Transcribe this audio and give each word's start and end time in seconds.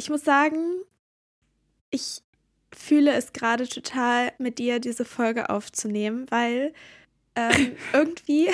ich 0.00 0.08
muss 0.08 0.24
sagen, 0.24 0.80
ich 1.90 2.22
fühle 2.74 3.12
es 3.12 3.34
gerade 3.34 3.68
total, 3.68 4.32
mit 4.38 4.58
dir 4.58 4.80
diese 4.80 5.04
Folge 5.04 5.50
aufzunehmen, 5.50 6.24
weil 6.30 6.72
ähm, 7.36 7.76
irgendwie 7.92 8.48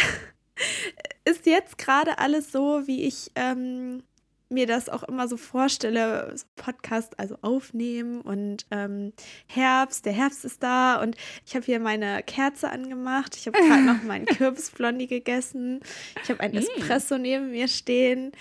ist 1.25 1.47
jetzt 1.47 1.79
gerade 1.79 2.19
alles 2.19 2.51
so, 2.51 2.89
wie 2.89 3.05
ich 3.05 3.31
ähm, 3.37 4.03
mir 4.49 4.67
das 4.67 4.89
auch 4.89 5.05
immer 5.05 5.29
so 5.29 5.37
vorstelle, 5.37 6.33
so 6.37 6.47
Podcast 6.57 7.17
also 7.21 7.39
aufnehmen 7.43 8.23
und 8.23 8.67
ähm, 8.73 9.13
Herbst, 9.47 10.05
der 10.05 10.15
Herbst 10.15 10.45
ist 10.45 10.65
da 10.65 11.01
und 11.01 11.17
ich 11.47 11.55
habe 11.55 11.65
hier 11.65 11.79
meine 11.79 12.25
Kerze 12.25 12.71
angemacht. 12.71 13.37
Ich 13.37 13.47
habe 13.47 13.57
gerade 13.57 13.85
noch 13.85 14.03
meinen 14.03 14.27
Kürbisblondie 14.27 15.07
gegessen. 15.07 15.79
Ich 16.25 16.29
habe 16.29 16.41
ein 16.41 16.51
mm. 16.51 16.57
Espresso 16.57 17.19
neben 17.19 17.53
mir 17.53 17.69
stehen. 17.69 18.33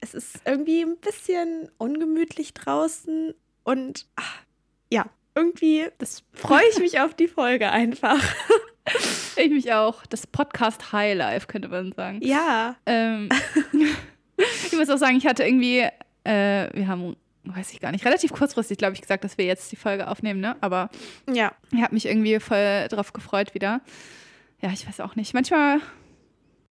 Es 0.00 0.14
ist 0.14 0.40
irgendwie 0.44 0.82
ein 0.82 0.96
bisschen 0.96 1.68
ungemütlich 1.78 2.54
draußen 2.54 3.34
und 3.64 4.06
ach, 4.16 4.42
ja, 4.92 5.06
irgendwie 5.34 5.86
freue 6.32 6.64
ich 6.72 6.78
mich 6.78 7.00
auf 7.00 7.14
die 7.14 7.28
Folge 7.28 7.70
einfach. 7.70 8.22
Ich 9.36 9.50
mich 9.50 9.72
auch. 9.72 10.04
Das 10.06 10.26
Podcast 10.26 10.92
Highlife, 10.92 11.46
könnte 11.46 11.68
man 11.68 11.92
sagen. 11.92 12.20
Ja. 12.22 12.76
Ähm, 12.86 13.28
ich 14.66 14.72
muss 14.72 14.90
auch 14.90 14.96
sagen, 14.96 15.16
ich 15.16 15.26
hatte 15.26 15.44
irgendwie, 15.44 15.86
äh, 16.24 16.68
wir 16.72 16.88
haben, 16.88 17.16
weiß 17.44 17.72
ich 17.72 17.80
gar 17.80 17.92
nicht, 17.92 18.04
relativ 18.04 18.32
kurzfristig, 18.32 18.78
glaube 18.78 18.94
ich, 18.94 19.00
gesagt, 19.00 19.24
dass 19.24 19.38
wir 19.38 19.44
jetzt 19.44 19.70
die 19.70 19.76
Folge 19.76 20.08
aufnehmen, 20.08 20.40
ne? 20.40 20.56
Aber 20.60 20.90
ja. 21.32 21.52
ich 21.72 21.82
habe 21.82 21.94
mich 21.94 22.06
irgendwie 22.06 22.40
voll 22.40 22.88
drauf 22.88 23.12
gefreut 23.12 23.54
wieder. 23.54 23.80
Ja, 24.60 24.70
ich 24.72 24.88
weiß 24.88 25.00
auch 25.00 25.14
nicht. 25.14 25.34
Manchmal, 25.34 25.80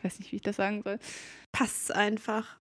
weiß 0.03 0.19
nicht, 0.19 0.33
wie 0.33 0.37
ich 0.37 0.43
das 0.43 0.57
sagen 0.57 0.83
soll. 0.83 0.99
Passt 1.53 1.95
einfach. 1.95 2.59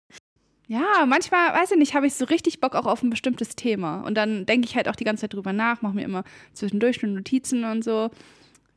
Ja, 0.68 1.06
manchmal, 1.06 1.54
weiß 1.54 1.72
ich 1.72 1.78
nicht, 1.78 1.94
habe 1.94 2.08
ich 2.08 2.16
so 2.16 2.26
richtig 2.26 2.60
Bock 2.60 2.76
auch 2.76 2.86
auf 2.86 3.04
ein 3.04 3.10
bestimmtes 3.10 3.56
Thema. 3.56 4.02
Und 4.02 4.16
dann 4.16 4.46
denke 4.46 4.68
ich 4.68 4.76
halt 4.76 4.88
auch 4.88 4.96
die 4.96 5.04
ganze 5.04 5.22
Zeit 5.22 5.34
drüber 5.34 5.54
nach, 5.54 5.82
mache 5.82 5.96
mir 5.96 6.04
immer 6.04 6.24
zwischendurch 6.54 6.98
schon 6.98 7.14
Notizen 7.14 7.64
und 7.64 7.84
so. 7.84 8.10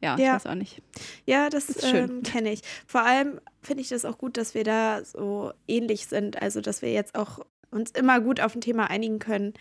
Ja, 0.00 0.17
ja. 0.17 0.17
ich 0.17 0.45
weiß 0.45 0.47
auch 0.47 0.55
nicht. 0.55 0.83
Ja, 1.27 1.48
das, 1.48 1.67
das 1.67 1.83
ähm, 1.84 2.22
kenne 2.22 2.53
ich. 2.53 2.61
Vor 2.86 3.03
allem 3.03 3.41
finde 3.62 3.83
ich 3.83 3.89
das 3.89 4.05
auch 4.05 4.19
gut, 4.19 4.36
dass 4.36 4.55
wir 4.55 4.64
da 4.64 5.03
so 5.05 5.53
ähnlich 5.67 6.06
sind. 6.06 6.41
Also, 6.41 6.61
dass 6.61 6.83
wir 6.83 6.92
jetzt 6.92 7.14
auch 7.14 7.41
uns 7.70 7.91
immer 7.92 8.20
gut 8.20 8.41
auf 8.41 8.55
ein 8.55 8.61
Thema 8.61 8.91
einigen 8.91 9.19
können. 9.19 9.55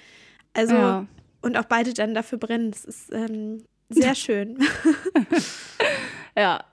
Also, 0.53 0.75
ja. 0.75 1.05
und 1.41 1.57
auch 1.57 1.65
beide 1.65 1.93
dann 1.93 2.13
dafür 2.13 2.37
brennen. 2.37 2.71
Das 2.71 2.85
ist 2.85 3.11
ähm, 3.11 3.63
sehr 3.89 4.15
schön. 4.15 4.59
ja. 6.35 6.63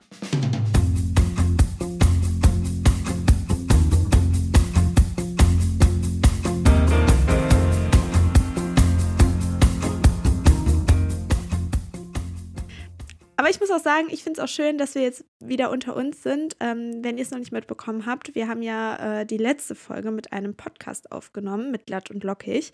Aber 13.45 13.51
ich 13.51 13.59
muss 13.59 13.69
auch 13.69 13.79
sagen, 13.79 14.07
ich 14.09 14.23
finde 14.23 14.41
es 14.41 14.43
auch 14.43 14.51
schön, 14.51 14.79
dass 14.79 14.95
wir 14.95 15.03
jetzt 15.03 15.23
wieder 15.47 15.71
unter 15.71 15.95
uns 15.95 16.23
sind. 16.23 16.55
Ähm, 16.59 17.03
wenn 17.03 17.17
ihr 17.17 17.23
es 17.23 17.31
noch 17.31 17.39
nicht 17.39 17.51
mitbekommen 17.51 18.05
habt, 18.05 18.35
wir 18.35 18.47
haben 18.47 18.61
ja 18.61 19.21
äh, 19.21 19.25
die 19.25 19.37
letzte 19.37 19.75
Folge 19.75 20.11
mit 20.11 20.33
einem 20.33 20.55
Podcast 20.55 21.11
aufgenommen, 21.11 21.71
mit 21.71 21.85
Glatt 21.85 22.11
und 22.11 22.23
Lockig. 22.23 22.71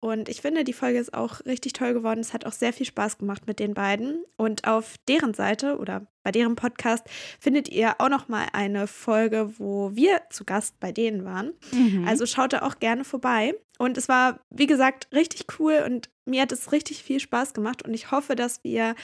Und 0.00 0.28
ich 0.28 0.40
finde, 0.40 0.62
die 0.62 0.72
Folge 0.72 0.98
ist 0.98 1.12
auch 1.12 1.44
richtig 1.44 1.72
toll 1.72 1.92
geworden. 1.92 2.20
Es 2.20 2.32
hat 2.32 2.46
auch 2.46 2.52
sehr 2.52 2.72
viel 2.72 2.86
Spaß 2.86 3.18
gemacht 3.18 3.46
mit 3.46 3.58
den 3.58 3.74
beiden. 3.74 4.24
Und 4.36 4.66
auf 4.66 4.94
deren 5.08 5.34
Seite 5.34 5.78
oder 5.78 6.06
bei 6.22 6.30
deren 6.30 6.54
Podcast 6.54 7.04
findet 7.40 7.68
ihr 7.68 7.96
auch 7.98 8.08
noch 8.08 8.28
mal 8.28 8.46
eine 8.52 8.86
Folge, 8.86 9.58
wo 9.58 9.94
wir 9.94 10.22
zu 10.30 10.44
Gast 10.44 10.78
bei 10.78 10.92
denen 10.92 11.24
waren. 11.24 11.52
Mhm. 11.72 12.06
Also 12.06 12.26
schaut 12.26 12.52
da 12.52 12.62
auch 12.62 12.78
gerne 12.78 13.02
vorbei. 13.04 13.54
Und 13.78 13.96
es 13.96 14.08
war, 14.08 14.40
wie 14.50 14.66
gesagt, 14.66 15.08
richtig 15.12 15.46
cool 15.58 15.82
und 15.86 16.10
mir 16.26 16.42
hat 16.42 16.52
es 16.52 16.72
richtig 16.72 17.02
viel 17.02 17.20
Spaß 17.20 17.54
gemacht. 17.54 17.82
Und 17.82 17.94
ich 17.94 18.10
hoffe, 18.10 18.36
dass 18.36 18.62
wir 18.62 18.94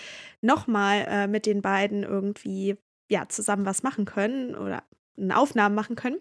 noch 0.43 0.67
mal 0.67 1.07
äh, 1.09 1.27
mit 1.27 1.47
den 1.47 1.63
beiden 1.63 2.03
irgendwie 2.03 2.77
ja 3.15 3.29
zusammen 3.29 3.65
was 3.65 3.83
machen 3.83 4.05
können 4.05 4.55
oder 4.55 4.83
eine 5.17 5.37
Aufnahme 5.39 5.75
machen 5.75 5.97
können. 5.97 6.17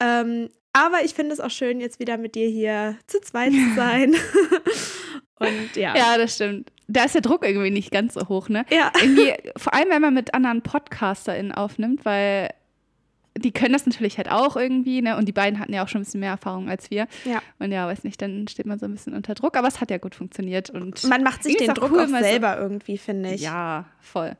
Ähm, 0.00 0.48
aber 0.72 1.04
ich 1.04 1.14
finde 1.14 1.34
es 1.34 1.40
auch 1.40 1.50
schön, 1.50 1.80
jetzt 1.80 1.98
wieder 2.00 2.16
mit 2.16 2.34
dir 2.34 2.48
hier 2.48 2.96
zu 3.06 3.20
zweit 3.20 3.52
zu 3.52 3.74
sein. 3.76 4.14
Und 5.38 5.76
ja. 5.76 5.96
Ja, 5.96 6.16
das 6.16 6.36
stimmt. 6.36 6.70
Da 6.86 7.04
ist 7.04 7.14
der 7.14 7.22
Druck 7.22 7.44
irgendwie 7.44 7.70
nicht 7.70 7.90
ganz 7.90 8.14
so 8.14 8.28
hoch, 8.28 8.48
ne? 8.48 8.64
Ja. 8.70 8.92
Irgendwie, 9.00 9.32
vor 9.56 9.74
allem, 9.74 9.90
wenn 9.90 10.02
man 10.02 10.14
mit 10.14 10.34
anderen 10.34 10.62
PodcasterInnen 10.62 11.52
aufnimmt, 11.52 12.04
weil 12.04 12.50
die 13.36 13.50
können 13.50 13.72
das 13.72 13.86
natürlich 13.86 14.18
halt 14.18 14.30
auch 14.30 14.56
irgendwie, 14.56 15.02
ne? 15.02 15.16
Und 15.16 15.26
die 15.26 15.32
beiden 15.32 15.58
hatten 15.58 15.72
ja 15.72 15.82
auch 15.82 15.88
schon 15.88 16.02
ein 16.02 16.04
bisschen 16.04 16.20
mehr 16.20 16.30
Erfahrung 16.30 16.68
als 16.68 16.90
wir. 16.90 17.08
Ja. 17.24 17.42
Und 17.58 17.72
ja, 17.72 17.86
weiß 17.86 18.04
nicht, 18.04 18.20
dann 18.22 18.46
steht 18.46 18.66
man 18.66 18.78
so 18.78 18.86
ein 18.86 18.92
bisschen 18.92 19.14
unter 19.14 19.34
Druck, 19.34 19.56
aber 19.56 19.68
es 19.68 19.80
hat 19.80 19.90
ja 19.90 19.98
gut 19.98 20.14
funktioniert. 20.14 20.70
Und 20.70 21.02
man 21.04 21.22
macht 21.22 21.42
sich 21.42 21.56
den 21.56 21.74
Druck 21.74 21.92
cool, 21.92 22.04
auch 22.04 22.08
selber 22.08 22.54
so, 22.56 22.62
irgendwie, 22.62 22.98
finde 22.98 23.32
ich. 23.32 23.40
Ja, 23.40 23.86
voll. 24.00 24.36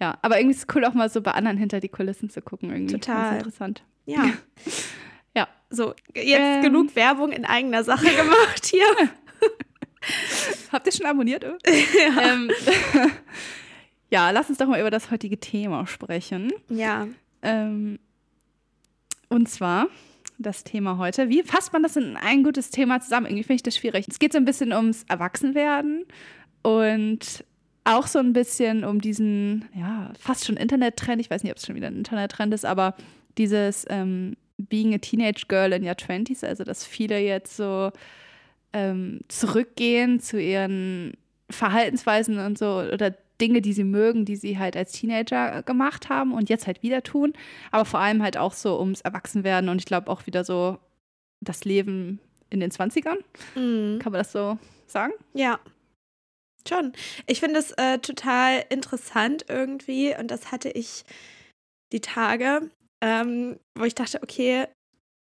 Ja, 0.00 0.18
aber 0.22 0.38
irgendwie 0.38 0.56
ist 0.56 0.68
es 0.68 0.74
cool, 0.74 0.84
auch 0.84 0.94
mal 0.94 1.08
so 1.08 1.20
bei 1.20 1.32
anderen 1.32 1.56
hinter 1.56 1.80
die 1.80 1.88
Kulissen 1.88 2.30
zu 2.30 2.42
gucken. 2.42 2.70
Irgendwie. 2.70 2.94
Total. 2.94 3.36
interessant. 3.36 3.84
Ja. 4.06 4.32
ja. 5.34 5.48
So, 5.70 5.94
jetzt 6.14 6.40
ähm. 6.40 6.62
genug 6.62 6.96
Werbung 6.96 7.32
in 7.32 7.44
eigener 7.44 7.84
Sache 7.84 8.06
gemacht 8.06 8.66
hier. 8.66 8.84
Habt 10.72 10.86
ihr 10.86 10.92
schon 10.92 11.06
abonniert? 11.06 11.44
ja. 11.66 12.32
Ähm, 12.32 12.50
ja, 14.10 14.30
lass 14.30 14.48
uns 14.48 14.58
doch 14.58 14.66
mal 14.66 14.80
über 14.80 14.90
das 14.90 15.10
heutige 15.10 15.38
Thema 15.38 15.86
sprechen. 15.86 16.52
Ja. 16.68 17.06
Ähm, 17.42 17.98
und 19.28 19.48
zwar 19.48 19.88
das 20.38 20.64
Thema 20.64 20.98
heute. 20.98 21.28
Wie 21.28 21.42
fasst 21.42 21.72
man 21.72 21.82
das 21.82 21.96
in 21.96 22.16
ein 22.16 22.42
gutes 22.42 22.70
Thema 22.70 23.00
zusammen? 23.00 23.26
Irgendwie 23.26 23.44
finde 23.44 23.56
ich 23.56 23.62
das 23.62 23.76
schwierig. 23.76 24.06
Es 24.08 24.18
geht 24.18 24.32
so 24.32 24.38
ein 24.38 24.44
bisschen 24.44 24.72
ums 24.72 25.04
Erwachsenwerden 25.08 26.04
und 26.62 27.44
auch 27.84 28.06
so 28.06 28.18
ein 28.18 28.32
bisschen 28.32 28.84
um 28.84 29.00
diesen, 29.00 29.66
ja, 29.74 30.12
fast 30.18 30.46
schon 30.46 30.56
Internet-Trend. 30.56 31.20
Ich 31.20 31.30
weiß 31.30 31.42
nicht, 31.42 31.52
ob 31.52 31.58
es 31.58 31.66
schon 31.66 31.74
wieder 31.74 31.88
ein 31.88 31.96
Internet-Trend 31.96 32.54
ist, 32.54 32.64
aber 32.64 32.94
dieses 33.36 33.84
ähm, 33.88 34.36
Being 34.56 34.94
a 34.94 34.98
Teenage 34.98 35.46
Girl 35.48 35.72
in 35.72 35.84
your 35.84 35.92
20s, 35.92 36.44
also 36.44 36.64
dass 36.64 36.86
viele 36.86 37.18
jetzt 37.18 37.56
so 37.56 37.90
ähm, 38.72 39.20
zurückgehen 39.28 40.20
zu 40.20 40.40
ihren 40.40 41.14
Verhaltensweisen 41.50 42.38
und 42.38 42.58
so 42.58 42.80
oder 42.92 43.14
Dinge, 43.40 43.60
die 43.60 43.72
sie 43.72 43.84
mögen, 43.84 44.24
die 44.24 44.36
sie 44.36 44.58
halt 44.58 44.76
als 44.76 44.92
Teenager 44.92 45.62
gemacht 45.62 46.08
haben 46.08 46.32
und 46.32 46.48
jetzt 46.48 46.66
halt 46.66 46.82
wieder 46.82 47.02
tun. 47.02 47.32
Aber 47.70 47.84
vor 47.84 48.00
allem 48.00 48.22
halt 48.22 48.36
auch 48.36 48.52
so 48.52 48.78
ums 48.78 49.00
Erwachsenwerden 49.00 49.68
und 49.68 49.78
ich 49.78 49.86
glaube 49.86 50.10
auch 50.10 50.26
wieder 50.26 50.44
so 50.44 50.78
das 51.40 51.64
Leben 51.64 52.20
in 52.50 52.60
den 52.60 52.70
20ern. 52.70 53.18
Mhm. 53.56 53.98
Kann 53.98 54.12
man 54.12 54.20
das 54.20 54.32
so 54.32 54.58
sagen? 54.86 55.12
Ja. 55.34 55.58
Schon. 56.66 56.92
Ich 57.26 57.40
finde 57.40 57.60
es 57.60 57.72
äh, 57.72 57.98
total 57.98 58.64
interessant 58.70 59.46
irgendwie 59.48 60.14
und 60.16 60.30
das 60.30 60.50
hatte 60.50 60.70
ich 60.70 61.04
die 61.92 62.00
Tage, 62.00 62.70
ähm, 63.02 63.58
wo 63.74 63.84
ich 63.84 63.94
dachte, 63.94 64.22
okay, 64.22 64.66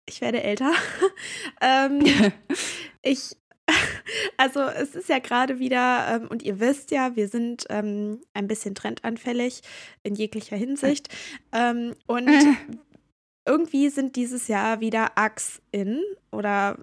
ich 0.07 0.21
werde 0.21 0.43
älter. 0.43 0.73
ähm, 1.61 2.03
ich, 3.03 3.37
also 4.37 4.61
es 4.61 4.95
ist 4.95 5.09
ja 5.09 5.21
gerade 5.21 5.59
wieder, 5.59 6.07
ähm, 6.11 6.29
und 6.29 6.43
ihr 6.43 6.61
wisst 6.61 6.91
ja, 6.91 7.17
wir 7.17 7.29
sind 7.29 7.65
ähm, 7.71 8.21
ein 8.35 8.47
bisschen 8.47 8.75
trendanfällig 8.75 9.63
in 10.03 10.15
jeglicher 10.15 10.57
Hinsicht. 10.57 11.09
Ähm, 11.53 11.95
und 12.07 12.31
irgendwie 13.49 13.89
sind 13.89 14.17
dieses 14.17 14.49
Jahr 14.49 14.81
wieder 14.81 15.17
Axe 15.17 15.61
in 15.73 16.03
oder 16.31 16.79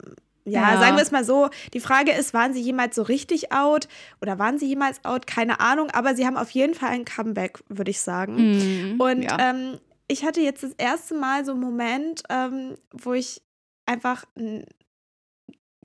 ja, 0.46 0.74
ja, 0.74 0.80
sagen 0.80 0.96
wir 0.96 1.04
es 1.04 1.12
mal 1.12 1.24
so. 1.24 1.50
Die 1.74 1.80
Frage 1.80 2.12
ist, 2.12 2.34
waren 2.34 2.54
sie 2.54 2.62
jemals 2.62 2.96
so 2.96 3.04
richtig 3.04 3.52
out 3.52 3.88
oder 4.22 4.40
waren 4.40 4.58
sie 4.58 4.68
jemals 4.68 5.04
out? 5.06 5.28
Keine 5.28 5.60
Ahnung, 5.60 5.90
aber 5.92 6.16
sie 6.16 6.26
haben 6.26 6.38
auf 6.38 6.52
jeden 6.52 6.74
Fall 6.74 6.90
ein 6.90 7.06
Comeback, 7.06 7.60
würde 7.68 7.92
ich 7.92 8.00
sagen. 8.00 8.96
Mm, 8.96 9.02
und 9.02 9.24
ja. 9.24 9.38
ähm, 9.40 9.80
ich 10.08 10.26
hatte 10.26 10.42
jetzt 10.42 10.64
das 10.64 10.74
erste 10.78 11.14
Mal 11.14 11.46
so 11.46 11.52
einen 11.52 11.62
Moment, 11.62 12.24
ähm, 12.30 12.76
wo 12.92 13.14
ich 13.14 13.42
einfach 13.86 14.26
ein 14.38 14.66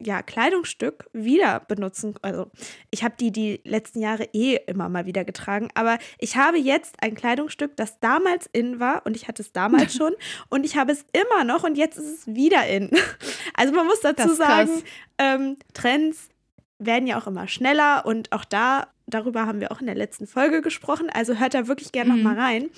ja, 0.00 0.22
Kleidungsstück 0.22 1.08
wieder 1.12 1.60
benutzen. 1.60 2.14
Also 2.22 2.50
ich 2.90 3.04
habe 3.04 3.14
die 3.18 3.30
die 3.30 3.60
letzten 3.64 4.00
Jahre 4.00 4.28
eh 4.32 4.58
immer 4.66 4.88
mal 4.88 5.06
wieder 5.06 5.24
getragen, 5.24 5.68
aber 5.74 5.98
ich 6.18 6.36
habe 6.36 6.58
jetzt 6.58 6.96
ein 7.00 7.14
Kleidungsstück, 7.14 7.76
das 7.76 8.00
damals 8.00 8.48
in 8.52 8.80
war 8.80 9.06
und 9.06 9.16
ich 9.16 9.28
hatte 9.28 9.42
es 9.42 9.52
damals 9.52 9.94
schon 9.96 10.12
und 10.48 10.64
ich 10.64 10.76
habe 10.76 10.92
es 10.92 11.04
immer 11.12 11.44
noch 11.44 11.64
und 11.64 11.76
jetzt 11.76 11.96
ist 11.96 12.18
es 12.20 12.26
wieder 12.26 12.66
in. 12.66 12.90
Also 13.56 13.72
man 13.72 13.86
muss 13.86 14.00
dazu 14.00 14.34
sagen, 14.34 14.82
ähm, 15.18 15.56
Trends 15.74 16.28
werden 16.78 17.06
ja 17.06 17.20
auch 17.20 17.26
immer 17.26 17.46
schneller 17.46 18.04
und 18.04 18.32
auch 18.32 18.44
da, 18.44 18.88
darüber 19.06 19.46
haben 19.46 19.60
wir 19.60 19.70
auch 19.70 19.80
in 19.80 19.86
der 19.86 19.94
letzten 19.94 20.26
Folge 20.26 20.60
gesprochen, 20.60 21.08
also 21.10 21.38
hört 21.38 21.54
da 21.54 21.68
wirklich 21.68 21.92
gerne 21.92 22.12
mhm. 22.12 22.16
noch 22.16 22.32
mal 22.32 22.40
rein. 22.40 22.70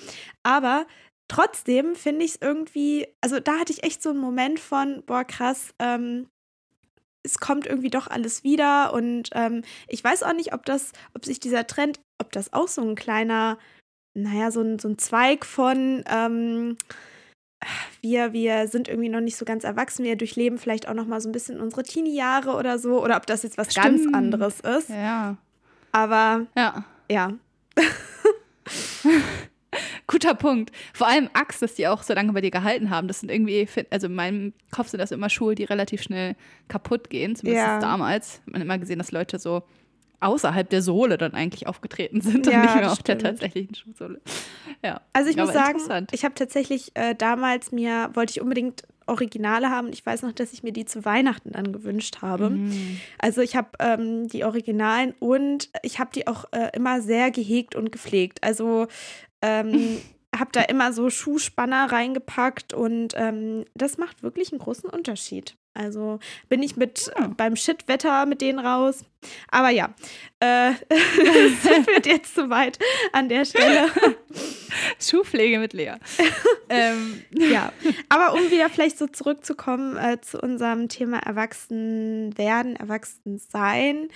Aber 0.43 0.85
trotzdem 1.27 1.95
finde 1.95 2.25
ich 2.25 2.31
es 2.35 2.41
irgendwie, 2.41 3.07
also 3.21 3.39
da 3.39 3.59
hatte 3.59 3.73
ich 3.73 3.83
echt 3.83 4.03
so 4.03 4.09
einen 4.09 4.19
Moment 4.19 4.59
von, 4.59 5.03
boah, 5.05 5.23
krass, 5.23 5.73
ähm, 5.79 6.27
es 7.23 7.39
kommt 7.39 7.65
irgendwie 7.65 7.89
doch 7.89 8.07
alles 8.07 8.43
wieder 8.43 8.93
und 8.93 9.29
ähm, 9.33 9.63
ich 9.87 10.03
weiß 10.03 10.23
auch 10.23 10.33
nicht, 10.33 10.53
ob 10.53 10.65
das, 10.65 10.91
ob 11.13 11.25
sich 11.25 11.39
dieser 11.39 11.67
Trend, 11.67 11.99
ob 12.21 12.31
das 12.31 12.53
auch 12.53 12.67
so 12.67 12.81
ein 12.81 12.95
kleiner, 12.95 13.57
naja, 14.13 14.51
so 14.51 14.61
ein, 14.61 14.79
so 14.79 14.87
ein 14.87 14.97
Zweig 14.97 15.45
von, 15.45 16.03
ähm, 16.09 16.77
wir, 18.01 18.33
wir 18.33 18.67
sind 18.67 18.87
irgendwie 18.87 19.09
noch 19.09 19.19
nicht 19.19 19.35
so 19.35 19.43
ganz 19.45 19.63
erwachsen, 19.63 20.05
wir 20.05 20.15
durchleben 20.15 20.57
vielleicht 20.57 20.87
auch 20.87 20.93
noch 20.93 21.07
mal 21.07 21.19
so 21.21 21.27
ein 21.27 21.33
bisschen 21.33 21.59
unsere 21.59 21.83
Teenie-Jahre 21.83 22.55
oder 22.55 22.77
so, 22.79 23.03
oder 23.03 23.17
ob 23.17 23.25
das 23.25 23.43
jetzt 23.43 23.57
was 23.57 23.71
Stimmt. 23.71 23.85
ganz 24.03 24.15
anderes 24.15 24.59
ist. 24.59 24.89
Ja. 24.89 25.37
Aber 25.91 26.45
Ja. 26.55 26.85
ja, 27.11 27.33
Guter 30.07 30.35
Punkt. 30.35 30.71
Vor 30.93 31.07
allem 31.07 31.29
Axt, 31.33 31.61
dass 31.61 31.75
die 31.75 31.87
auch 31.87 32.01
so 32.01 32.13
lange 32.13 32.31
bei 32.33 32.41
dir 32.41 32.51
gehalten 32.51 32.89
haben. 32.89 33.07
Das 33.09 33.19
sind 33.19 33.29
irgendwie, 33.29 33.67
also 33.89 34.07
in 34.07 34.15
meinem 34.15 34.53
Kopf 34.71 34.87
sind 34.87 34.99
das 34.99 35.11
immer 35.11 35.29
Schuhe, 35.29 35.53
die 35.53 35.65
relativ 35.65 36.01
schnell 36.01 36.35
kaputt 36.69 37.09
gehen. 37.09 37.35
Zumindest 37.35 37.65
Ja. 37.65 37.79
damals. 37.79 38.41
Man 38.45 38.55
hat 38.55 38.65
immer 38.65 38.77
gesehen, 38.77 38.99
dass 38.99 39.11
Leute 39.11 39.37
so 39.37 39.63
außerhalb 40.19 40.67
der 40.69 40.81
Sohle 40.81 41.17
dann 41.17 41.33
eigentlich 41.33 41.67
aufgetreten 41.67 42.21
sind 42.21 42.47
und 42.47 42.53
Ja, 42.53 42.61
nicht 42.61 42.75
mehr 42.75 42.91
auf 42.91 43.03
der 43.03 43.13
stimmt. 43.13 43.21
tatsächlichen 43.21 43.75
Schuhsohle. 43.75 44.19
Ja. 44.83 45.01
Also 45.13 45.29
ich 45.29 45.37
muss 45.37 45.53
sagen, 45.53 45.79
ich 46.11 46.23
habe 46.25 46.33
tatsächlich 46.35 46.91
äh, 46.95 47.13
damals 47.13 47.71
mir, 47.71 48.09
wollte 48.13 48.31
ich 48.31 48.41
unbedingt 48.41 48.83
Originale 49.09 49.69
haben 49.69 49.87
ich 49.93 50.05
weiß 50.05 50.23
noch, 50.23 50.33
dass 50.33 50.51
ich 50.51 50.63
mir 50.63 50.73
die 50.73 50.83
zu 50.83 51.05
Weihnachten 51.05 51.53
dann 51.53 51.71
gewünscht 51.71 52.17
habe. 52.21 52.49
Mhm. 52.49 52.99
Also 53.19 53.39
ich 53.41 53.55
habe 53.55 53.69
ähm, 53.79 54.27
die 54.27 54.43
Originalen 54.43 55.13
und 55.19 55.69
ich 55.81 55.99
habe 55.99 56.09
die 56.13 56.27
auch 56.27 56.43
äh, 56.51 56.71
immer 56.75 57.01
sehr 57.01 57.31
gehegt 57.31 57.75
und 57.75 57.91
gepflegt. 57.93 58.43
Also 58.43 58.87
ähm, 59.41 59.99
habe 60.35 60.51
da 60.51 60.61
immer 60.61 60.93
so 60.93 61.09
Schuhspanner 61.09 61.91
reingepackt 61.91 62.73
und 62.73 63.13
ähm, 63.15 63.65
das 63.75 63.97
macht 63.97 64.23
wirklich 64.23 64.51
einen 64.51 64.59
großen 64.59 64.89
Unterschied. 64.89 65.55
Also 65.73 66.19
bin 66.49 66.63
ich 66.63 66.75
mit 66.75 67.11
Ja. 67.17 67.27
beim 67.37 67.55
Shitwetter 67.55 68.25
mit 68.25 68.41
denen 68.41 68.57
raus. 68.59 69.05
Aber 69.49 69.69
ja, 69.69 69.93
äh, 70.39 70.71
das 70.89 71.85
führt 71.85 72.05
jetzt 72.07 72.33
zu 72.35 72.49
weit 72.49 72.79
an 73.13 73.29
der 73.29 73.45
Stelle. 73.45 73.87
Schuhpflege 74.99 75.59
mit 75.59 75.73
Lea. 75.73 75.93
ähm, 76.69 77.23
Ja, 77.31 77.71
aber 78.09 78.33
um 78.33 78.51
wieder 78.51 78.69
vielleicht 78.69 78.97
so 78.97 79.07
zurückzukommen 79.07 79.97
äh, 79.97 80.19
zu 80.21 80.39
unserem 80.39 80.89
Thema 80.89 81.19
Erwachsenwerden, 81.19 82.75
Erwachsensein. 82.75 84.09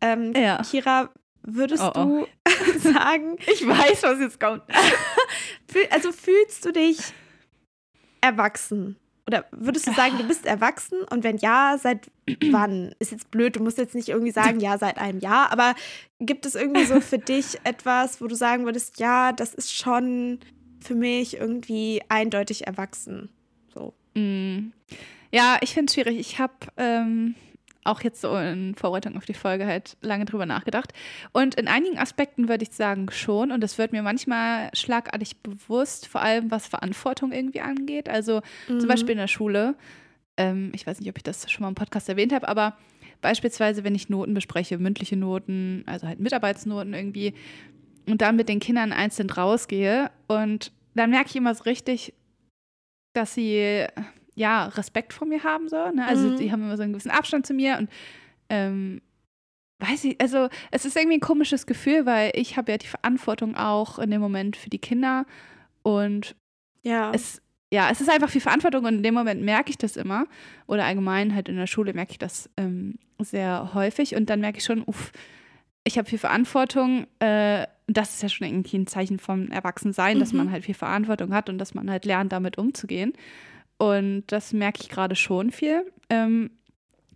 Ähm, 0.00 0.32
Ja. 0.36 0.62
Kira, 0.68 1.10
würdest 1.42 1.82
Oh, 1.82 1.92
oh. 1.94 2.04
du 2.04 2.26
sagen, 2.78 3.36
ich 3.52 3.66
weiß, 3.66 4.02
was 4.02 4.20
jetzt 4.20 4.40
kommt. 4.40 4.62
also 5.90 6.12
fühlst 6.12 6.64
du 6.64 6.72
dich 6.72 6.98
erwachsen? 8.20 8.96
Oder 9.26 9.46
würdest 9.52 9.86
du 9.86 9.92
sagen, 9.92 10.18
du 10.18 10.24
bist 10.24 10.44
erwachsen? 10.44 11.02
Und 11.10 11.24
wenn 11.24 11.38
ja, 11.38 11.76
seit 11.80 12.10
wann? 12.50 12.94
Ist 12.98 13.12
jetzt 13.12 13.30
blöd, 13.30 13.56
du 13.56 13.62
musst 13.62 13.78
jetzt 13.78 13.94
nicht 13.94 14.08
irgendwie 14.08 14.32
sagen, 14.32 14.60
ja, 14.60 14.76
seit 14.76 14.98
einem 14.98 15.18
Jahr, 15.18 15.50
aber 15.50 15.74
gibt 16.20 16.44
es 16.46 16.54
irgendwie 16.54 16.84
so 16.84 17.00
für 17.00 17.18
dich 17.18 17.58
etwas, 17.64 18.20
wo 18.20 18.26
du 18.26 18.34
sagen 18.34 18.64
würdest, 18.64 19.00
ja, 19.00 19.32
das 19.32 19.54
ist 19.54 19.74
schon 19.74 20.40
für 20.80 20.94
mich 20.94 21.38
irgendwie 21.38 22.02
eindeutig 22.08 22.66
erwachsen? 22.66 23.30
So. 23.72 23.94
Mm. 24.14 24.72
Ja, 25.32 25.56
ich 25.62 25.72
finde 25.72 25.90
es 25.90 25.94
schwierig. 25.94 26.18
Ich 26.18 26.38
habe 26.38 26.52
ähm, 26.76 27.34
auch 27.84 28.00
jetzt 28.02 28.20
so 28.20 28.36
in 28.36 28.74
Vorbereitung 28.74 29.16
auf 29.16 29.24
die 29.26 29.34
Folge 29.34 29.66
halt 29.66 29.96
lange 30.00 30.24
drüber 30.24 30.46
nachgedacht. 30.46 30.92
Und 31.32 31.54
in 31.54 31.68
einigen 31.68 31.98
Aspekten 31.98 32.48
würde 32.48 32.64
ich 32.64 32.72
sagen 32.72 33.10
schon. 33.10 33.52
Und 33.52 33.60
das 33.60 33.76
wird 33.78 33.92
mir 33.92 34.02
manchmal 34.02 34.70
schlagartig 34.74 35.36
bewusst, 35.42 36.08
vor 36.08 36.22
allem 36.22 36.50
was 36.50 36.66
Verantwortung 36.66 37.30
irgendwie 37.32 37.60
angeht. 37.60 38.08
Also 38.08 38.40
Mhm. 38.68 38.80
zum 38.80 38.88
Beispiel 38.88 39.12
in 39.12 39.18
der 39.18 39.28
Schule. 39.28 39.74
Ähm, 40.36 40.72
ich 40.74 40.86
weiß 40.86 40.98
nicht, 40.98 41.08
ob 41.10 41.16
ich 41.16 41.22
das 41.22 41.50
schon 41.50 41.62
mal 41.62 41.68
im 41.68 41.74
Podcast 41.74 42.08
erwähnt 42.08 42.32
habe, 42.32 42.48
aber 42.48 42.76
beispielsweise, 43.20 43.84
wenn 43.84 43.94
ich 43.94 44.08
Noten 44.08 44.34
bespreche, 44.34 44.78
mündliche 44.78 45.16
Noten, 45.16 45.84
also 45.86 46.06
halt 46.08 46.18
Mitarbeitsnoten 46.20 46.92
irgendwie, 46.94 47.34
und 48.06 48.20
dann 48.20 48.36
mit 48.36 48.48
den 48.48 48.60
Kindern 48.60 48.92
einzeln 48.92 49.30
rausgehe 49.30 50.10
und 50.26 50.72
dann 50.94 51.10
merke 51.10 51.28
ich 51.30 51.36
immer 51.36 51.54
so 51.54 51.62
richtig, 51.64 52.12
dass 53.14 53.34
sie 53.34 53.86
ja 54.34 54.66
Respekt 54.66 55.12
vor 55.12 55.26
mir 55.26 55.42
haben 55.44 55.68
so. 55.68 55.76
Ne? 55.90 56.06
Also 56.06 56.28
Mhm. 56.30 56.36
die 56.36 56.52
haben 56.52 56.62
immer 56.62 56.76
so 56.76 56.82
einen 56.82 56.92
gewissen 56.92 57.10
Abstand 57.10 57.46
zu 57.46 57.54
mir 57.54 57.78
und 57.78 57.88
ähm, 58.48 59.00
weiß 59.80 60.04
ich, 60.04 60.20
also 60.20 60.48
es 60.70 60.84
ist 60.84 60.96
irgendwie 60.96 61.16
ein 61.18 61.20
komisches 61.20 61.66
Gefühl, 61.66 62.06
weil 62.06 62.32
ich 62.34 62.56
habe 62.56 62.72
ja 62.72 62.78
die 62.78 62.86
Verantwortung 62.86 63.56
auch 63.56 63.98
in 63.98 64.10
dem 64.10 64.20
Moment 64.20 64.56
für 64.56 64.70
die 64.70 64.78
Kinder 64.78 65.26
und 65.82 66.36
Ja. 66.82 67.10
es, 67.12 67.42
ja, 67.72 67.90
es 67.90 68.00
ist 68.00 68.08
einfach 68.10 68.30
viel 68.30 68.40
Verantwortung 68.40 68.84
und 68.84 68.94
in 68.96 69.02
dem 69.02 69.14
Moment 69.14 69.42
merke 69.42 69.70
ich 69.70 69.78
das 69.78 69.96
immer. 69.96 70.26
Oder 70.66 70.84
allgemein 70.84 71.34
halt 71.34 71.48
in 71.48 71.56
der 71.56 71.66
Schule 71.66 71.92
merke 71.92 72.12
ich 72.12 72.18
das 72.18 72.48
ähm, 72.56 72.98
sehr 73.18 73.74
häufig 73.74 74.14
und 74.16 74.30
dann 74.30 74.40
merke 74.40 74.58
ich 74.58 74.64
schon, 74.64 74.82
uff, 74.84 75.12
ich 75.84 75.98
habe 75.98 76.08
viel 76.08 76.18
Verantwortung. 76.18 77.06
Äh, 77.18 77.66
das 77.86 78.14
ist 78.14 78.22
ja 78.22 78.28
schon 78.30 78.46
irgendwie 78.46 78.78
ein 78.78 78.86
Zeichen 78.86 79.18
vom 79.18 79.48
Erwachsensein, 79.50 80.18
dass 80.18 80.32
Mhm. 80.32 80.38
man 80.38 80.50
halt 80.52 80.64
viel 80.64 80.74
Verantwortung 80.74 81.34
hat 81.34 81.50
und 81.50 81.58
dass 81.58 81.74
man 81.74 81.90
halt 81.90 82.04
lernt, 82.06 82.32
damit 82.32 82.56
umzugehen. 82.58 83.12
Und 83.78 84.24
das 84.28 84.52
merke 84.52 84.80
ich 84.82 84.88
gerade 84.88 85.16
schon 85.16 85.50
viel. 85.50 85.84
Ähm, 86.10 86.50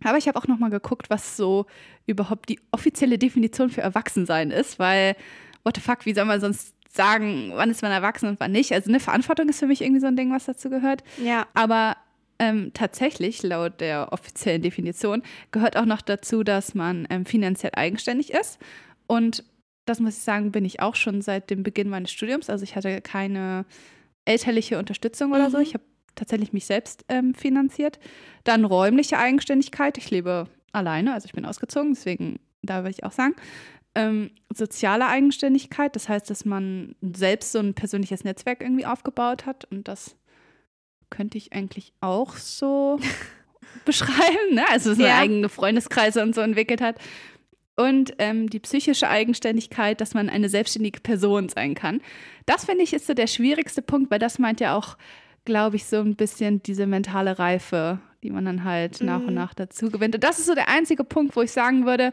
aber 0.03 0.17
ich 0.17 0.27
habe 0.27 0.37
auch 0.37 0.47
noch 0.47 0.59
mal 0.59 0.69
geguckt, 0.69 1.09
was 1.09 1.35
so 1.37 1.65
überhaupt 2.05 2.49
die 2.49 2.59
offizielle 2.71 3.17
Definition 3.17 3.69
für 3.69 3.81
Erwachsensein 3.81 4.51
ist, 4.51 4.79
weil 4.79 5.15
what 5.63 5.75
the 5.75 5.81
fuck, 5.81 6.05
wie 6.05 6.13
soll 6.13 6.25
man 6.25 6.39
sonst 6.39 6.73
sagen, 6.91 7.51
wann 7.53 7.69
ist 7.69 7.81
man 7.81 7.91
erwachsen 7.91 8.29
und 8.29 8.39
wann 8.39 8.51
nicht? 8.51 8.71
Also 8.73 8.89
eine 8.89 8.99
Verantwortung 8.99 9.49
ist 9.49 9.59
für 9.59 9.67
mich 9.67 9.81
irgendwie 9.81 10.01
so 10.01 10.07
ein 10.07 10.15
Ding, 10.15 10.31
was 10.31 10.45
dazu 10.45 10.69
gehört. 10.69 11.03
ja. 11.23 11.47
Aber 11.53 11.97
ähm, 12.39 12.71
tatsächlich, 12.73 13.43
laut 13.43 13.81
der 13.81 14.13
offiziellen 14.13 14.61
Definition, 14.61 15.23
gehört 15.51 15.75
auch 15.75 15.85
noch 15.85 16.01
dazu, 16.01 16.43
dass 16.43 16.73
man 16.73 17.05
ähm, 17.09 17.25
finanziell 17.25 17.73
eigenständig 17.75 18.31
ist. 18.31 18.59
Und 19.07 19.43
das 19.85 19.99
muss 19.99 20.17
ich 20.17 20.23
sagen, 20.23 20.51
bin 20.51 20.63
ich 20.63 20.79
auch 20.79 20.95
schon 20.95 21.21
seit 21.21 21.49
dem 21.49 21.63
Beginn 21.63 21.89
meines 21.89 22.11
Studiums. 22.11 22.49
Also 22.49 22.63
ich 22.63 22.77
hatte 22.77 23.01
keine 23.01 23.65
elterliche 24.23 24.79
Unterstützung 24.79 25.33
oder 25.33 25.49
so. 25.49 25.57
Mhm. 25.57 25.63
Ich 25.63 25.73
habe 25.73 25.83
tatsächlich 26.15 26.53
mich 26.53 26.65
selbst 26.65 27.05
ähm, 27.09 27.33
finanziert. 27.33 27.99
Dann 28.43 28.65
räumliche 28.65 29.17
Eigenständigkeit. 29.17 29.97
Ich 29.97 30.09
lebe 30.11 30.47
alleine, 30.71 31.13
also 31.13 31.25
ich 31.25 31.33
bin 31.33 31.45
ausgezogen, 31.45 31.93
deswegen 31.93 32.39
da 32.61 32.77
würde 32.79 32.91
ich 32.91 33.03
auch 33.03 33.11
sagen. 33.11 33.35
Ähm, 33.95 34.31
soziale 34.53 35.07
Eigenständigkeit, 35.07 35.95
das 35.95 36.07
heißt, 36.09 36.29
dass 36.29 36.45
man 36.45 36.95
selbst 37.01 37.51
so 37.51 37.59
ein 37.59 37.73
persönliches 37.73 38.23
Netzwerk 38.23 38.61
irgendwie 38.61 38.85
aufgebaut 38.85 39.45
hat 39.45 39.65
und 39.71 39.87
das 39.87 40.15
könnte 41.09 41.37
ich 41.39 41.53
eigentlich 41.53 41.91
auch 42.01 42.35
so 42.37 42.99
beschreiben, 43.85 44.53
ne? 44.53 44.63
Also 44.69 44.93
so 44.93 45.03
Ja. 45.03 45.17
eigene 45.19 45.49
Freundeskreise 45.49 46.21
und 46.21 46.35
so 46.35 46.41
entwickelt 46.41 46.81
hat. 46.81 46.97
Und 47.75 48.13
ähm, 48.19 48.49
die 48.49 48.59
psychische 48.59 49.07
Eigenständigkeit, 49.09 50.01
dass 50.01 50.13
man 50.13 50.29
eine 50.29 50.49
selbstständige 50.49 50.99
Person 50.99 51.47
sein 51.49 51.75
kann. 51.75 52.01
Das 52.45 52.65
finde 52.65 52.83
ich 52.83 52.93
ist 52.93 53.07
so 53.07 53.13
der 53.13 53.27
schwierigste 53.27 53.81
Punkt, 53.81 54.11
weil 54.11 54.19
das 54.19 54.37
meint 54.37 54.59
ja 54.59 54.75
auch, 54.75 54.97
glaube 55.45 55.75
ich, 55.77 55.85
so 55.85 55.97
ein 55.97 56.15
bisschen 56.15 56.61
diese 56.63 56.85
mentale 56.87 57.39
Reife, 57.39 57.99
die 58.23 58.29
man 58.31 58.45
dann 58.45 58.63
halt 58.63 59.01
nach 59.01 59.19
Mhm. 59.21 59.27
und 59.29 59.33
nach 59.35 59.53
dazu 59.53 59.89
gewinnt. 59.89 60.15
Und 60.15 60.23
das 60.23 60.39
ist 60.39 60.45
so 60.47 60.55
der 60.55 60.69
einzige 60.69 61.03
Punkt, 61.03 61.35
wo 61.35 61.41
ich 61.41 61.51
sagen 61.51 61.85
würde, 61.85 62.11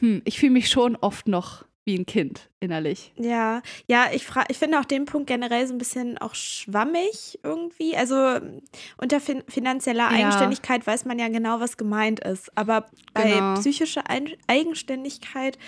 hm, 0.00 0.22
ich 0.24 0.38
fühle 0.38 0.52
mich 0.52 0.70
schon 0.70 0.96
oft 0.96 1.26
noch 1.28 1.64
wie 1.84 1.96
ein 1.98 2.04
Kind 2.04 2.50
innerlich. 2.60 3.12
Ja, 3.16 3.62
ja, 3.86 4.08
ich 4.12 4.26
ich 4.48 4.58
finde 4.58 4.78
auch 4.78 4.84
den 4.84 5.06
Punkt 5.06 5.26
generell 5.26 5.66
so 5.66 5.72
ein 5.74 5.78
bisschen 5.78 6.18
auch 6.18 6.34
schwammig 6.34 7.38
irgendwie. 7.42 7.96
Also 7.96 8.38
unter 8.98 9.20
fin 9.20 9.42
finanzieller 9.48 10.10
Ja. 10.10 10.10
Eigenständigkeit 10.10 10.86
weiß 10.86 11.06
man 11.06 11.18
ja 11.18 11.28
genau, 11.28 11.60
was 11.60 11.78
gemeint 11.78 12.20
ist. 12.20 12.56
Aber 12.58 12.90
bei 13.14 13.30
Genau. 13.38 13.54
psychischer 13.54 14.08
Ein 14.10 14.28
Eigenständigkeit, 14.48 15.58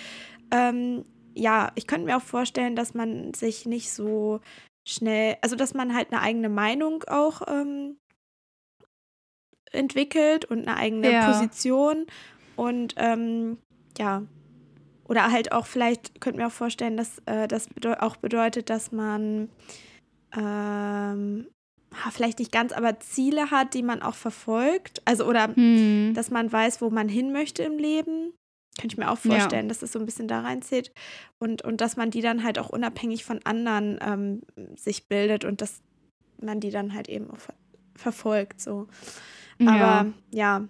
ähm, 0.51 1.05
ja, 1.33 1.71
ich 1.75 1.87
könnte 1.87 2.05
mir 2.05 2.17
auch 2.17 2.21
vorstellen, 2.21 2.75
dass 2.75 2.93
man 2.93 3.33
sich 3.33 3.65
nicht 3.65 3.91
so 3.91 4.41
schnell, 4.87 5.37
also 5.41 5.55
dass 5.55 5.73
man 5.73 5.93
halt 5.95 6.11
eine 6.11 6.21
eigene 6.21 6.49
Meinung 6.49 7.03
auch 7.03 7.41
ähm, 7.47 7.97
entwickelt 9.71 10.45
und 10.45 10.67
eine 10.67 10.77
eigene 10.77 11.11
Ja. 11.11 11.25
Position 11.25 12.05
und 12.55 12.95
ähm, 12.97 13.57
ja, 13.97 14.23
oder 15.07 15.31
halt 15.31 15.51
auch 15.51 15.65
vielleicht, 15.65 16.21
könnte 16.21 16.39
mir 16.39 16.47
auch 16.47 16.51
vorstellen, 16.51 16.97
dass 16.97 17.19
äh, 17.25 17.47
das 17.47 17.67
bedeu 17.67 17.95
auch 17.99 18.15
bedeutet, 18.17 18.69
dass 18.69 18.91
man 18.91 19.49
ähm, 20.35 21.47
vielleicht 22.11 22.39
nicht 22.39 22.51
ganz, 22.51 22.71
aber 22.71 22.99
Ziele 22.99 23.51
hat, 23.51 23.73
die 23.73 23.83
man 23.83 24.01
auch 24.01 24.15
verfolgt. 24.15 25.01
Also, 25.05 25.25
oder 25.25 25.53
Hm. 25.55 26.13
dass 26.15 26.29
man 26.31 26.51
weiß, 26.51 26.81
wo 26.81 26.89
man 26.89 27.09
hin 27.09 27.31
möchte 27.33 27.63
im 27.63 27.77
Leben. 27.77 28.33
Könnte 28.79 28.93
ich 28.93 28.97
mir 28.97 29.09
auch 29.11 29.23
Ja. 29.25 29.31
vorstellen, 29.31 29.67
dass 29.67 29.79
das 29.79 29.91
so 29.91 29.99
ein 29.99 30.05
bisschen 30.05 30.27
da 30.27 30.41
reinzieht. 30.41 30.91
Und, 31.39 31.61
und 31.63 31.81
dass 31.81 31.97
man 31.97 32.09
die 32.11 32.21
dann 32.21 32.43
halt 32.43 32.57
auch 32.57 32.69
unabhängig 32.69 33.23
von 33.25 33.39
anderen 33.43 33.99
ähm, 34.01 34.41
sich 34.77 35.07
bildet 35.07 35.43
und 35.45 35.61
dass 35.61 35.81
man 36.41 36.59
die 36.59 36.71
dann 36.71 36.93
halt 36.93 37.09
eben 37.09 37.29
auch 37.31 37.37
ver 37.39 37.53
verfolgt. 37.95 38.59
So. 38.61 38.87
Aber 39.63 40.07
ja. 40.31 40.67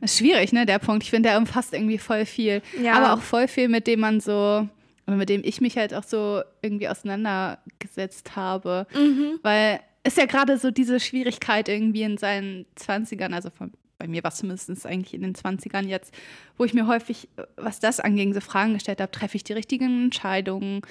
Ist 0.00 0.18
schwierig, 0.18 0.52
ne, 0.52 0.66
der 0.66 0.78
Punkt. 0.80 1.04
Ich 1.04 1.10
finde, 1.10 1.28
der 1.28 1.38
umfasst 1.38 1.72
irgendwie 1.72 1.98
voll 1.98 2.26
viel. 2.26 2.62
ja. 2.82 2.94
Aber 2.94 3.12
auch 3.14 3.22
voll 3.22 3.46
viel, 3.46 3.68
mit 3.68 3.86
dem 3.86 4.00
man 4.00 4.18
so, 4.20 4.66
oder 5.06 5.16
mit 5.16 5.28
dem 5.28 5.42
ich 5.44 5.60
mich 5.60 5.76
halt 5.76 5.94
auch 5.94 6.02
so 6.02 6.42
irgendwie 6.62 6.88
auseinandergesetzt 6.88 8.36
habe. 8.36 8.86
Mhm. 8.94 9.38
Weil 9.42 9.80
ist 10.06 10.18
ja 10.18 10.26
gerade 10.26 10.58
so 10.58 10.70
diese 10.70 11.00
Schwierigkeit 11.00 11.68
irgendwie 11.68 12.02
in 12.02 12.18
seinen 12.18 12.66
20ern, 12.76 13.32
also 13.32 13.50
von, 13.50 13.72
bei 13.98 14.06
mir 14.08 14.22
war 14.24 14.30
es 14.32 14.38
zumindest 14.38 14.86
eigentlich 14.86 15.14
in 15.14 15.22
den 15.22 15.34
20ern 15.34 15.86
jetzt, 15.86 16.14
wo 16.56 16.64
ich 16.64 16.74
mir 16.74 16.86
häufig, 16.86 17.28
was 17.56 17.80
das 17.80 18.00
anging, 18.00 18.34
so 18.34 18.40
Fragen 18.40 18.74
gestellt 18.74 19.00
habe, 19.00 19.10
treffe 19.10 19.36
ich 19.36 19.44
die 19.44 19.52
richtigen 19.52 20.04
Entscheidungen? 20.04 20.82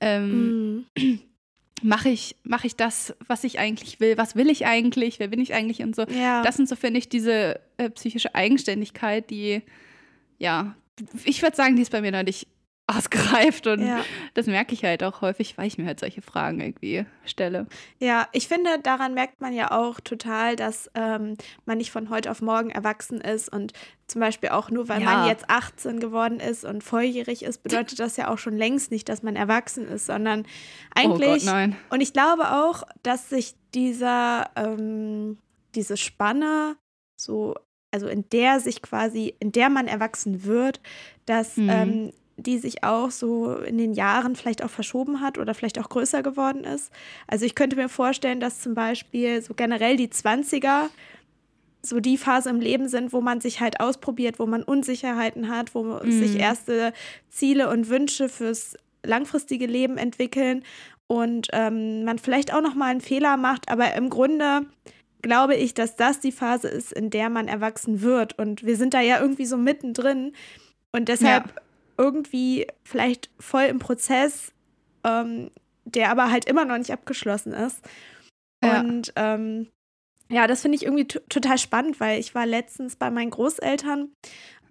Ähm, 0.00 0.84
Mhm. 0.96 1.20
mache 1.82 2.08
ich, 2.10 2.36
mach 2.44 2.64
ich 2.64 2.76
das, 2.76 3.14
was 3.26 3.44
ich 3.44 3.58
eigentlich 3.58 4.00
will, 4.00 4.16
was 4.16 4.36
will 4.36 4.50
ich 4.50 4.66
eigentlich, 4.66 5.18
wer 5.18 5.28
bin 5.28 5.40
ich 5.40 5.54
eigentlich 5.54 5.82
und 5.82 5.96
so. 5.96 6.02
Ja. 6.04 6.42
Das 6.42 6.56
sind 6.56 6.68
so, 6.68 6.76
finde 6.76 6.98
ich, 6.98 7.08
diese 7.08 7.60
äh, 7.76 7.90
psychische 7.90 8.34
Eigenständigkeit, 8.34 9.30
die, 9.30 9.62
ja, 10.38 10.76
ich 11.24 11.42
würde 11.42 11.56
sagen, 11.56 11.74
die 11.76 11.82
ist 11.82 11.90
bei 11.90 12.00
mir 12.00 12.12
noch 12.12 12.22
nicht 12.94 12.98
ausgereift 12.98 13.66
und 13.66 13.86
Ja. 13.86 14.04
das 14.34 14.46
merke 14.46 14.74
ich 14.74 14.84
halt 14.84 15.02
auch 15.02 15.20
häufig, 15.20 15.56
weil 15.58 15.66
ich 15.66 15.78
mir 15.78 15.86
halt 15.86 16.00
solche 16.00 16.22
Fragen 16.22 16.60
irgendwie 16.60 17.04
stelle. 17.24 17.66
Ja, 17.98 18.28
ich 18.32 18.48
finde, 18.48 18.78
daran 18.82 19.14
merkt 19.14 19.40
man 19.40 19.52
ja 19.52 19.70
auch 19.70 20.00
total, 20.00 20.56
dass 20.56 20.90
ähm, 20.94 21.36
man 21.64 21.78
nicht 21.78 21.90
von 21.90 22.10
heute 22.10 22.30
auf 22.30 22.42
morgen 22.42 22.70
erwachsen 22.70 23.20
ist 23.20 23.48
und 23.52 23.72
zum 24.06 24.20
Beispiel 24.20 24.50
auch 24.50 24.70
nur, 24.70 24.88
weil 24.88 25.00
Ja. 25.00 25.06
man 25.06 25.26
jetzt 25.26 25.48
18 25.48 25.98
geworden 25.98 26.38
ist 26.38 26.64
und 26.64 26.84
volljährig 26.84 27.42
ist, 27.44 27.62
bedeutet 27.62 27.98
das 27.98 28.16
ja 28.16 28.28
auch 28.28 28.38
schon 28.38 28.56
längst 28.56 28.90
nicht, 28.90 29.08
dass 29.08 29.22
man 29.22 29.36
erwachsen 29.36 29.88
ist, 29.88 30.06
sondern 30.06 30.44
eigentlich. 30.94 31.28
oh 31.28 31.32
Gott, 31.34 31.44
nein. 31.44 31.76
Und 31.90 32.00
ich 32.02 32.12
glaube 32.12 32.52
auch, 32.52 32.82
dass 33.02 33.30
sich 33.30 33.54
dieser, 33.74 34.50
ähm, 34.56 35.38
diese 35.74 35.96
Spanne 35.96 36.76
so, 37.16 37.54
also 37.90 38.06
in 38.08 38.28
der 38.30 38.60
sich 38.60 38.82
quasi, 38.82 39.34
in 39.38 39.52
der 39.52 39.70
man 39.70 39.86
erwachsen 39.88 40.44
wird, 40.44 40.80
dass 41.24 41.56
Mhm. 41.56 41.68
ähm, 41.70 42.12
die 42.42 42.58
sich 42.58 42.84
auch 42.84 43.10
so 43.10 43.54
in 43.54 43.78
den 43.78 43.92
Jahren 43.94 44.36
vielleicht 44.36 44.62
auch 44.64 44.70
verschoben 44.70 45.20
hat 45.20 45.38
oder 45.38 45.54
vielleicht 45.54 45.78
auch 45.78 45.88
größer 45.88 46.22
geworden 46.22 46.64
ist. 46.64 46.92
Also 47.26 47.44
ich 47.46 47.54
könnte 47.54 47.76
mir 47.76 47.88
vorstellen, 47.88 48.40
dass 48.40 48.60
zum 48.60 48.74
Beispiel 48.74 49.40
so 49.42 49.54
generell 49.54 49.96
die 49.96 50.08
20er 50.08 50.88
so 51.84 51.98
die 51.98 52.16
Phase 52.16 52.48
im 52.50 52.60
Leben 52.60 52.88
sind, 52.88 53.12
wo 53.12 53.20
man 53.20 53.40
sich 53.40 53.60
halt 53.60 53.80
ausprobiert, 53.80 54.38
wo 54.38 54.46
man 54.46 54.62
Unsicherheiten 54.62 55.48
hat, 55.48 55.74
wo 55.74 55.82
Mhm. 55.82 56.12
sich 56.12 56.38
erste 56.38 56.92
Ziele 57.28 57.68
und 57.70 57.88
Wünsche 57.88 58.28
fürs 58.28 58.76
langfristige 59.04 59.66
Leben 59.66 59.98
entwickeln 59.98 60.62
und 61.08 61.48
ähm, 61.52 62.04
man 62.04 62.18
vielleicht 62.20 62.54
auch 62.54 62.60
noch 62.62 62.74
mal 62.76 62.86
einen 62.92 63.00
Fehler 63.00 63.36
macht, 63.36 63.68
aber 63.68 63.94
im 63.94 64.10
Grunde 64.10 64.66
glaube 65.22 65.56
ich, 65.56 65.74
dass 65.74 65.96
das 65.96 66.20
die 66.20 66.30
Phase 66.32 66.68
ist, 66.68 66.92
in 66.92 67.10
der 67.10 67.30
man 67.30 67.48
erwachsen 67.48 68.00
wird 68.00 68.38
und 68.38 68.64
wir 68.64 68.76
sind 68.76 68.94
da 68.94 69.00
ja 69.00 69.20
irgendwie 69.20 69.46
so 69.46 69.56
mittendrin 69.56 70.34
und 70.92 71.08
deshalb 71.08 71.44
irgendwie 72.02 72.66
vielleicht 72.84 73.30
voll 73.38 73.62
im 73.64 73.78
Prozess, 73.78 74.52
ähm, 75.04 75.50
der 75.84 76.10
aber 76.10 76.30
halt 76.30 76.46
immer 76.46 76.64
noch 76.64 76.78
nicht 76.78 76.92
abgeschlossen 76.92 77.52
ist. 77.52 77.80
Ja. 78.64 78.80
Und 78.80 79.12
ähm, 79.16 79.68
ja, 80.28 80.46
das 80.46 80.62
finde 80.62 80.76
ich 80.76 80.84
irgendwie 80.84 81.06
total 81.06 81.58
spannend, 81.58 82.00
weil 82.00 82.18
ich 82.18 82.34
war 82.34 82.46
letztens 82.46 82.96
bei 82.96 83.10
meinen 83.10 83.30
Großeltern 83.30 84.12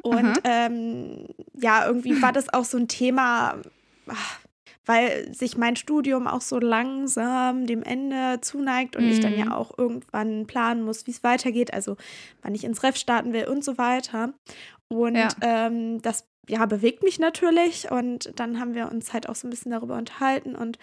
und 0.03 0.37
Mhm. 0.37 0.41
ähm, 0.43 1.27
ja, 1.53 1.85
irgendwie 1.85 2.21
war 2.21 2.31
das 2.33 2.51
auch 2.53 2.65
so 2.65 2.77
ein 2.77 2.87
Thema, 2.87 3.61
ach, 4.07 4.39
weil 4.85 5.31
sich 5.33 5.57
mein 5.57 5.75
Studium 5.75 6.25
auch 6.27 6.41
so 6.41 6.57
langsam 6.59 7.67
dem 7.67 7.83
Ende 7.83 8.41
zuneigt 8.41 8.95
und 8.95 9.07
ich 9.09 9.19
dann 9.19 9.33
Mhm. 9.33 9.37
ja 9.37 9.55
auch 9.55 9.77
irgendwann 9.77 10.47
planen 10.47 10.81
muss, 10.83 11.05
wie 11.05 11.11
es 11.11 11.23
weitergeht, 11.23 11.73
also 11.73 11.97
wann 12.41 12.55
ich 12.55 12.63
ins 12.63 12.81
Ref 12.81 12.95
starten 12.97 13.31
will 13.33 13.45
und 13.47 13.63
so 13.63 13.77
weiter. 13.77 14.33
Und 14.87 15.15
Ja. 15.17 15.29
ähm, 15.41 16.01
das 16.01 16.25
ja, 16.49 16.65
bewegt 16.65 17.03
mich 17.03 17.19
natürlich 17.19 17.91
und 17.91 18.31
dann 18.39 18.59
haben 18.59 18.73
wir 18.73 18.91
uns 18.91 19.13
halt 19.13 19.29
auch 19.29 19.35
so 19.35 19.47
ein 19.47 19.51
bisschen 19.51 19.71
darüber 19.71 19.97
unterhalten 19.97 20.55
und 20.55 20.79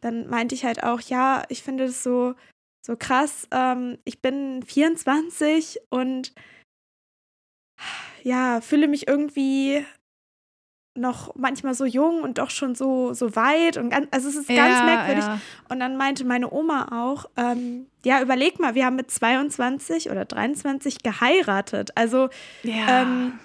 dann 0.00 0.28
meinte 0.28 0.54
ich 0.54 0.64
halt 0.64 0.84
auch, 0.84 1.00
ja, 1.00 1.42
ich 1.48 1.62
finde 1.62 1.86
das 1.86 2.02
so, 2.02 2.34
so 2.86 2.96
krass. 2.96 3.48
Ähm, 3.50 3.98
ich 4.04 4.20
bin 4.20 4.62
24 4.62 5.80
und 5.90 6.32
ja, 8.22 8.60
fühle 8.60 8.88
mich 8.88 9.08
irgendwie 9.08 9.84
noch 10.96 11.34
manchmal 11.36 11.74
so 11.74 11.84
jung 11.84 12.22
und 12.22 12.38
doch 12.38 12.50
schon 12.50 12.74
so, 12.74 13.12
so 13.14 13.36
weit 13.36 13.76
und 13.76 13.90
ganz, 13.90 14.08
also 14.10 14.28
es 14.28 14.34
ist 14.36 14.48
ganz 14.48 14.78
ja, 14.80 14.84
merkwürdig. 14.84 15.24
Ja. 15.24 15.40
Und 15.68 15.80
dann 15.80 15.96
meinte 15.96 16.24
meine 16.24 16.52
Oma 16.52 16.88
auch, 17.06 17.26
ähm, 17.36 17.86
ja, 18.04 18.20
überleg 18.20 18.58
mal, 18.58 18.74
wir 18.74 18.84
haben 18.84 18.96
mit 18.96 19.10
22 19.10 20.10
oder 20.10 20.24
23 20.24 21.02
geheiratet. 21.02 21.90
Also 21.94 22.28
Ja. 22.62 23.02
ähm, 23.02 23.38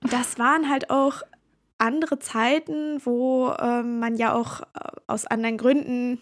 das 0.00 0.38
waren 0.38 0.68
halt 0.68 0.90
auch 0.90 1.22
andere 1.78 2.18
Zeiten, 2.18 3.04
wo 3.04 3.52
ähm, 3.60 4.00
man 4.00 4.16
ja 4.16 4.34
auch 4.34 4.60
äh, 4.60 4.64
aus 5.06 5.26
anderen 5.26 5.58
Gründen 5.58 6.20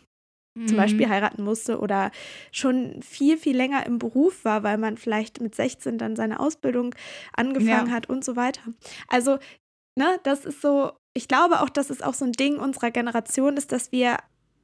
zum 0.66 0.76
Mhm. 0.76 0.76
Beispiel 0.76 1.08
heiraten 1.10 1.42
musste 1.44 1.78
oder 1.80 2.10
schon 2.50 3.02
viel, 3.02 3.36
viel 3.36 3.54
länger 3.54 3.84
im 3.84 3.98
Beruf 3.98 4.44
war, 4.46 4.62
weil 4.62 4.78
man 4.78 4.96
vielleicht 4.96 5.40
mit 5.40 5.54
16 5.54 5.98
dann 5.98 6.16
seine 6.16 6.40
Ausbildung 6.40 6.94
angefangen 7.36 7.88
Ja. 7.88 7.92
hat 7.92 8.08
und 8.08 8.24
so 8.24 8.36
weiter. 8.36 8.62
Also, 9.08 9.38
ne, 9.98 10.18
das 10.22 10.46
ist 10.46 10.62
so, 10.62 10.92
ich 11.14 11.28
glaube 11.28 11.60
auch, 11.60 11.68
dass 11.68 11.90
es 11.90 12.00
auch 12.00 12.14
so 12.14 12.24
ein 12.24 12.32
Ding 12.32 12.56
unserer 12.58 12.90
Generation 12.90 13.58
ist, 13.58 13.70
dass 13.70 13.92
wir, 13.92 14.16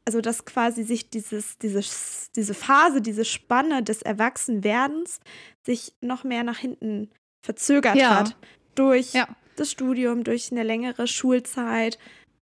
also 0.07 0.23
dass 0.23 0.47
quasi 0.47 0.83
sich 0.83 1.11
dieses, 1.11 1.59
dieses, 1.59 2.31
diese 2.35 2.55
Phase, 2.55 3.03
diese 3.03 3.27
Spanne 3.27 3.83
des 3.83 4.01
Erwachsenwerdens 4.01 5.21
sich 5.67 5.95
noch 6.01 6.25
mehr 6.25 6.43
nach 6.43 6.59
hinten 6.59 7.11
verzögert 7.45 7.97
Ja. 7.97 8.17
hat. 8.17 8.37
Durch 8.75 9.13
Ja. 9.13 9.29
das 9.57 9.71
Studium, 9.71 10.25
durch 10.25 10.51
eine 10.51 10.63
längere 10.63 11.07
Schulzeit 11.07 11.99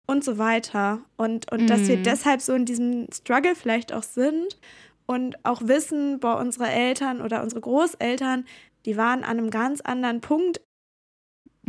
und 0.07 0.24
so 0.24 0.38
weiter. 0.38 1.01
Und, 1.17 1.51
und 1.51 1.69
dass 1.69 1.88
wir 1.88 1.98
Mhm. 1.98 2.03
deshalb 2.03 2.41
so 2.41 2.53
in 2.53 2.65
diesem 2.65 3.07
Struggle 3.13 3.55
vielleicht 3.55 3.93
auch 3.93 4.03
sind 4.03 4.57
und 5.05 5.43
auch 5.46 5.62
wissen, 5.63 6.19
boah, 6.19 6.38
unsere 6.38 6.67
Eltern 6.69 7.22
oder 7.22 7.41
unsere 7.43 7.62
Großeltern, 7.62 8.46
die 8.86 8.98
waren 8.98 9.24
an 9.24 9.38
einem 9.38 9.50
ganz 9.50 9.81
anderen 9.81 10.22
Punkt 10.22 10.62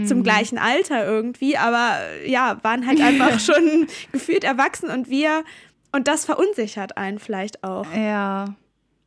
zum 0.07 0.19
Mhm. 0.19 0.23
gleichen 0.23 0.59
Alter 0.59 1.05
irgendwie, 1.07 1.57
aber 1.57 1.99
äh, 2.23 2.31
ja, 2.31 2.59
waren 2.63 2.87
halt 2.87 3.01
einfach 3.03 3.41
schon 3.41 3.89
gefühlt 4.13 4.45
erwachsen 4.45 4.91
und 4.91 5.09
wir, 5.11 5.43
und 5.91 6.07
das 6.07 6.25
verunsichert 6.25 6.97
einen 6.97 7.19
vielleicht 7.19 7.65
auch. 7.65 7.87
Ja. 7.93 8.55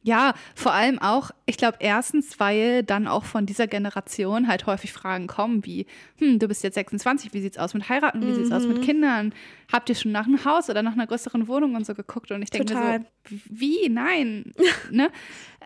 Ja, 0.03 0.33
vor 0.55 0.73
allem 0.73 0.97
auch, 0.99 1.29
ich 1.45 1.57
glaube, 1.57 1.77
erstens, 1.79 2.39
weil 2.39 2.81
dann 2.81 3.07
auch 3.07 3.23
von 3.23 3.45
dieser 3.45 3.67
Generation 3.67 4.47
halt 4.47 4.65
häufig 4.65 4.91
Fragen 4.93 5.27
kommen 5.27 5.63
wie, 5.65 5.85
hm, 6.17 6.39
du 6.39 6.47
bist 6.47 6.63
jetzt 6.63 6.73
26, 6.73 7.33
wie 7.33 7.41
sieht's 7.41 7.59
aus 7.59 7.75
mit 7.75 7.87
heiraten, 7.87 8.25
wie 8.25 8.33
sieht's 8.33 8.51
aus 8.51 8.65
mit 8.65 8.79
Mhm. 8.79 8.81
Kindern? 8.81 9.33
Habt 9.71 9.89
ihr 9.89 9.95
schon 9.95 10.11
nach 10.11 10.25
einem 10.25 10.43
Haus 10.43 10.69
oder 10.71 10.81
nach 10.81 10.93
einer 10.93 11.05
größeren 11.05 11.47
Wohnung 11.47 11.75
und 11.75 11.85
so 11.85 11.93
geguckt? 11.93 12.31
Und 12.31 12.41
ich 12.41 12.49
denke 12.49 12.73
mir 12.73 12.99
so, 13.29 13.35
wie? 13.49 13.89
Nein. 13.89 14.53
ne? 14.91 15.11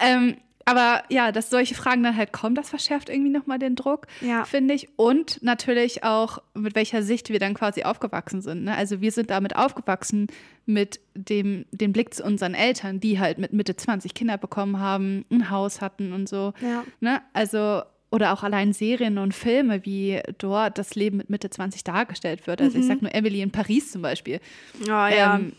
ähm, 0.01 0.35
aber 0.65 1.03
ja, 1.09 1.31
dass 1.31 1.49
solche 1.51 1.75
Fragen 1.75 2.01
dann 2.03 2.17
halt 2.17 2.33
kommen, 2.33 2.55
das 2.55 2.69
verschärft 2.71 3.09
irgendwie 3.09 3.29
nochmal 3.29 3.59
den 3.59 3.75
Druck, 3.75 4.07
Ja. 4.21 4.45
finde 4.45 4.73
ich. 4.73 4.89
Und 4.97 5.41
natürlich 5.43 6.03
auch, 6.03 6.39
mit 6.55 6.73
welcher 6.75 7.03
Sicht 7.03 7.29
wir 7.29 7.37
dann 7.39 7.53
quasi 7.53 7.83
aufgewachsen 7.83 8.41
sind. 8.41 8.63
Ne? 8.63 8.75
Also 8.75 8.99
wir 8.99 9.11
sind 9.11 9.29
damit 9.29 9.55
aufgewachsen 9.55 10.27
mit 10.65 10.99
dem, 11.13 11.65
dem 11.71 11.93
Blick 11.93 12.13
zu 12.15 12.23
unseren 12.23 12.55
Eltern, 12.55 12.99
die 12.99 13.19
halt 13.19 13.37
mit 13.37 13.53
Mitte 13.53 13.75
20 13.75 14.15
Kinder 14.15 14.37
bekommen 14.39 14.79
haben, 14.79 15.23
ein 15.31 15.51
Haus 15.51 15.81
hatten 15.81 16.11
und 16.13 16.27
so. 16.27 16.53
Ja. 16.61 16.83
Ne? 16.99 17.21
Also, 17.33 17.83
oder 18.11 18.33
auch 18.33 18.41
allein 18.43 18.73
Serien 18.73 19.17
und 19.19 19.33
Filme, 19.35 19.85
wie 19.85 20.21
dort 20.39 20.77
das 20.79 20.95
Leben 20.95 21.17
mit 21.17 21.29
Mitte 21.29 21.49
20 21.51 21.83
dargestellt 21.83 22.47
wird. 22.47 22.61
Also 22.61 22.77
ich 22.79 22.85
Mhm. 22.85 22.87
sag 22.87 23.01
nur 23.03 23.13
Emily 23.13 23.41
in 23.41 23.51
Paris 23.51 23.91
zum 23.91 24.01
Beispiel. 24.01 24.39
Oh, 24.83 24.87
ja. 24.87 25.35
Ähm, 25.35 25.53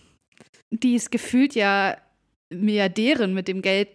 die 0.71 0.95
ist 0.97 1.13
gefühlt 1.13 1.55
ja 1.55 1.97
Milliardärin 2.51 3.35
mit 3.35 3.49
dem 3.49 3.63
Geld, 3.63 3.89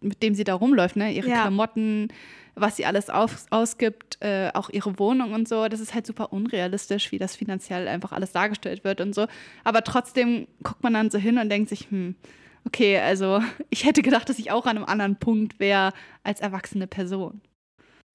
mit 0.00 0.22
dem 0.22 0.34
sie 0.34 0.44
da 0.44 0.54
rumläuft, 0.54 0.96
ne? 0.96 1.12
Ihre 1.12 1.28
Ja. 1.28 1.42
Klamotten, 1.42 2.08
was 2.54 2.76
sie 2.76 2.86
alles 2.86 3.10
auf, 3.10 3.46
ausgibt, 3.50 4.18
äh, 4.20 4.50
auch 4.54 4.70
ihre 4.70 4.98
Wohnung 4.98 5.32
und 5.32 5.48
so. 5.48 5.68
Das 5.68 5.80
ist 5.80 5.94
halt 5.94 6.06
super 6.06 6.32
unrealistisch, 6.32 7.12
wie 7.12 7.18
das 7.18 7.36
finanziell 7.36 7.88
einfach 7.88 8.12
alles 8.12 8.32
dargestellt 8.32 8.84
wird 8.84 9.00
und 9.00 9.14
so. 9.14 9.26
Aber 9.64 9.82
trotzdem 9.82 10.46
guckt 10.62 10.82
man 10.82 10.94
dann 10.94 11.10
so 11.10 11.18
hin 11.18 11.38
und 11.38 11.48
denkt 11.50 11.68
sich, 11.68 11.90
hm, 11.90 12.16
okay, 12.64 12.98
also 12.98 13.40
ich 13.70 13.84
hätte 13.84 14.02
gedacht, 14.02 14.28
dass 14.28 14.38
ich 14.38 14.50
auch 14.50 14.66
an 14.66 14.76
einem 14.76 14.86
anderen 14.86 15.16
Punkt 15.16 15.60
wäre 15.60 15.92
als 16.22 16.40
erwachsene 16.40 16.86
Person. 16.86 17.40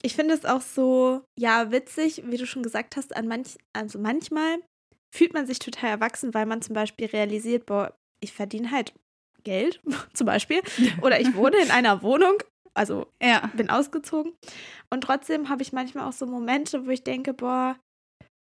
Ich 0.01 0.15
finde 0.15 0.33
es 0.33 0.43
auch 0.43 0.61
so, 0.61 1.21
ja, 1.39 1.71
witzig, 1.71 2.23
wie 2.25 2.37
du 2.37 2.45
schon 2.45 2.63
gesagt 2.63 2.97
hast, 2.97 3.15
an 3.15 3.27
manch, 3.27 3.57
also 3.71 3.99
manchmal 3.99 4.57
fühlt 5.15 5.33
man 5.33 5.47
sich 5.47 5.59
total 5.59 5.91
erwachsen, 5.91 6.33
weil 6.33 6.45
man 6.45 6.61
zum 6.61 6.75
Beispiel 6.75 7.05
realisiert, 7.05 7.65
boah, 7.65 7.95
ich 8.19 8.33
verdiene 8.33 8.71
halt 8.71 8.93
Geld, 9.43 9.81
zum 10.13 10.25
Beispiel, 10.27 10.61
oder 11.01 11.19
ich 11.19 11.33
wohne 11.35 11.57
in 11.57 11.71
einer 11.71 12.01
Wohnung, 12.03 12.35
also 12.73 13.07
Ja. 13.21 13.49
bin 13.55 13.69
ausgezogen. 13.69 14.33
Und 14.89 15.01
trotzdem 15.01 15.49
habe 15.49 15.61
ich 15.61 15.73
manchmal 15.73 16.07
auch 16.07 16.13
so 16.13 16.25
Momente, 16.25 16.85
wo 16.85 16.89
ich 16.89 17.03
denke, 17.03 17.33
boah, 17.33 17.75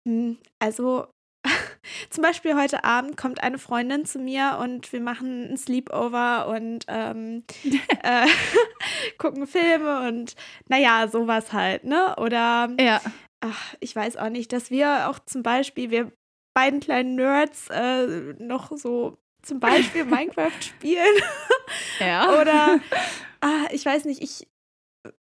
hm, 0.07 0.37
also 0.59 1.07
zum 2.09 2.21
Beispiel 2.23 2.55
heute 2.55 2.83
Abend 2.83 3.17
kommt 3.17 3.41
eine 3.43 3.57
Freundin 3.57 4.05
zu 4.05 4.19
mir 4.19 4.57
und 4.61 4.91
wir 4.91 5.01
machen 5.01 5.51
ein 5.51 5.57
Sleepover 5.57 6.47
und 6.49 6.85
ähm, 6.87 7.43
äh, 8.03 8.27
gucken 9.17 9.47
Filme 9.47 10.07
und 10.07 10.35
naja, 10.67 11.07
sowas 11.07 11.53
halt, 11.53 11.83
ne? 11.85 12.15
Oder 12.17 12.69
Ja. 12.79 13.01
ach, 13.41 13.75
ich 13.79 13.95
weiß 13.95 14.17
auch 14.17 14.29
nicht, 14.29 14.51
dass 14.53 14.69
wir 14.71 15.09
auch 15.09 15.19
zum 15.19 15.43
Beispiel, 15.43 15.91
wir 15.91 16.11
beiden 16.55 16.79
kleinen 16.81 17.15
Nerds 17.15 17.69
äh, 17.69 18.33
noch 18.39 18.71
so 18.75 19.17
zum 19.41 19.59
Beispiel 19.59 20.05
Minecraft 20.05 20.61
spielen 20.61 21.15
Ja. 21.99 22.39
oder 22.39 22.79
ah, 23.41 23.67
ich 23.71 23.85
weiß 23.85 24.05
nicht, 24.05 24.21
ich 24.21 24.47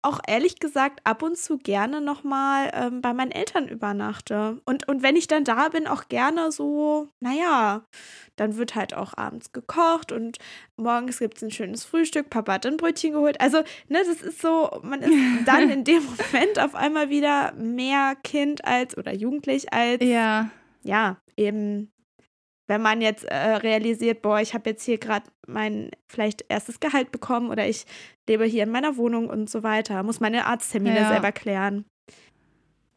auch 0.02 0.22
ehrlich 0.28 0.60
gesagt 0.60 1.02
ab 1.04 1.24
und 1.24 1.38
zu 1.38 1.58
gerne 1.58 2.00
nochmal 2.00 2.72
ähm, 2.74 3.02
bei 3.02 3.14
meinen 3.14 3.32
Eltern 3.32 3.68
übernachte. 3.68 4.62
Und, 4.64 4.88
und 4.88 5.04
wenn 5.04 5.18
ich 5.18 5.28
dann 5.28 5.44
da 5.44 5.68
bin, 5.68 5.88
auch 5.88 6.08
gerne 6.08 6.54
so, 6.54 7.10
naja, 7.20 7.84
dann 8.38 8.56
wird 8.56 8.76
halt 8.76 8.94
auch 8.94 9.18
abends 9.18 9.52
gekocht 9.52 10.14
und 10.14 10.38
morgens 10.78 11.20
gibt 11.20 11.36
es 11.36 11.44
ein 11.44 11.52
schönes 11.52 11.84
Frühstück, 11.84 12.30
Papa 12.30 12.54
hat 12.54 12.66
ein 12.66 12.78
Brötchen 12.78 13.12
geholt. 13.12 13.42
Also, 13.42 13.58
ne, 13.90 14.00
das 14.08 14.22
ist 14.22 14.42
so, 14.42 14.80
man 14.84 15.02
ist 15.02 15.12
dann 15.46 15.70
in 15.70 15.84
dem 15.84 16.04
Moment 16.06 16.60
auf 16.60 16.76
einmal 16.76 17.10
wieder 17.10 17.52
mehr 17.56 18.16
Kind 18.24 18.64
als 18.64 18.98
oder 18.98 19.14
jugendlich 19.14 19.74
als, 19.74 20.02
Ja. 20.02 20.50
ja, 20.82 21.18
eben 21.36 21.92
wenn 22.70 22.82
man 22.82 23.02
jetzt 23.02 23.26
äh, 23.26 23.36
realisiert, 23.36 24.22
boah, 24.22 24.40
ich 24.40 24.54
habe 24.54 24.70
jetzt 24.70 24.84
hier 24.86 25.00
gerade 25.00 25.26
mein 25.48 25.90
vielleicht 26.08 26.46
erstes 26.50 26.80
Gehalt 26.80 27.12
bekommen 27.12 27.50
oder 27.50 27.68
ich 27.68 27.86
lebe 28.30 28.46
hier 28.46 28.64
in 28.64 28.70
meiner 28.72 28.96
Wohnung 28.96 29.28
und 29.28 29.50
so 29.50 29.64
weiter, 29.64 30.04
muss 30.04 30.20
meine 30.20 30.46
Arzttermine 30.46 31.00
Ja. 31.02 31.08
selber 31.10 31.32
klären. 31.32 31.84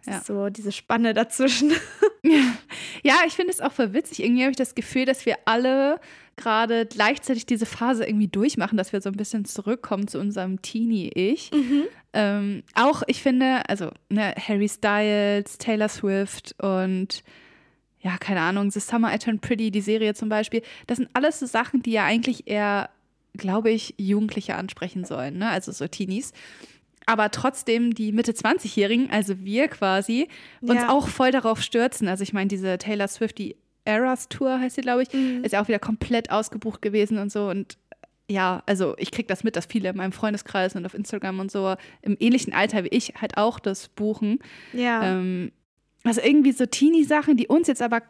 Das 0.05 0.07
Ja. 0.15 0.19
ist 0.19 0.27
so 0.27 0.49
diese 0.51 0.73
Spanne 0.73 1.15
dazwischen. 1.15 1.73
Ja, 3.05 3.15
ich 3.27 3.33
finde 3.33 3.51
es 3.53 3.61
auch 3.61 3.73
voll 3.73 3.95
witzig. 3.95 4.23
Irgendwie 4.23 4.43
habe 4.43 4.53
ich 4.53 4.57
das 4.57 4.77
Gefühl, 4.77 5.07
dass 5.07 5.27
wir 5.27 5.37
alle 5.45 5.99
gerade 6.37 6.87
gleichzeitig 6.87 7.47
diese 7.47 7.67
Phase 7.67 8.05
irgendwie 8.07 8.29
durchmachen, 8.29 8.79
dass 8.79 8.93
wir 8.93 9.01
so 9.01 9.09
ein 9.11 9.17
bisschen 9.17 9.45
zurückkommen 9.45 10.07
zu 10.07 10.21
unserem 10.21 10.63
Teenie-Ich. 10.63 11.51
Ähm, 12.13 12.63
auch, 12.75 13.03
ich 13.09 13.23
finde, 13.23 13.69
also 13.69 13.91
ne, 14.09 14.35
Harry 14.37 14.69
Styles, 14.69 15.59
Taylor 15.59 15.89
Swift 15.89 16.55
und 16.63 17.25
ja, 18.03 18.19
keine 18.19 18.41
Ahnung, 18.41 18.71
The 18.71 18.81
Summer 18.81 19.15
I 19.15 19.19
Turned 19.19 19.41
Pretty, 19.41 19.71
die 19.71 19.81
Serie 19.81 20.15
zum 20.15 20.29
Beispiel, 20.29 20.63
das 20.87 20.99
sind 20.99 21.09
alles 21.13 21.39
so 21.39 21.47
Sachen, 21.47 21.83
die 21.83 21.93
ja 21.93 22.05
eigentlich 22.05 22.47
eher, 22.49 22.91
glaube 23.35 23.71
ich, 23.71 23.95
Jugendliche 23.97 24.57
ansprechen 24.57 25.05
sollen, 25.05 25.39
ne? 25.39 25.49
also 25.49 25.71
so 25.73 25.87
Teenies. 25.87 26.33
Aber 27.07 27.31
trotzdem 27.31 27.95
die 27.95 28.13
Mitte 28.13 28.33
20-Jährigen, 28.33 29.11
also 29.11 29.41
wir 29.41 29.69
quasi, 29.69 30.29
uns 30.61 30.83
Ja. 30.83 30.89
auch 30.91 31.09
voll 31.09 31.31
darauf 31.33 31.61
stürzen. 31.63 32.07
Also 32.09 32.23
ich 32.23 32.33
meine, 32.33 32.49
diese 32.49 32.79
Taylor 32.79 33.09
Swift, 33.09 33.39
die 33.39 33.57
Eras 33.85 34.29
Tour 34.29 34.61
heißt 34.61 34.77
sie, 34.77 34.83
glaube 34.83 35.03
ich, 35.03 35.13
Mhm. 35.13 35.43
ist 35.45 35.53
ja 35.53 35.61
auch 35.63 35.67
wieder 35.69 35.81
komplett 35.81 36.31
ausgebucht 36.31 36.81
gewesen 36.83 37.19
und 37.19 37.33
so. 37.33 37.49
Und 37.49 37.77
ja, 38.31 38.63
also 38.67 38.95
ich 38.99 39.11
kriege 39.11 39.27
das 39.27 39.43
mit, 39.43 39.57
dass 39.57 39.67
viele 39.67 39.89
in 39.91 39.97
meinem 39.97 40.13
Freundeskreis 40.13 40.77
und 40.77 40.87
auf 40.87 40.95
Instagram 40.95 41.41
und 41.41 41.51
so 41.51 41.75
im 42.03 42.17
ähnlichen 42.21 42.53
Alter 42.53 42.85
wie 42.85 42.89
ich 42.89 43.15
halt 43.21 43.37
auch 43.37 43.59
das 43.59 43.89
buchen. 43.89 44.39
Ja. 44.73 45.03
Ähm, 45.19 45.51
also 46.05 46.21
irgendwie 46.21 46.53
so 46.53 46.67
Teenie-Sachen, 46.67 47.37
die 47.37 47.47
uns 47.47 47.69
jetzt 47.69 47.83
aber 47.83 48.03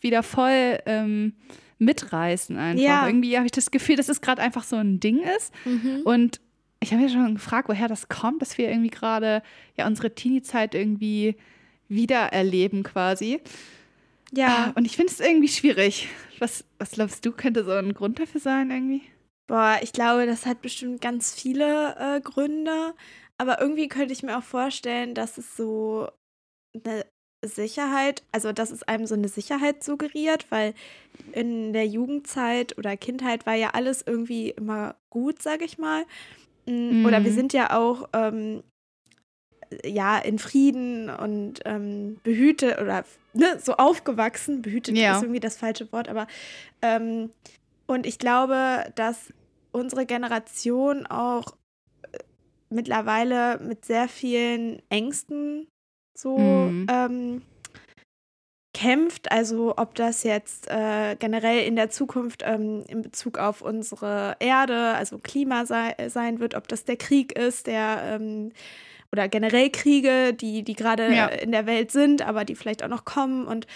wieder 0.00 0.22
voll 0.22 0.78
ähm, 0.86 1.34
mitreißen 1.78 2.56
einfach. 2.56 2.82
Ja. 2.82 3.06
Irgendwie 3.06 3.36
habe 3.36 3.46
ich 3.46 3.52
das 3.52 3.70
Gefühl, 3.70 3.96
dass 3.96 4.08
es 4.08 4.20
gerade 4.20 4.42
einfach 4.42 4.64
so 4.64 4.76
ein 4.76 5.00
Ding 5.00 5.20
ist. 5.36 5.52
Mhm. 5.64 6.02
Und 6.04 6.40
ich 6.80 6.92
habe 6.92 7.02
mir 7.02 7.08
schon 7.08 7.34
gefragt, 7.34 7.68
woher 7.68 7.88
das 7.88 8.08
kommt, 8.08 8.42
dass 8.42 8.58
wir 8.58 8.68
irgendwie 8.68 8.90
gerade 8.90 9.42
ja 9.76 9.86
unsere 9.86 10.14
Teenie-Zeit 10.14 10.74
irgendwie 10.74 11.36
wiedererleben 11.88 12.82
quasi. 12.82 13.40
ja. 14.32 14.72
Und 14.76 14.84
ich 14.84 14.96
finde 14.96 15.12
es 15.12 15.20
irgendwie 15.20 15.48
schwierig. 15.48 16.08
Was, 16.38 16.64
was 16.78 16.92
glaubst 16.92 17.24
du, 17.26 17.32
könnte 17.32 17.64
so 17.64 17.72
ein 17.72 17.94
Grund 17.94 18.18
dafür 18.18 18.40
sein 18.40 18.70
irgendwie? 18.70 19.02
Boah, 19.46 19.78
ich 19.82 19.92
glaube, 19.92 20.26
das 20.26 20.46
hat 20.46 20.62
bestimmt 20.62 21.00
ganz 21.00 21.34
viele 21.34 21.96
äh, 21.98 22.20
Gründe. 22.20 22.94
Aber 23.36 23.60
irgendwie 23.60 23.88
könnte 23.88 24.12
ich 24.12 24.22
mir 24.22 24.38
auch 24.38 24.42
vorstellen, 24.42 25.14
dass 25.14 25.38
es 25.38 25.56
so 25.56 26.08
eine 26.74 27.04
Sicherheit, 27.42 28.22
also 28.32 28.52
dass 28.52 28.70
es 28.70 28.82
einem 28.82 29.06
so 29.06 29.14
eine 29.14 29.28
Sicherheit 29.28 29.82
suggeriert, 29.82 30.46
weil 30.50 30.74
in 31.32 31.72
der 31.72 31.86
Jugendzeit 31.86 32.76
oder 32.78 32.96
Kindheit 32.96 33.46
war 33.46 33.54
ja 33.54 33.70
alles 33.70 34.02
irgendwie 34.06 34.50
immer 34.50 34.96
gut, 35.10 35.42
sag 35.42 35.62
ich 35.62 35.78
mal. 35.78 36.04
Mm, 36.66 37.04
Oder 37.06 37.24
wir 37.24 37.30
Mhm. 37.30 37.34
sind 37.34 37.52
ja 37.52 37.76
auch 37.76 38.08
ähm, 38.12 38.62
ja 39.84 40.18
in 40.18 40.38
Frieden 40.38 41.08
und 41.10 41.60
ähm, 41.64 42.18
behütet 42.22 42.78
oder 42.80 43.04
ne, 43.32 43.58
so 43.60 43.74
aufgewachsen. 43.76 44.62
Behütet 44.62 44.96
Ja. 44.96 45.16
ist 45.16 45.22
irgendwie 45.22 45.40
das 45.40 45.56
falsche 45.56 45.90
Wort, 45.92 46.08
aber 46.08 46.26
ähm, 46.82 47.30
und 47.86 48.06
ich 48.06 48.18
glaube, 48.18 48.84
dass 48.94 49.32
unsere 49.72 50.06
Generation 50.06 51.06
auch 51.06 51.56
äh, 52.12 52.18
mittlerweile 52.68 53.58
mit 53.58 53.84
sehr 53.84 54.08
vielen 54.08 54.82
Ängsten 54.90 55.68
so 56.20 56.36
Mhm. 56.38 56.86
ähm, 56.90 57.42
kämpft. 58.72 59.30
Also 59.32 59.74
ob 59.76 59.94
das 59.94 60.22
jetzt 60.22 60.68
äh, 60.70 61.16
generell 61.18 61.66
in 61.66 61.76
der 61.76 61.90
Zukunft 61.90 62.42
ähm, 62.46 62.84
in 62.88 63.02
Bezug 63.02 63.38
auf 63.38 63.62
unsere 63.62 64.36
Erde, 64.40 64.94
also 64.94 65.18
Klima 65.18 65.66
sei, 65.66 65.94
sein 66.08 66.38
wird, 66.40 66.54
ob 66.54 66.68
das 66.68 66.84
der 66.84 66.96
Krieg 66.96 67.36
ist, 67.38 67.66
der 67.66 68.02
ähm, 68.04 68.52
oder 69.12 69.28
generell 69.28 69.70
Kriege, 69.70 70.32
die, 70.34 70.62
die 70.62 70.74
gerade 70.74 71.12
Ja. 71.12 71.26
in 71.26 71.50
der 71.50 71.66
Welt 71.66 71.90
sind, 71.90 72.22
aber 72.22 72.44
die 72.44 72.54
vielleicht 72.54 72.84
auch 72.84 72.88
noch 72.88 73.04
kommen 73.04 73.46
und 73.46 73.66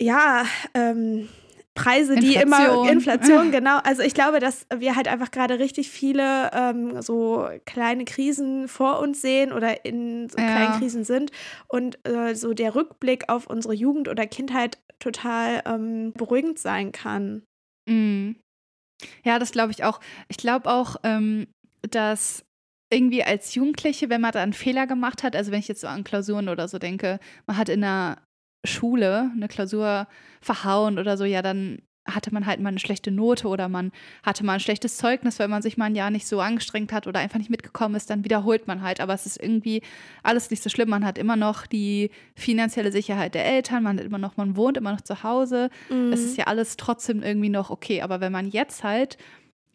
ja, 0.00 0.44
ähm, 0.74 1.28
Preise, 1.74 2.16
die 2.16 2.34
Inflation. 2.34 2.84
immer 2.84 2.90
Inflation, 2.92 3.50
genau. 3.52 3.78
Also 3.84 4.02
ich 4.02 4.12
glaube, 4.14 4.40
dass 4.40 4.66
wir 4.76 4.94
halt 4.94 5.08
einfach 5.08 5.30
gerade 5.30 5.58
richtig 5.58 5.90
viele 5.90 6.50
ähm, 6.52 7.00
so 7.00 7.48
kleine 7.64 8.04
Krisen 8.04 8.68
vor 8.68 9.00
uns 9.00 9.22
sehen 9.22 9.52
oder 9.52 9.84
in 9.84 10.28
so 10.28 10.38
Ja. 10.38 10.46
kleinen 10.46 10.78
Krisen 10.78 11.04
sind 11.04 11.30
und 11.68 11.98
äh, 12.06 12.34
so 12.34 12.52
der 12.52 12.74
Rückblick 12.74 13.28
auf 13.30 13.46
unsere 13.46 13.74
Jugend 13.74 14.08
oder 14.08 14.26
Kindheit 14.26 14.78
total 14.98 15.62
ähm, 15.64 16.12
beruhigend 16.12 16.58
sein 16.58 16.92
kann. 16.92 17.42
Mhm. 17.88 18.36
Ja, 19.24 19.38
das 19.38 19.50
glaube 19.52 19.72
ich 19.72 19.82
auch. 19.82 19.98
Ich 20.28 20.36
glaube 20.36 20.70
auch, 20.70 20.96
ähm, 21.02 21.46
dass 21.90 22.44
irgendwie 22.92 23.24
als 23.24 23.54
Jugendliche, 23.54 24.10
wenn 24.10 24.20
man 24.20 24.32
da 24.32 24.42
einen 24.42 24.52
Fehler 24.52 24.86
gemacht 24.86 25.22
hat, 25.22 25.34
also 25.34 25.50
wenn 25.50 25.58
ich 25.60 25.68
jetzt 25.68 25.80
so 25.80 25.86
an 25.88 26.04
Klausuren 26.04 26.48
oder 26.50 26.68
so 26.68 26.78
denke, 26.78 27.18
man 27.46 27.56
hat 27.56 27.68
in 27.70 27.80
der 27.80 28.18
Schule 28.64 29.30
eine 29.34 29.48
Klausur 29.48 30.06
verhauen 30.40 30.98
oder 30.98 31.16
so, 31.16 31.24
ja, 31.24 31.42
dann 31.42 31.82
hatte 32.04 32.34
man 32.34 32.46
halt 32.46 32.60
mal 32.60 32.70
eine 32.70 32.80
schlechte 32.80 33.12
Note 33.12 33.46
oder 33.46 33.68
man 33.68 33.92
hatte 34.24 34.44
mal 34.44 34.54
ein 34.54 34.60
schlechtes 34.60 34.96
Zeugnis, 34.96 35.38
weil 35.38 35.46
man 35.46 35.62
sich 35.62 35.76
mal 35.76 35.84
ein 35.84 35.94
Jahr 35.94 36.10
nicht 36.10 36.26
so 36.26 36.40
angestrengt 36.40 36.92
hat 36.92 37.06
oder 37.06 37.20
einfach 37.20 37.38
nicht 37.38 37.50
mitgekommen 37.50 37.94
ist, 37.94 38.10
dann 38.10 38.24
wiederholt 38.24 38.66
man 38.66 38.82
halt. 38.82 39.00
Aber 39.00 39.14
es 39.14 39.24
ist 39.24 39.40
irgendwie 39.40 39.82
alles 40.24 40.50
nicht 40.50 40.64
so 40.64 40.68
schlimm. 40.68 40.90
Man 40.90 41.04
hat 41.04 41.16
immer 41.16 41.36
noch 41.36 41.66
die 41.66 42.10
finanzielle 42.34 42.90
Sicherheit 42.90 43.34
der 43.34 43.46
Eltern, 43.46 43.84
man 43.84 43.98
hat 43.98 44.04
immer 44.04 44.18
noch, 44.18 44.36
man 44.36 44.56
wohnt 44.56 44.76
immer 44.76 44.92
noch 44.92 45.00
zu 45.00 45.22
Hause. 45.22 45.70
Es 46.12 46.20
ist 46.24 46.36
ja 46.36 46.46
alles 46.48 46.76
trotzdem 46.76 47.22
irgendwie 47.22 47.50
noch 47.50 47.70
okay. 47.70 48.02
Aber 48.02 48.20
wenn 48.20 48.32
man 48.32 48.48
jetzt 48.48 48.82
halt 48.82 49.16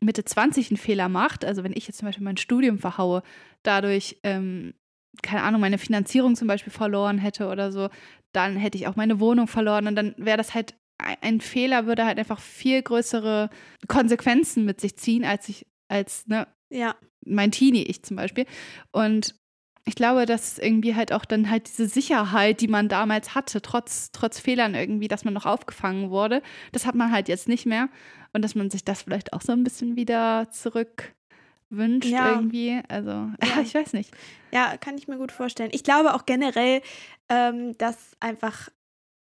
Mitte 0.02 0.26
20 0.26 0.70
einen 0.70 0.78
Fehler 0.78 1.08
macht, 1.08 1.46
also 1.46 1.64
wenn 1.64 1.74
ich 1.74 1.88
jetzt 1.88 2.00
zum 2.00 2.08
Beispiel 2.08 2.26
mein 2.26 2.38
Studium 2.38 2.78
verhaue, 2.78 3.24
dadurch, 3.64 4.18
ähm, 4.24 4.74
keine 5.24 5.44
Ahnung, 5.44 5.62
meine 5.62 5.78
Finanzierung 5.78 6.36
zum 6.36 6.48
Beispiel 6.48 6.72
verloren 6.74 7.18
hätte 7.18 7.48
oder 7.50 7.72
so, 7.72 7.90
dann 8.34 8.56
hätte 8.58 8.78
ich 8.78 8.88
auch 8.88 8.96
meine 8.96 9.20
Wohnung 9.20 9.48
verloren 9.48 9.88
und 9.88 9.96
dann 9.96 10.14
wäre 10.18 10.38
das 10.38 10.54
halt 10.54 10.76
ein- 11.00 11.18
ein 11.22 11.42
Fehler, 11.42 11.86
würde 11.86 12.06
halt 12.06 12.18
einfach 12.20 12.40
viel 12.40 12.82
größere 12.82 13.50
Konsequenzen 13.88 14.66
mit 14.66 14.82
sich 14.82 14.98
ziehen, 14.98 15.24
als 15.26 15.48
ich, 15.50 15.66
als 15.88 16.28
ne, 16.28 16.48
ja, 16.70 16.96
mein 17.26 17.52
Teenie-Ich 17.52 18.04
zum 18.04 18.18
Beispiel. 18.18 18.46
Und 18.92 19.36
ich 19.86 19.96
glaube, 19.96 20.26
dass 20.26 20.58
irgendwie 20.60 20.96
halt 20.96 21.14
auch 21.14 21.24
dann 21.24 21.50
halt 21.50 21.68
diese 21.70 21.88
Sicherheit, 21.88 22.60
die 22.62 22.68
man 22.68 22.90
damals 22.90 23.36
hatte, 23.36 23.62
trotz, 23.62 24.12
trotz 24.12 24.40
Fehlern 24.40 24.76
irgendwie, 24.76 25.08
dass 25.08 25.24
man 25.24 25.34
noch 25.34 25.46
aufgefangen 25.46 26.10
wurde, 26.10 26.42
das 26.74 26.86
hat 26.86 26.96
man 26.96 27.12
halt 27.12 27.30
jetzt 27.30 27.48
nicht 27.48 27.66
mehr. 27.66 27.88
Und 28.34 28.42
dass 28.44 28.54
man 28.56 28.70
sich 28.70 28.84
das 28.84 29.04
vielleicht 29.04 29.32
auch 29.34 29.42
so 29.42 29.54
ein 29.54 29.64
bisschen 29.64 29.96
wieder 29.96 30.50
zurück 30.52 31.14
wünscht 31.70 32.10
Ja. 32.10 32.36
irgendwie. 32.36 32.82
Also, 32.88 33.10
Ja. 33.44 33.62
ich 33.62 33.74
weiß 33.74 33.94
nicht. 33.94 34.12
ja, 34.54 34.78
kann 34.78 34.98
ich 34.98 35.08
mir 35.08 35.18
gut 35.18 35.32
vorstellen. 35.32 35.72
Ich 35.74 35.84
glaube 35.84 36.14
auch 36.14 36.26
generell, 36.26 36.82
ähm, 37.30 37.78
dass 37.78 37.98
einfach 38.20 38.70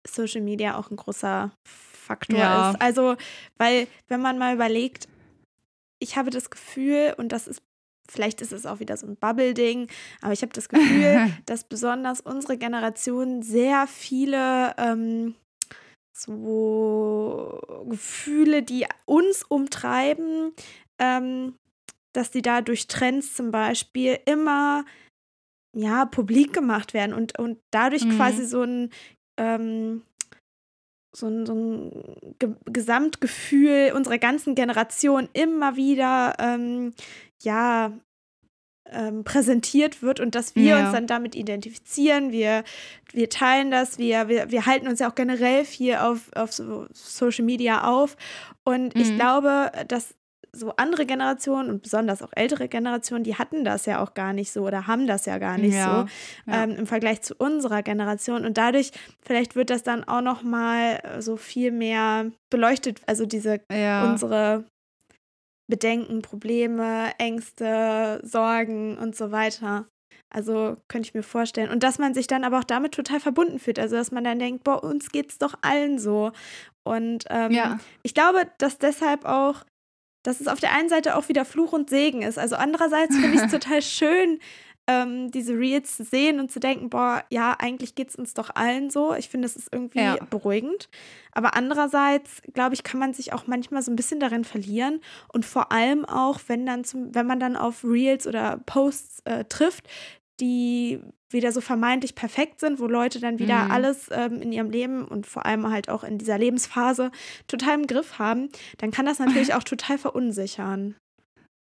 Social 0.07 0.41
Media 0.41 0.77
auch 0.77 0.89
ein 0.91 0.95
großer 0.97 1.51
Faktor 1.65 2.39
Ja. 2.39 2.71
ist. 2.71 2.81
Also, 2.81 3.15
weil, 3.57 3.87
wenn 4.07 4.21
man 4.21 4.37
mal 4.37 4.53
überlegt, 4.55 5.07
ich 5.99 6.15
habe 6.15 6.29
das 6.29 6.49
Gefühl, 6.49 7.15
und 7.17 7.31
das 7.31 7.47
ist, 7.47 7.61
vielleicht 8.07 8.41
ist 8.41 8.53
es 8.53 8.65
auch 8.65 8.79
wieder 8.79 8.95
so 8.95 9.07
ein 9.07 9.17
Bubble-Ding, 9.17 9.89
aber 10.21 10.31
ich 10.31 10.41
habe 10.43 10.53
das 10.53 10.69
Gefühl, 10.69 11.19
dass 11.45 11.63
besonders 11.65 12.21
unsere 12.21 12.57
Generation 12.57 13.41
sehr 13.41 13.87
viele 13.87 14.73
ähm, 14.77 15.35
so 16.13 17.59
Gefühle, 17.89 18.63
die 18.63 18.85
uns 19.05 19.43
umtreiben, 19.43 20.53
ähm, 20.99 21.55
dass 22.17 22.31
die 22.31 22.41
da 22.41 22.61
durch 22.61 22.87
Trends 22.87 23.35
zum 23.35 23.51
Beispiel 23.51 24.17
immer 24.25 24.83
ja 25.75 26.05
publik 26.05 26.51
gemacht 26.53 26.93
werden 26.93 27.13
und, 27.13 27.37
und 27.37 27.59
dadurch 27.71 28.05
Mhm. 28.05 28.11
quasi 28.11 28.45
so 28.45 28.63
ein 28.63 28.89
ähm, 29.37 30.01
so 31.15 31.27
ein, 31.27 31.45
so 31.45 31.53
ein 31.53 32.35
Ge 32.39 32.55
Gesamtgefühl 32.65 33.91
unserer 33.95 34.17
ganzen 34.17 34.55
Generation 34.55 35.29
immer 35.33 35.75
wieder 35.75 36.35
ähm, 36.39 36.93
ja 37.43 37.91
ähm, 38.89 39.23
präsentiert 39.23 40.01
wird 40.01 40.19
und 40.19 40.33
dass 40.33 40.55
wir 40.55 40.69
Ja. 40.69 40.79
uns 40.79 40.91
dann 40.91 41.07
damit 41.07 41.35
identifizieren. 41.35 42.31
Wir, 42.31 42.63
wir 43.11 43.29
teilen 43.29 43.69
das, 43.69 43.97
wir, 43.97 44.27
wir, 44.27 44.49
wir 44.49 44.65
halten 44.65 44.87
uns 44.87 44.99
ja 44.99 45.09
auch 45.09 45.15
generell 45.15 45.65
viel 45.65 45.95
auf, 45.95 46.31
auf 46.35 46.53
so 46.53 46.87
Social 46.93 47.45
Media 47.45 47.83
auf. 47.83 48.15
Und 48.63 48.97
ich 48.99 49.11
Mhm. 49.11 49.15
glaube, 49.15 49.71
dass 49.87 50.15
so 50.57 50.73
andere 50.75 51.05
Generationen 51.05 51.69
und 51.69 51.81
besonders 51.83 52.21
auch 52.21 52.31
ältere 52.35 52.67
Generationen, 52.67 53.23
die 53.23 53.35
hatten 53.35 53.63
das 53.63 53.85
ja 53.85 54.01
auch 54.03 54.13
gar 54.13 54.33
nicht 54.33 54.51
so 54.51 54.63
oder 54.63 54.87
haben 54.87 55.07
das 55.07 55.25
ja 55.25 55.37
gar 55.37 55.57
nicht 55.57 55.75
Ja, 55.75 56.07
so 56.45 56.51
ja. 56.51 56.63
ähm, 56.63 56.71
im 56.71 56.87
Vergleich 56.87 57.21
zu 57.21 57.35
unserer 57.35 57.83
Generation. 57.83 58.45
Und 58.45 58.57
dadurch, 58.57 58.91
vielleicht 59.21 59.55
wird 59.55 59.69
das 59.69 59.83
dann 59.83 60.03
auch 60.03 60.21
noch 60.21 60.43
mal 60.43 60.99
äh, 61.03 61.21
so 61.21 61.37
viel 61.37 61.71
mehr 61.71 62.31
beleuchtet, 62.49 63.01
also 63.05 63.25
diese 63.25 63.61
Ja. 63.71 64.03
unsere 64.09 64.65
Bedenken, 65.69 66.21
Probleme, 66.21 67.11
Ängste, 67.17 68.21
Sorgen 68.23 68.97
und 68.97 69.15
so 69.15 69.31
weiter. 69.31 69.85
Also 70.29 70.77
könnte 70.87 71.07
ich 71.07 71.13
mir 71.13 71.23
vorstellen. 71.23 71.69
Und 71.69 71.83
dass 71.83 71.99
man 71.99 72.13
sich 72.13 72.27
dann 72.27 72.43
aber 72.43 72.59
auch 72.59 72.63
damit 72.63 72.93
total 72.93 73.19
verbunden 73.19 73.59
fühlt. 73.59 73.79
Also 73.79 73.95
dass 73.95 74.11
man 74.11 74.23
dann 74.23 74.39
denkt, 74.39 74.63
boah, 74.63 74.83
uns 74.83 75.11
geht's 75.11 75.37
doch 75.37 75.55
allen 75.61 75.99
so. 75.99 76.31
Und 76.83 77.25
ähm, 77.29 77.51
ja. 77.51 77.79
ich 78.03 78.13
glaube, 78.13 78.49
dass 78.57 78.77
deshalb 78.77 79.25
auch, 79.25 79.63
dass 80.27 80.41
es 80.41 80.47
auf 80.49 80.59
der 80.59 80.73
einen 80.73 80.89
Seite 80.89 81.15
auch 81.15 81.29
wieder 81.29 81.45
Fluch 81.45 81.71
und 81.71 81.89
Segen 81.89 82.21
ist. 82.21 82.37
Also 82.37 82.57
andererseits 82.57 83.15
finde 83.15 83.37
ich 83.37 83.43
es 83.45 83.51
total 83.51 83.81
schön, 83.81 84.39
ähm, 84.89 85.31
diese 85.31 85.53
Reels 85.53 85.95
zu 85.97 86.03
sehen 86.03 86.39
und 86.39 86.51
zu 86.51 86.59
denken, 86.59 86.89
boah, 86.89 87.23
ja, 87.29 87.55
eigentlich 87.59 87.95
geht 87.95 88.09
es 88.09 88.15
uns 88.17 88.33
doch 88.33 88.49
allen 88.55 88.89
so. 88.89 89.13
Ich 89.13 89.29
finde, 89.29 89.45
es 89.45 89.55
ist 89.55 89.69
irgendwie 89.71 89.99
Ja. 89.99 90.17
beruhigend. 90.29 90.89
Aber 91.31 91.55
andererseits, 91.55 92.41
glaube 92.53 92.73
ich, 92.73 92.83
kann 92.83 92.99
man 92.99 93.13
sich 93.13 93.31
auch 93.33 93.47
manchmal 93.47 93.81
so 93.81 93.91
ein 93.91 93.95
bisschen 93.95 94.19
darin 94.19 94.43
verlieren. 94.43 95.01
Und 95.31 95.45
vor 95.45 95.71
allem 95.71 96.03
auch, 96.05 96.39
wenn 96.47 96.65
dann 96.65 96.83
zum, 96.83 97.13
wenn 97.15 97.27
man 97.27 97.39
dann 97.39 97.55
auf 97.55 97.83
Reels 97.83 98.27
oder 98.27 98.59
Posts 98.65 99.21
äh, 99.25 99.43
trifft, 99.45 99.87
die 100.39 100.99
wieder 101.29 101.51
so 101.51 101.59
vermeintlich 101.61 102.15
perfekt 102.15 102.59
sind, 102.61 102.79
wo 102.79 102.87
Leute 102.87 103.19
dann 103.19 103.39
wieder 103.39 103.65
Mhm. 103.65 103.71
alles 103.71 104.09
ähm, 104.11 104.41
in 104.41 104.51
ihrem 104.53 104.69
Leben 104.69 105.03
und 105.05 105.27
vor 105.27 105.45
allem 105.45 105.69
halt 105.69 105.89
auch 105.89 106.03
in 106.03 106.17
dieser 106.17 106.37
Lebensphase 106.37 107.11
total 107.47 107.75
im 107.75 107.87
Griff 107.87 108.17
haben, 108.17 108.49
dann 108.77 108.91
kann 108.91 109.05
das 109.05 109.19
natürlich 109.19 109.53
auch 109.55 109.63
total 109.63 109.97
verunsichern. 109.97 110.95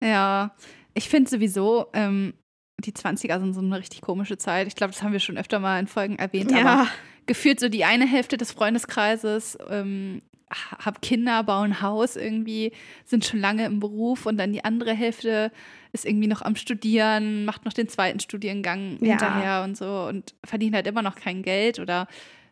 Ja, 0.04 0.56
ich 0.94 1.10
finde 1.10 1.30
sowieso, 1.30 1.88
ähm, 1.94 2.34
die 2.80 2.94
20er 2.94 3.40
sind 3.42 3.54
so 3.54 3.60
eine 3.60 3.78
richtig 3.78 4.00
komische 4.02 4.38
Zeit. 4.38 4.68
Ich 4.68 4.76
glaube, 4.76 4.94
das 4.94 5.04
haben 5.04 5.12
wir 5.12 5.20
schon 5.20 5.38
öfter 5.38 5.60
mal 5.60 5.80
in 5.80 5.88
Folgen 5.88 6.16
erwähnt, 6.18 6.52
aber 6.52 6.60
Ja, 6.62 6.88
gefühlt 7.26 7.60
so 7.60 7.68
die 7.68 7.84
eine 7.84 8.08
Hälfte 8.08 8.38
des 8.38 8.54
Freundeskreises 8.54 9.58
ähm, 9.70 10.22
ha- 10.52 10.78
hab 10.86 11.02
Kinder, 11.02 11.44
bauen 11.44 11.82
Haus 11.82 12.16
irgendwie, 12.16 12.72
sind 13.06 13.26
schon 13.26 13.40
lange 13.40 13.66
im 13.66 13.80
Beruf 13.80 14.26
und 14.26 14.38
dann 14.38 14.54
die 14.54 14.64
andere 14.64 14.94
Hälfte 14.94 15.52
ist 15.92 16.06
irgendwie 16.06 16.28
noch 16.28 16.42
am 16.42 16.56
Studieren, 16.56 17.46
macht 17.46 17.66
noch 17.66 17.74
den 17.74 17.88
zweiten 17.88 18.20
Studiengang 18.20 18.98
Ja. 19.02 19.10
hinterher 19.10 19.64
und 19.64 19.76
so 19.78 20.06
und 20.08 20.36
verdient 20.46 20.76
halt 20.76 20.88
immer 20.88 21.02
noch 21.02 21.16
kein 21.16 21.42
Geld 21.44 21.80
oder 21.80 22.08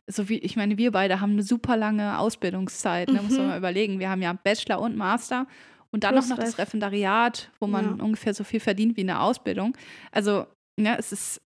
so 0.09 0.29
wie, 0.29 0.37
ich 0.37 0.55
meine, 0.55 0.77
wir 0.77 0.91
beide 0.91 1.19
haben 1.19 1.33
eine 1.33 1.43
super 1.43 1.75
lange 1.75 2.17
Ausbildungszeit, 2.17 3.09
ne, 3.11 3.21
muss 3.21 3.33
man 3.33 3.41
Mhm. 3.41 3.47
mal 3.49 3.57
überlegen. 3.57 3.99
Wir 3.99 4.09
haben 4.09 4.21
ja 4.21 4.31
Bachelor 4.33 4.79
und 4.79 4.95
Master 4.95 5.47
und 5.91 6.03
dann 6.05 6.13
Plus 6.13 6.29
noch 6.29 6.37
das 6.37 6.51
Ref. 6.53 6.59
Referendariat, 6.59 7.51
wo 7.59 7.67
man 7.67 7.97
Ja. 7.97 8.03
ungefähr 8.03 8.33
so 8.33 8.43
viel 8.45 8.59
verdient 8.61 8.95
wie 8.95 9.01
eine 9.01 9.19
Ausbildung. 9.19 9.75
Also, 10.11 10.45
ja, 10.79 10.95
es 10.95 11.11
ist 11.11 11.41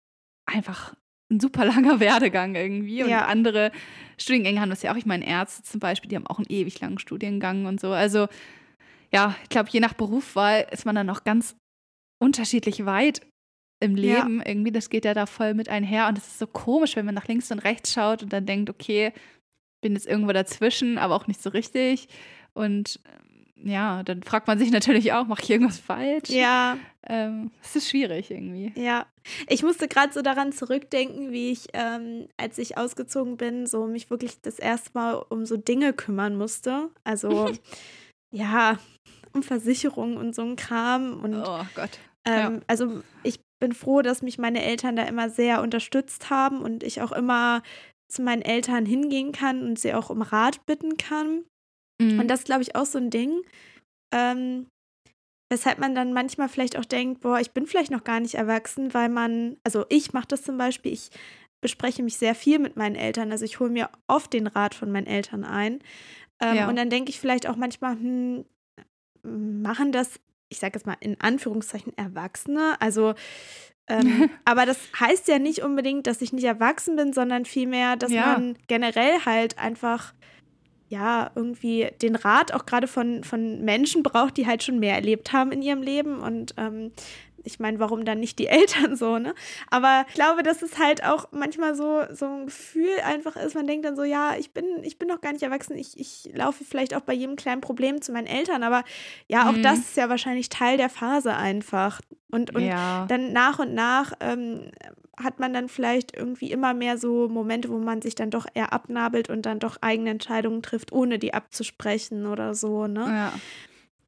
einfach 0.46 0.94
ein 1.32 1.40
super 1.40 1.64
langer 1.64 1.98
Werdegang 2.00 2.54
irgendwie. 2.54 3.02
Und 3.02 3.10
Ja. 3.10 3.26
andere 3.26 3.72
Studiengänge 4.18 4.60
haben 4.60 4.70
das 4.70 4.82
ja 4.82 4.92
auch. 4.92 4.96
Ich 4.96 5.06
meine, 5.06 5.26
Ärzte 5.26 5.62
zum 5.62 5.80
Beispiel, 5.80 6.08
die 6.08 6.16
haben 6.16 6.26
auch 6.26 6.38
einen 6.38 6.46
ewig 6.50 6.80
langen 6.80 6.98
Studiengang 6.98 7.66
und 7.66 7.80
so. 7.80 7.90
Also, 7.92 8.28
ja, 9.12 9.34
ich 9.42 9.48
glaube, 9.48 9.68
je 9.70 9.80
nach 9.80 9.94
Berufswahl 9.94 10.66
ist 10.70 10.86
man 10.86 10.94
dann 10.94 11.10
auch 11.10 11.24
ganz 11.24 11.56
unterschiedlich 12.22 12.86
weit 12.86 13.20
im 13.80 13.96
Ja. 13.96 14.18
Leben. 14.20 14.40
Irgendwie, 14.42 14.70
das 14.72 14.90
geht 14.90 15.04
ja 15.04 15.12
da 15.14 15.26
voll 15.26 15.54
mit 15.54 15.68
einher. 15.68 16.06
Und 16.08 16.16
es 16.18 16.26
ist 16.28 16.38
so 16.38 16.46
komisch, 16.46 16.94
wenn 16.96 17.04
man 17.06 17.14
nach 17.14 17.26
links 17.26 17.50
und 17.50 17.58
rechts 17.58 17.92
schaut 17.92 18.22
und 18.22 18.32
dann 18.32 18.46
denkt, 18.46 18.70
okay, 18.70 19.12
bin 19.82 19.94
jetzt 19.94 20.06
irgendwo 20.06 20.32
dazwischen, 20.32 20.98
aber 20.98 21.16
auch 21.16 21.26
nicht 21.26 21.42
so 21.42 21.50
richtig. 21.50 22.06
Und 22.54 23.00
ja, 23.64 24.02
dann 24.02 24.22
fragt 24.22 24.46
man 24.46 24.58
sich 24.58 24.70
natürlich 24.70 25.12
auch, 25.12 25.26
mache 25.26 25.42
ich 25.42 25.50
irgendwas 25.50 25.78
falsch? 25.78 26.30
ja, 26.30 26.76
Ähm, 27.06 27.50
es 27.62 27.74
ist 27.76 27.88
schwierig 27.90 28.30
irgendwie. 28.30 28.72
ja. 28.76 29.06
Ich 29.48 29.62
musste 29.62 29.86
gerade 29.86 30.12
so 30.12 30.20
daran 30.20 30.50
zurückdenken, 30.52 31.30
wie 31.30 31.50
ich, 31.52 31.68
ähm, 31.74 32.26
als 32.36 32.58
ich 32.58 32.76
ausgezogen 32.76 33.36
bin, 33.36 33.66
so 33.66 33.86
mich 33.86 34.10
wirklich 34.10 34.40
das 34.40 34.58
erste 34.58 34.90
Mal 34.94 35.14
um 35.28 35.46
so 35.46 35.56
Dinge 35.56 35.92
kümmern 35.92 36.36
musste. 36.36 36.90
Also, 37.04 37.52
ja, 38.32 38.78
um 39.32 39.42
Versicherungen 39.44 40.16
und 40.16 40.34
so 40.34 40.42
ein 40.42 40.56
Kram. 40.56 41.20
Und 41.22 41.36
Oh 41.36 41.64
Gott. 41.74 41.98
Ähm, 42.24 42.62
Also 42.66 43.02
ich 43.22 43.40
bin 43.60 43.72
froh, 43.72 44.02
dass 44.02 44.22
mich 44.22 44.38
meine 44.38 44.62
Eltern 44.64 44.96
da 44.96 45.04
immer 45.04 45.30
sehr 45.30 45.62
unterstützt 45.62 46.30
haben 46.30 46.62
und 46.62 46.82
ich 46.82 47.00
auch 47.00 47.12
immer 47.12 47.62
zu 48.08 48.22
meinen 48.22 48.42
Eltern 48.42 48.84
hingehen 48.86 49.32
kann 49.32 49.62
und 49.62 49.78
sie 49.78 49.94
auch 49.94 50.10
um 50.10 50.20
Rat 50.22 50.66
bitten 50.66 50.96
kann. 50.98 51.44
Mhm. 52.02 52.20
Und 52.20 52.28
das 52.28 52.40
ist, 52.40 52.46
glaube 52.46 52.62
ich, 52.62 52.74
auch 52.76 52.86
so 52.86 52.98
ein 52.98 53.10
Ding, 53.10 53.42
ähm, 54.12 54.66
weshalb 55.50 55.78
man 55.78 55.94
dann 55.94 56.12
manchmal 56.12 56.48
vielleicht 56.48 56.78
auch 56.78 56.84
denkt, 56.84 57.20
boah, 57.20 57.38
ich 57.38 57.50
bin 57.52 57.66
vielleicht 57.66 57.90
noch 57.90 58.04
gar 58.04 58.20
nicht 58.20 58.34
erwachsen, 58.34 58.94
weil 58.94 59.08
man, 59.08 59.56
also 59.64 59.84
ich 59.88 60.12
mache 60.12 60.28
das 60.28 60.42
zum 60.42 60.56
Beispiel, 60.56 60.92
ich 60.92 61.10
bespreche 61.60 62.02
mich 62.02 62.16
sehr 62.16 62.34
viel 62.34 62.58
mit 62.58 62.76
meinen 62.76 62.96
Eltern, 62.96 63.30
also 63.30 63.44
ich 63.44 63.60
hole 63.60 63.70
mir 63.70 63.90
oft 64.08 64.32
den 64.32 64.46
Rat 64.46 64.74
von 64.74 64.90
meinen 64.90 65.06
Eltern 65.06 65.44
ein. 65.44 65.80
Ähm, 66.40 66.56
Ja. 66.56 66.68
Und 66.68 66.76
dann 66.76 66.90
denke 66.90 67.10
ich 67.10 67.20
vielleicht 67.20 67.46
auch 67.46 67.56
manchmal, 67.56 67.92
hm, 67.92 68.44
machen 69.24 69.92
das, 69.92 70.18
ich 70.48 70.58
sage 70.58 70.74
jetzt 70.76 70.86
mal 70.86 70.96
in 71.00 71.20
Anführungszeichen, 71.20 71.96
Erwachsene, 71.96 72.80
also 72.80 73.14
ähm, 73.88 74.30
aber 74.44 74.64
das 74.66 74.78
heißt 74.98 75.28
ja 75.28 75.38
nicht 75.38 75.62
unbedingt, 75.62 76.06
dass 76.06 76.22
ich 76.22 76.32
nicht 76.32 76.44
erwachsen 76.44 76.96
bin, 76.96 77.12
sondern 77.12 77.44
vielmehr, 77.44 77.96
dass 77.96 78.10
Ja. 78.12 78.34
man 78.38 78.56
generell 78.68 79.20
halt 79.24 79.58
einfach 79.58 80.14
ja, 80.92 81.30
irgendwie 81.34 81.88
den 82.02 82.16
Rat 82.16 82.52
auch 82.52 82.66
gerade 82.66 82.86
von, 82.86 83.24
von 83.24 83.62
Menschen 83.64 84.02
braucht, 84.02 84.36
die 84.36 84.46
halt 84.46 84.62
schon 84.62 84.78
mehr 84.78 84.94
erlebt 84.94 85.32
haben 85.32 85.50
in 85.50 85.62
ihrem 85.62 85.80
Leben. 85.80 86.20
Und 86.20 86.54
ähm, 86.58 86.92
ich 87.44 87.60
meine, 87.60 87.78
warum 87.78 88.04
dann 88.04 88.20
nicht 88.20 88.38
die 88.38 88.46
Eltern 88.48 88.96
so, 88.96 89.18
ne? 89.18 89.34
Aber 89.70 90.04
ich 90.08 90.14
glaube, 90.14 90.42
dass 90.42 90.62
es 90.62 90.78
halt 90.78 91.04
auch 91.04 91.28
manchmal 91.32 91.74
so, 91.74 92.02
so 92.12 92.26
ein 92.26 92.46
Gefühl 92.46 92.90
einfach 93.04 93.36
ist, 93.36 93.54
man 93.54 93.66
denkt 93.66 93.84
dann 93.84 93.96
so, 93.96 94.04
ja, 94.04 94.34
ich 94.38 94.52
bin, 94.52 94.64
ich 94.82 94.98
bin 94.98 95.08
noch 95.08 95.20
gar 95.20 95.32
nicht 95.32 95.42
erwachsen, 95.42 95.76
ich, 95.76 95.98
ich 95.98 96.30
laufe 96.34 96.64
vielleicht 96.64 96.94
auch 96.94 97.00
bei 97.02 97.12
jedem 97.14 97.36
kleinen 97.36 97.60
Problem 97.60 98.00
zu 98.02 98.12
meinen 98.12 98.26
Eltern, 98.26 98.62
aber 98.62 98.84
ja, 99.28 99.48
auch 99.48 99.52
Mhm. 99.56 99.62
das 99.62 99.78
ist 99.78 99.96
ja 99.96 100.08
wahrscheinlich 100.08 100.48
Teil 100.48 100.76
der 100.76 100.88
Phase 100.88 101.34
einfach. 101.34 102.00
Und, 102.30 102.54
und 102.54 102.64
ja. 102.64 103.04
dann 103.08 103.32
nach 103.32 103.58
und 103.58 103.74
nach 103.74 104.12
ähm, 104.20 104.70
hat 105.22 105.38
man 105.38 105.52
dann 105.52 105.68
vielleicht 105.68 106.16
irgendwie 106.16 106.50
immer 106.50 106.72
mehr 106.72 106.96
so 106.96 107.28
Momente, 107.28 107.68
wo 107.68 107.78
man 107.78 108.00
sich 108.00 108.14
dann 108.14 108.30
doch 108.30 108.46
eher 108.54 108.72
abnabelt 108.72 109.28
und 109.28 109.44
dann 109.44 109.58
doch 109.58 109.76
eigene 109.82 110.10
Entscheidungen 110.10 110.62
trifft, 110.62 110.92
ohne 110.92 111.18
die 111.18 111.34
abzusprechen 111.34 112.26
oder 112.26 112.54
so, 112.54 112.86
ne? 112.86 113.04
Ja. 113.06 113.32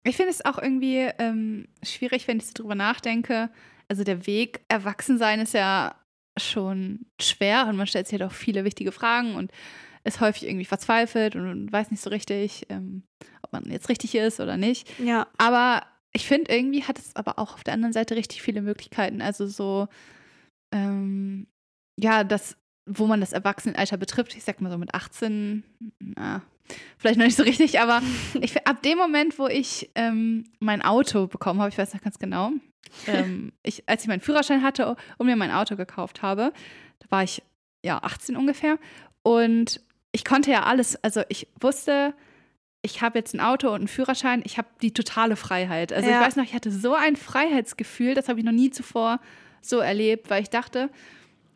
Ich 0.04 0.16
finde 0.16 0.30
es 0.30 0.44
auch 0.44 0.58
irgendwie 0.58 1.08
ähm, 1.18 1.66
schwierig, 1.82 2.28
wenn 2.28 2.36
ich 2.38 2.46
so 2.46 2.52
drüber 2.54 2.74
nachdenke. 2.74 3.50
Also 3.88 4.04
der 4.04 4.26
Weg 4.26 4.60
Erwachsensein 4.68 5.40
ist 5.40 5.54
ja 5.54 5.94
schon 6.38 7.06
schwer 7.20 7.66
und 7.68 7.76
man 7.76 7.86
stellt 7.86 8.06
sich 8.06 8.20
halt 8.20 8.30
auch 8.30 8.34
viele 8.34 8.64
wichtige 8.64 8.92
Fragen 8.92 9.34
und 9.34 9.50
ist 10.04 10.20
häufig 10.20 10.46
irgendwie 10.46 10.64
verzweifelt 10.66 11.36
und 11.36 11.72
weiß 11.72 11.90
nicht 11.90 12.02
so 12.02 12.10
richtig, 12.10 12.66
ähm, 12.68 13.04
ob 13.42 13.52
man 13.52 13.64
jetzt 13.70 13.88
richtig 13.88 14.14
ist 14.14 14.40
oder 14.40 14.56
nicht. 14.56 14.98
Ja, 14.98 15.26
Aber 15.38 15.82
ich 16.12 16.26
finde, 16.26 16.54
irgendwie 16.54 16.84
hat 16.84 16.98
es 16.98 17.16
aber 17.16 17.38
auch 17.38 17.54
auf 17.54 17.64
der 17.64 17.74
anderen 17.74 17.92
Seite 17.92 18.14
richtig 18.14 18.42
viele 18.42 18.62
Möglichkeiten. 18.62 19.22
Also 19.22 19.46
so, 19.46 19.88
ähm, 20.72 21.46
ja, 21.98 22.24
das, 22.24 22.56
wo 22.87 23.07
man 23.07 23.20
das 23.20 23.33
Erwachsenenalter 23.33 23.97
betrifft, 23.97 24.37
ich 24.37 24.44
sag 24.44 24.61
mal 24.61 24.70
so 24.70 24.79
mit 24.79 24.94
18, 24.94 25.64
na, 25.99 26.42
vielleicht 26.99 27.18
noch 27.18 27.25
nicht 27.27 27.37
so 27.37 27.42
richtig, 27.42 27.81
aber 27.81 28.03
ich, 28.40 28.66
ab 28.66 28.83
dem 28.83 28.99
Moment, 28.99 29.38
wo 29.38 29.47
ich 29.47 29.90
ähm, 29.94 30.44
mein 30.61 30.83
Auto 30.83 31.27
bekommen 31.27 31.61
habe, 31.61 31.70
ich 31.70 31.79
weiß 31.79 31.94
noch 31.94 32.03
ganz 32.03 32.18
genau, 32.18 32.51
ähm, 33.07 33.53
ich, 33.62 33.88
als 33.88 34.03
ich 34.03 34.09
meinen 34.09 34.20
Führerschein 34.20 34.62
hatte 34.62 34.97
und 35.18 35.27
mir 35.27 35.37
mein 35.37 35.51
Auto 35.51 35.77
gekauft 35.77 36.23
habe, 36.23 36.53
da 37.01 37.07
war 37.11 37.23
ich 37.23 37.42
ja 37.83 37.99
18 38.03 38.37
ungefähr 38.37 38.79
und 39.23 39.81
ich 40.12 40.25
konnte 40.25 40.51
ja 40.51 40.62
alles, 40.62 40.97
also 41.03 41.23
ich 41.29 41.49
wusste, 41.61 42.14
ich 42.83 43.01
habe 43.01 43.18
jetzt 43.18 43.35
ein 43.35 43.40
Auto 43.40 43.68
und 43.68 43.77
einen 43.77 43.88
Führerschein, 43.88 44.42
ich 44.44 44.59
habe 44.59 44.68
die 44.83 44.92
totale 44.92 45.37
Freiheit. 45.37 45.92
Also 45.92 46.09
Ja. 46.09 46.20
ich 46.20 46.27
weiß 46.27 46.37
noch, 46.37 46.44
ich 46.44 46.55
hatte 46.55 46.70
so 46.70 46.94
ein 46.94 47.16
Freiheitsgefühl, 47.16 48.14
das 48.14 48.29
habe 48.29 48.38
ich 48.38 48.44
noch 48.44 48.53
nie 48.53 48.70
zuvor 48.70 49.20
so 49.62 49.79
erlebt, 49.79 50.29
weil 50.31 50.42
ich 50.42 50.51
dachte, 50.51 50.90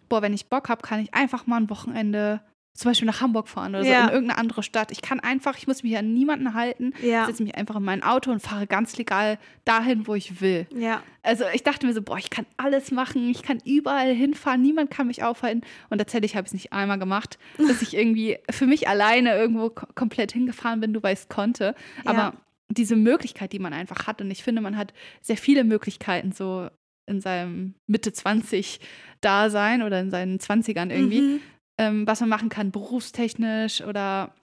boah, 0.08 0.22
wenn 0.22 0.32
ich 0.34 0.46
Bock 0.48 0.68
habe, 0.68 0.82
kann 0.82 1.00
ich 1.00 1.14
einfach 1.14 1.46
mal 1.46 1.56
ein 1.60 1.70
Wochenende 1.70 2.40
zum 2.74 2.92
Beispiel 2.92 3.06
nach 3.06 3.20
Hamburg 3.20 3.48
fahren 3.48 3.74
oder 3.74 3.82
so 3.84 3.90
Ja. 3.90 4.04
in 4.04 4.08
irgendeine 4.12 4.38
andere 4.38 4.62
Stadt. 4.62 4.92
Ich 4.92 5.02
kann 5.02 5.18
einfach, 5.18 5.58
ich 5.58 5.66
muss 5.66 5.82
mich 5.82 5.96
an 5.98 6.14
niemanden 6.14 6.54
halten, 6.54 6.92
ja, 7.02 7.26
setze 7.26 7.42
mich 7.42 7.56
einfach 7.56 7.74
in 7.74 7.82
mein 7.82 8.04
Auto 8.04 8.30
und 8.30 8.40
fahre 8.40 8.68
ganz 8.68 8.96
legal 8.96 9.38
dahin, 9.64 10.06
wo 10.06 10.14
ich 10.14 10.40
will. 10.40 10.68
ja, 10.72 11.02
Also 11.24 11.42
ich 11.52 11.64
dachte 11.64 11.86
mir 11.86 11.92
so, 11.92 12.02
boah, 12.02 12.18
ich 12.18 12.30
kann 12.30 12.46
alles 12.56 12.92
machen, 12.92 13.28
ich 13.30 13.42
kann 13.42 13.58
überall 13.64 14.14
hinfahren, 14.14 14.62
niemand 14.62 14.92
kann 14.92 15.08
mich 15.08 15.24
aufhalten. 15.24 15.62
Und 15.90 15.98
tatsächlich 15.98 16.36
habe 16.36 16.44
ich 16.44 16.50
es 16.50 16.54
nicht 16.54 16.72
einmal 16.72 17.00
gemacht, 17.00 17.36
dass 17.56 17.82
ich 17.82 17.94
irgendwie 17.96 18.38
für 18.48 18.66
mich 18.66 18.86
alleine 18.88 19.36
irgendwo 19.36 19.70
ko 19.70 19.86
komplett 19.96 20.30
hingefahren 20.30 20.78
bin, 20.80 20.92
du 20.92 21.02
weißt, 21.02 21.28
konnte. 21.28 21.74
Aber 22.04 22.18
Ja. 22.18 22.32
diese 22.70 22.94
Möglichkeit, 22.94 23.52
die 23.52 23.58
man 23.58 23.72
einfach 23.72 24.06
hat, 24.06 24.20
und 24.20 24.30
ich 24.30 24.44
finde, 24.44 24.62
man 24.62 24.76
hat 24.76 24.92
sehr 25.20 25.36
viele 25.36 25.64
Möglichkeiten 25.64 26.30
so 26.30 26.68
in 27.08 27.20
seinem 27.20 27.74
Mitte 27.86 28.12
20 28.12 28.80
Dasein 29.20 29.82
oder 29.82 30.00
in 30.00 30.10
seinen 30.10 30.38
20ern 30.38 30.90
irgendwie, 30.90 31.20
Mhm. 31.22 31.40
ähm, 31.78 32.06
was 32.06 32.20
man 32.20 32.28
machen 32.28 32.48
kann, 32.50 32.70
berufstechnisch 32.70 33.80
oder 33.82 34.34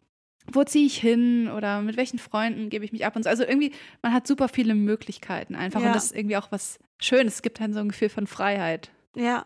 wo 0.51 0.63
ziehe 0.63 0.85
ich 0.85 0.97
hin 0.97 1.49
oder 1.49 1.81
mit 1.81 1.97
welchen 1.97 2.19
Freunden 2.19 2.69
gebe 2.69 2.85
ich 2.85 2.91
mich 2.91 3.05
ab 3.05 3.15
und 3.15 3.23
so. 3.23 3.29
Also 3.29 3.43
irgendwie, 3.43 3.71
man 4.03 4.13
hat 4.13 4.27
super 4.27 4.47
viele 4.47 4.75
Möglichkeiten 4.75 5.55
einfach 5.55 5.81
Ja. 5.81 5.87
und 5.87 5.93
das 5.95 6.05
ist 6.05 6.15
irgendwie 6.15 6.37
auch 6.37 6.51
was 6.51 6.77
Schönes. 7.01 7.35
Es 7.35 7.41
gibt 7.41 7.59
dann 7.59 7.73
so 7.73 7.79
ein 7.79 7.89
Gefühl 7.89 8.09
von 8.09 8.27
Freiheit. 8.27 8.91
Ja, 9.15 9.45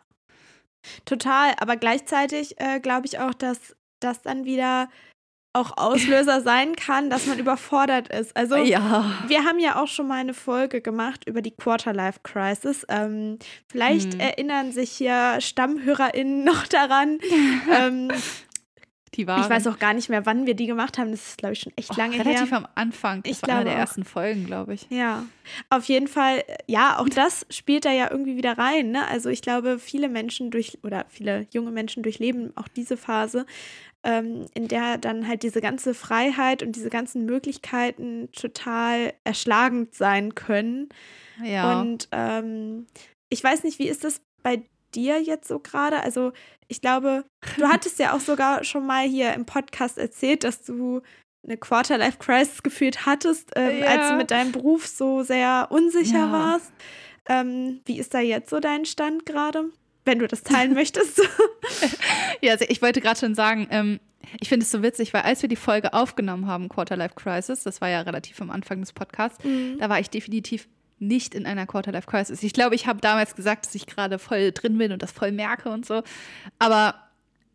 total. 1.06 1.54
Aber 1.60 1.78
gleichzeitig 1.78 2.60
äh, 2.60 2.80
glaube 2.80 3.06
ich 3.06 3.20
auch, 3.20 3.34
dass 3.34 3.76
das 4.00 4.22
dann 4.22 4.46
wieder 4.46 4.90
auch 5.54 5.78
Auslöser 5.78 6.42
sein 6.42 6.76
kann, 6.76 7.10
dass 7.10 7.26
man 7.26 7.40
überfordert 7.40 8.08
ist. 8.10 8.38
Also 8.38 8.56
ja. 8.58 9.06
wir 9.28 9.46
haben 9.46 9.58
ja 9.60 9.82
auch 9.82 9.88
schon 9.88 10.08
mal 10.08 10.20
eine 10.20 10.34
Folge 10.36 10.80
gemacht 10.82 11.28
über 11.28 11.42
die 11.42 11.52
Quarterlife 11.52 12.20
Crisis. 12.24 12.86
Ähm, 12.88 13.40
vielleicht 13.68 14.14
Hm. 14.14 14.20
erinnern 14.20 14.72
sich 14.72 14.92
hier 14.92 15.38
StammhörerInnen 15.40 16.44
noch 16.46 16.68
daran. 16.68 17.18
ähm, 17.74 18.12
Die 19.16 19.26
waren 19.26 19.42
ich 19.42 19.50
weiß 19.50 19.66
auch 19.68 19.80
gar 19.80 19.94
nicht 19.96 20.08
mehr, 20.10 20.28
wann 20.28 20.46
wir 20.46 20.54
die 20.54 20.68
gemacht 20.68 21.00
haben. 21.00 21.10
Das 21.10 21.30
ist, 21.30 21.38
glaube 21.40 21.54
ich, 21.54 21.62
schon 21.62 21.74
echt 21.76 21.90
oh, 21.92 21.96
lange 21.98 22.14
relativ 22.20 22.52
her. 22.52 22.58
am 22.58 22.68
Anfang. 22.76 23.24
Das 23.24 23.32
Ich 23.32 23.42
war 23.42 23.48
glaube 23.48 23.64
der 23.66 23.74
auch. 23.74 23.80
ersten 23.80 24.06
Folgen, 24.06 24.46
glaube 24.46 24.76
ich. 24.76 24.86
Ja, 24.92 25.26
auf 25.72 25.86
jeden 25.86 26.08
Fall, 26.08 26.44
ja, 26.68 27.00
auch 27.00 27.10
das 27.10 27.48
spielt 27.50 27.86
da 27.86 27.92
ja 27.92 28.12
irgendwie 28.12 28.38
wieder 28.38 28.60
rein. 28.60 28.92
Ne? 28.92 29.08
Also 29.08 29.30
ich 29.30 29.42
glaube, 29.42 29.80
viele 29.80 30.10
Menschen 30.10 30.52
durch 30.52 30.78
oder 30.84 31.06
viele 31.10 31.48
junge 31.52 31.72
Menschen 31.72 32.04
durchleben 32.04 32.52
auch 32.56 32.68
diese 32.68 32.98
Phase, 32.98 33.48
ähm, 34.04 34.46
in 34.54 34.68
der 34.68 34.98
dann 34.98 35.28
halt 35.28 35.44
diese 35.44 35.62
ganze 35.62 35.94
Freiheit 35.94 36.64
und 36.64 36.76
diese 36.76 36.90
ganzen 36.90 37.26
Möglichkeiten 37.26 38.30
total 38.32 39.14
erschlagend 39.24 39.94
sein 39.96 40.36
können. 40.36 40.90
Ja. 41.44 41.82
Und 41.82 42.08
ähm, 42.12 42.88
ich 43.30 43.44
weiß 43.44 43.64
nicht, 43.64 43.80
wie 43.80 43.88
ist 43.90 44.04
das 44.04 44.22
bei 44.44 44.64
dir 44.96 45.22
jetzt 45.22 45.48
so 45.48 45.60
gerade? 45.60 46.02
Also 46.02 46.32
ich 46.68 46.82
glaube, 46.82 47.26
du 47.58 47.68
hattest 47.68 48.00
ja 48.00 48.14
auch 48.16 48.20
sogar 48.22 48.64
schon 48.64 48.86
mal 48.86 49.06
hier 49.08 49.34
im 49.34 49.46
Podcast 49.46 49.98
erzählt, 49.98 50.44
dass 50.44 50.64
du 50.64 51.02
eine 51.46 51.58
Quarterlife-Crisis 51.58 52.64
gefühlt 52.64 53.06
hattest, 53.06 53.52
ähm, 53.56 53.80
Ja. 53.80 53.88
als 53.88 54.10
du 54.10 54.16
mit 54.16 54.32
deinem 54.32 54.52
Beruf 54.52 54.88
so 54.88 55.24
sehr 55.24 55.68
unsicher 55.72 56.20
Ja. 56.28 56.32
warst. 56.32 56.72
Ähm, 57.28 57.82
wie 57.86 58.00
ist 58.00 58.14
da 58.14 58.20
jetzt 58.20 58.50
so 58.50 58.60
dein 58.60 58.86
Stand 58.86 59.26
gerade? 59.26 59.70
Wenn 60.10 60.20
du 60.20 60.28
das 60.28 60.44
teilen 60.44 60.74
möchtest. 60.74 61.22
Ja, 62.42 62.54
also 62.54 62.66
ich 62.68 62.82
wollte 62.82 63.02
gerade 63.02 63.20
schon 63.20 63.36
sagen, 63.36 63.68
ähm, 63.70 64.00
ich 64.40 64.50
finde 64.50 64.64
es 64.64 64.72
so 64.72 64.82
witzig, 64.82 65.14
weil 65.14 65.22
als 65.24 65.42
wir 65.42 65.50
die 65.50 65.56
Folge 65.56 65.94
aufgenommen 65.94 66.48
haben, 66.48 66.70
Quarterlife 66.70 67.16
Crisis, 67.16 67.64
das 67.64 67.82
war 67.82 67.90
ja 67.90 68.02
relativ 68.02 68.42
am 68.42 68.50
Anfang 68.50 68.80
des 68.80 68.94
Podcasts, 68.94 69.44
Mhm. 69.44 69.78
da 69.80 69.90
war 69.90 70.00
ich 70.00 70.10
definitiv 70.10 70.68
nicht 71.00 71.34
in 71.36 71.46
einer 71.46 71.66
Quarterlife 71.66 72.08
Crisis. 72.08 72.44
Ich 72.44 72.54
glaube, 72.54 72.76
ich 72.76 72.88
habe 72.88 73.02
damals 73.02 73.36
gesagt, 73.36 73.66
dass 73.66 73.76
ich 73.76 73.86
gerade 73.88 74.20
voll 74.20 74.52
drin 74.52 74.78
bin 74.78 74.92
und 74.92 75.02
das 75.02 75.12
voll 75.12 75.32
merke 75.32 75.70
und 75.70 75.86
so. 75.86 76.02
Aber 76.60 76.96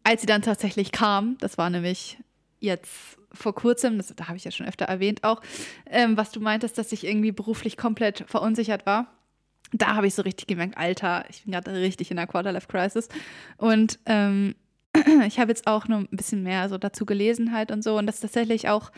als 0.02 0.20
sie 0.22 0.26
dann 0.26 0.42
tatsächlich 0.42 0.92
kam, 0.92 1.36
das 1.40 1.58
war 1.58 1.70
nämlich 1.70 2.18
jetzt 2.60 3.18
vor 3.32 3.54
kurzem, 3.54 3.96
das, 3.98 4.12
da 4.14 4.28
habe 4.28 4.36
ich 4.36 4.44
ja 4.44 4.50
schon 4.50 4.66
öfter 4.66 4.84
erwähnt 4.86 5.24
auch, 5.24 5.40
ähm, 5.90 6.16
was 6.16 6.30
du 6.30 6.40
meintest, 6.40 6.78
dass 6.78 6.92
ich 6.92 7.04
irgendwie 7.04 7.32
beruflich 7.32 7.76
komplett 7.76 8.24
verunsichert 8.28 8.86
war. 8.86 9.13
Da 9.76 9.96
habe 9.96 10.06
ich 10.06 10.14
so 10.14 10.22
richtig 10.22 10.46
gemerkt, 10.46 10.78
Alter, 10.78 11.24
ich 11.28 11.42
bin 11.42 11.52
gerade 11.52 11.72
richtig 11.72 12.10
in 12.10 12.16
der 12.16 12.28
Quarterlife 12.28 12.68
Crisis. 12.68 13.08
Und 13.56 13.98
ähm, 14.06 14.54
ich 15.26 15.40
habe 15.40 15.50
jetzt 15.50 15.66
auch 15.66 15.88
noch 15.88 15.98
ein 15.98 16.08
bisschen 16.10 16.44
mehr 16.44 16.68
so 16.68 16.78
dazu 16.78 17.04
gelesen 17.04 17.52
halt 17.52 17.72
und 17.72 17.82
so. 17.82 17.98
Und 17.98 18.06
das 18.06 18.16
ist 18.16 18.20
tatsächlich 18.22 18.68
auch 18.68 18.92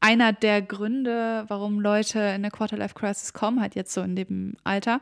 einer 0.00 0.32
der 0.32 0.62
Gründe, 0.62 1.44
warum 1.46 1.80
Leute 1.80 2.18
in 2.18 2.24
eine 2.24 2.50
Quarterlife 2.50 2.94
Crisis 2.94 3.32
kommen, 3.32 3.60
halt 3.60 3.76
jetzt 3.76 3.94
so 3.94 4.02
in 4.02 4.16
dem 4.16 4.56
Alter, 4.64 5.00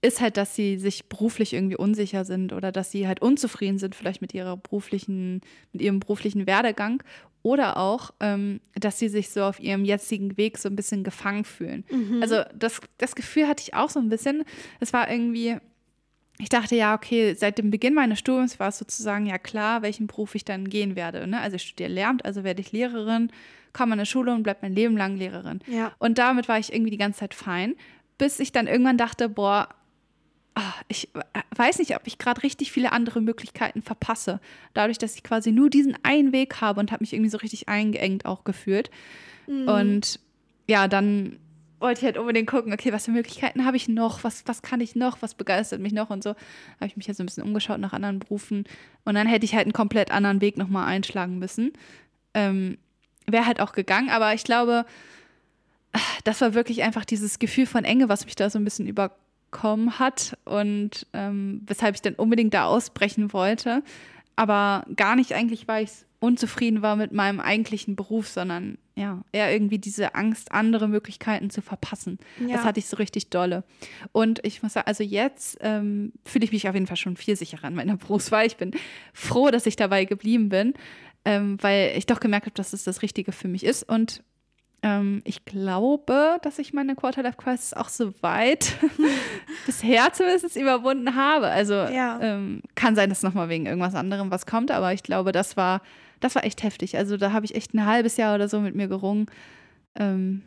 ist 0.00 0.20
halt, 0.20 0.36
dass 0.36 0.54
sie 0.54 0.78
sich 0.78 1.08
beruflich 1.08 1.52
irgendwie 1.52 1.76
unsicher 1.76 2.24
sind 2.24 2.52
oder 2.52 2.70
dass 2.70 2.90
sie 2.90 3.08
halt 3.08 3.20
unzufrieden 3.20 3.78
sind 3.78 3.94
vielleicht 3.94 4.20
mit 4.20 4.32
ihrer 4.32 4.56
beruflichen, 4.56 5.40
mit 5.72 5.82
ihrem 5.82 5.98
beruflichen 5.98 6.46
Werdegang 6.46 7.02
oder 7.44 7.76
auch, 7.76 8.10
ähm, 8.20 8.60
dass 8.74 8.98
sie 8.98 9.08
sich 9.08 9.28
so 9.28 9.44
auf 9.44 9.60
ihrem 9.60 9.84
jetzigen 9.84 10.36
Weg 10.38 10.56
so 10.56 10.68
ein 10.68 10.76
bisschen 10.76 11.04
gefangen 11.04 11.44
fühlen. 11.44 11.84
Mhm. 11.90 12.22
Also 12.22 12.40
das, 12.54 12.80
das 12.96 13.14
Gefühl 13.14 13.46
hatte 13.46 13.62
ich 13.62 13.74
auch 13.74 13.90
so 13.90 14.00
ein 14.00 14.08
bisschen. 14.08 14.44
Es 14.80 14.94
war 14.94 15.10
irgendwie, 15.10 15.58
ich 16.38 16.48
dachte 16.48 16.74
ja, 16.74 16.94
okay, 16.94 17.34
seit 17.34 17.58
dem 17.58 17.70
Beginn 17.70 17.92
meines 17.92 18.18
Studiums 18.18 18.58
war 18.58 18.68
es 18.68 18.78
sozusagen 18.78 19.26
ja 19.26 19.36
klar, 19.36 19.82
welchen 19.82 20.06
Beruf 20.06 20.34
ich 20.34 20.46
dann 20.46 20.70
gehen 20.70 20.96
werde. 20.96 21.26
Ne? 21.26 21.38
Also 21.38 21.56
ich 21.56 21.62
studiere 21.64 21.90
Lehramt, 21.90 22.24
also 22.24 22.44
werde 22.44 22.62
ich 22.62 22.72
Lehrerin, 22.72 23.30
komme 23.74 23.92
an 23.92 23.98
eine 23.98 24.06
Schule 24.06 24.32
und 24.32 24.42
bleibe 24.42 24.60
mein 24.62 24.72
Leben 24.72 24.96
lang 24.96 25.16
Lehrerin. 25.16 25.60
ja. 25.66 25.92
Und 25.98 26.16
damit 26.16 26.48
war 26.48 26.58
ich 26.58 26.72
irgendwie 26.72 26.92
die 26.92 26.98
ganze 26.98 27.20
Zeit 27.20 27.34
fein, 27.34 27.74
bis 28.16 28.40
ich 28.40 28.52
dann 28.52 28.66
irgendwann 28.66 28.96
dachte, 28.96 29.28
boah, 29.28 29.68
ah, 29.68 29.74
ich 30.88 31.08
weiß 31.56 31.78
nicht, 31.78 31.96
ob 31.96 32.06
ich 32.06 32.18
gerade 32.18 32.42
richtig 32.42 32.70
viele 32.70 32.92
andere 32.92 33.20
Möglichkeiten 33.20 33.82
verpasse. 33.82 34.40
Dadurch, 34.72 34.98
dass 34.98 35.16
ich 35.16 35.22
quasi 35.22 35.50
nur 35.50 35.70
diesen 35.70 35.96
einen 36.02 36.32
Weg 36.32 36.60
habe 36.60 36.80
und 36.80 36.92
habe 36.92 37.02
mich 37.02 37.12
irgendwie 37.12 37.30
so 37.30 37.38
richtig 37.38 37.68
eingeengt 37.68 38.24
auch 38.26 38.44
gefühlt. 38.44 38.90
Mhm. 39.46 39.68
Und 39.68 40.20
ja, 40.68 40.86
dann 40.88 41.38
wollte 41.80 42.00
ich 42.00 42.04
halt 42.04 42.18
unbedingt 42.18 42.48
gucken, 42.48 42.72
okay, 42.72 42.92
was 42.92 43.04
für 43.04 43.10
Möglichkeiten 43.10 43.64
habe 43.64 43.76
ich 43.76 43.88
noch, 43.88 44.24
was, 44.24 44.44
was 44.46 44.62
kann 44.62 44.80
ich 44.80 44.94
noch, 44.94 45.20
was 45.20 45.34
begeistert 45.34 45.80
mich 45.80 45.92
noch 45.92 46.10
und 46.10 46.22
so. 46.22 46.30
Habe 46.30 46.86
ich 46.86 46.96
mich 46.96 47.06
ja 47.06 47.14
so 47.14 47.22
ein 47.22 47.26
bisschen 47.26 47.42
umgeschaut 47.42 47.78
nach 47.78 47.92
anderen 47.92 48.20
Berufen. 48.20 48.64
Und 49.04 49.14
dann 49.14 49.26
hätte 49.26 49.44
ich 49.44 49.54
halt 49.54 49.66
einen 49.66 49.72
komplett 49.72 50.10
anderen 50.10 50.40
Weg 50.40 50.56
nochmal 50.56 50.86
einschlagen 50.86 51.38
müssen. 51.38 51.72
Ähm, 52.32 52.78
Wäre 53.26 53.46
halt 53.46 53.60
auch 53.60 53.72
gegangen, 53.72 54.10
aber 54.10 54.34
ich 54.34 54.44
glaube, 54.44 54.84
das 56.24 56.40
war 56.40 56.54
wirklich 56.54 56.82
einfach 56.82 57.04
dieses 57.04 57.38
Gefühl 57.38 57.66
von 57.66 57.84
Enge, 57.84 58.08
was 58.08 58.24
mich 58.24 58.34
da 58.34 58.50
so 58.50 58.58
ein 58.58 58.64
bisschen 58.64 58.86
überkommen 59.54 59.98
hat 59.98 60.36
und 60.44 61.06
ähm, 61.12 61.62
weshalb 61.66 61.94
ich 61.94 62.02
dann 62.02 62.14
unbedingt 62.14 62.54
da 62.54 62.66
ausbrechen 62.66 63.32
wollte. 63.32 63.82
Aber 64.36 64.84
gar 64.96 65.14
nicht 65.14 65.32
eigentlich, 65.32 65.68
weil 65.68 65.84
ich 65.84 65.92
unzufrieden 66.18 66.82
war 66.82 66.96
mit 66.96 67.12
meinem 67.12 67.38
eigentlichen 67.38 67.96
Beruf, 67.96 68.28
sondern 68.28 68.78
ja, 68.96 69.22
eher 69.32 69.52
irgendwie 69.52 69.78
diese 69.78 70.14
Angst, 70.14 70.52
andere 70.52 70.88
Möglichkeiten 70.88 71.50
zu 71.50 71.60
verpassen. 71.60 72.18
Ja. 72.40 72.56
Das 72.56 72.64
hatte 72.64 72.80
ich 72.80 72.86
so 72.86 72.96
richtig 72.96 73.28
dolle. 73.30 73.64
Und 74.12 74.40
ich 74.44 74.62
muss 74.62 74.72
sagen, 74.72 74.86
also 74.86 75.04
jetzt 75.04 75.58
ähm, 75.60 76.12
fühle 76.24 76.44
ich 76.44 76.52
mich 76.52 76.68
auf 76.68 76.74
jeden 76.74 76.86
Fall 76.86 76.96
schon 76.96 77.16
viel 77.16 77.36
sicherer 77.36 77.68
in 77.68 77.74
meiner 77.74 77.96
Berufswahl. 77.98 78.46
Ich 78.46 78.56
bin 78.56 78.72
froh, 79.12 79.50
dass 79.50 79.66
ich 79.66 79.76
dabei 79.76 80.04
geblieben 80.04 80.48
bin, 80.48 80.74
ähm, 81.24 81.58
weil 81.60 81.92
ich 81.96 82.06
doch 82.06 82.20
gemerkt 82.20 82.46
habe, 82.46 82.54
dass 82.54 82.72
es 82.72 82.84
das 82.84 83.02
Richtige 83.02 83.32
für 83.32 83.48
mich 83.48 83.64
ist. 83.64 83.88
Und 83.88 84.22
ähm, 84.86 85.22
ich 85.24 85.44
glaube, 85.46 86.36
dass 86.42 86.58
ich 86.58 86.74
meine 86.74 86.94
Quarterlife 86.94 87.38
Crisis 87.38 87.72
auch 87.72 87.88
so 87.88 88.12
weit 88.22 88.76
bisher 89.66 90.12
zumindest 90.12 90.56
überwunden 90.56 91.14
habe. 91.16 91.48
Also 91.48 91.72
Ja. 91.74 92.20
ähm, 92.20 92.60
kann 92.74 92.94
sein, 92.94 93.08
dass 93.08 93.22
nochmal 93.22 93.48
wegen 93.48 93.64
irgendwas 93.66 93.94
anderem 93.94 94.30
was 94.30 94.44
kommt, 94.44 94.70
aber 94.70 94.92
ich 94.92 95.02
glaube, 95.02 95.32
das 95.32 95.56
war, 95.56 95.80
das 96.20 96.34
war 96.34 96.44
echt 96.44 96.62
heftig. 96.62 96.98
Also 96.98 97.16
da 97.16 97.32
habe 97.32 97.46
ich 97.46 97.54
echt 97.54 97.72
ein 97.72 97.86
halbes 97.86 98.18
Jahr 98.18 98.34
oder 98.34 98.46
so 98.48 98.60
mit 98.60 98.74
mir 98.74 98.86
gerungen. 98.88 99.26
Ähm, 99.98 100.42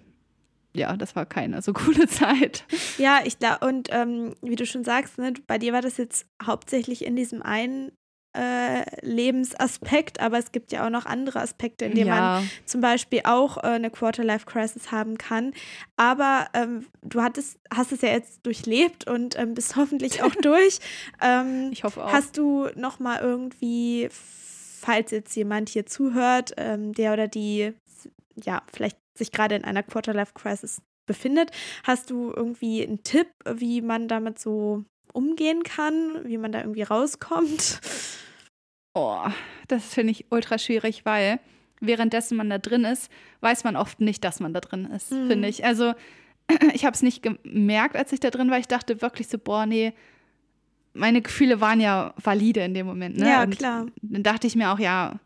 ja, 0.76 0.96
das 0.96 1.16
war 1.16 1.26
keine 1.26 1.64
so 1.64 1.74
coole 1.74 2.08
Zeit. 2.08 2.64
Ja, 3.00 3.22
ich 3.26 3.40
glaube, 3.40 3.66
und 3.68 3.90
ähm, 3.92 4.36
wie 4.44 4.56
du 4.56 4.68
schon 4.68 4.84
sagst, 4.84 5.18
ne, 5.18 5.34
bei 5.48 5.58
dir 5.58 5.74
war 5.74 5.82
das 5.82 5.98
jetzt 5.98 6.28
hauptsächlich 6.46 7.04
in 7.06 7.16
diesem 7.16 7.42
einen 7.42 7.92
äh, 8.38 8.84
Lebensaspekt, 9.02 10.20
aber 10.20 10.38
es 10.38 10.52
gibt 10.52 10.72
ja 10.72 10.86
auch 10.86 10.90
noch 10.90 11.06
andere 11.06 11.42
Aspekte, 11.42 11.86
in 11.86 11.96
denen 11.96 12.10
man 12.10 12.20
ja, 12.20 12.44
zum 12.66 12.82
Beispiel 12.82 13.22
auch 13.24 13.58
äh, 13.58 13.68
eine 13.68 13.90
Quarter-Life-Crisis 13.90 14.92
haben 14.92 15.18
kann. 15.18 15.54
Aber 15.96 16.48
ähm, 16.54 16.86
du 17.02 17.22
hattest, 17.24 17.60
hast 17.74 17.92
es 17.92 18.02
ja 18.02 18.10
jetzt 18.10 18.46
durchlebt 18.46 19.08
und 19.08 19.38
ähm, 19.40 19.56
bist 19.56 19.76
hoffentlich 19.76 20.22
auch 20.22 20.36
durch. 20.42 20.80
Ähm, 21.22 21.70
ich 21.72 21.84
hoffe 21.84 22.04
auch. 22.04 22.12
Hast 22.12 22.38
du 22.38 22.68
noch 22.76 23.00
mal 23.00 23.20
irgendwie, 23.20 24.10
falls 24.12 25.12
jetzt 25.12 25.36
jemand 25.36 25.70
hier 25.70 25.88
zuhört, 25.88 26.54
ähm, 26.58 26.94
der 26.94 27.14
oder 27.14 27.28
die 27.28 27.74
ja 28.36 28.62
vielleicht 28.72 28.98
sich 29.16 29.32
gerade 29.32 29.56
in 29.56 29.64
einer 29.64 29.82
Quarter-Life-Crisis 29.82 30.82
befindet, 31.08 31.50
hast 31.84 32.12
du 32.12 32.32
irgendwie 32.36 32.86
einen 32.86 33.02
Tipp, 33.02 33.28
wie 33.50 33.82
man 33.82 34.08
damit 34.08 34.38
so 34.38 34.84
umgehen 35.12 35.64
kann, 35.64 36.24
wie 36.26 36.38
man 36.38 36.52
da 36.52 36.60
irgendwie 36.60 36.84
rauskommt? 36.84 37.82
Oh, 38.98 39.30
das 39.68 39.94
finde 39.94 40.12
ich 40.12 40.26
ultra 40.32 40.58
schwierig, 40.58 41.06
weil 41.06 41.40
währenddessen 41.80 42.36
man 42.38 42.50
da 42.50 42.58
drin 42.58 42.84
ist, 42.86 43.12
weiß 43.42 43.64
man 43.64 43.76
oft 43.76 44.02
nicht, 44.02 44.24
dass 44.24 44.40
man 44.40 44.54
da 44.54 44.60
drin 44.60 44.86
ist, 44.86 45.12
Mhm. 45.12 45.28
finde 45.28 45.48
ich. 45.48 45.64
Also 45.66 45.94
ich 46.74 46.86
habe 46.86 46.96
es 46.96 47.04
nicht 47.04 47.22
gemerkt, 47.22 47.96
als 47.96 48.12
ich 48.12 48.20
da 48.20 48.30
drin 48.32 48.50
war. 48.50 48.58
Ich 48.60 48.68
dachte 48.68 49.02
wirklich 49.02 49.28
so, 49.28 49.38
boah, 49.38 49.66
nee, 49.66 49.94
meine 50.94 51.22
Gefühle 51.22 51.62
waren 51.62 51.80
ja 51.80 52.14
valide 52.24 52.62
in 52.62 52.74
dem 52.74 52.88
Moment. 52.88 53.18
Ne? 53.18 53.30
Ja, 53.30 53.44
und 53.44 53.56
klar. 53.58 53.86
Dann 54.02 54.24
dachte 54.24 54.48
ich 54.48 54.56
mir 54.56 54.72
auch, 54.72 54.80
ja, 54.80 55.20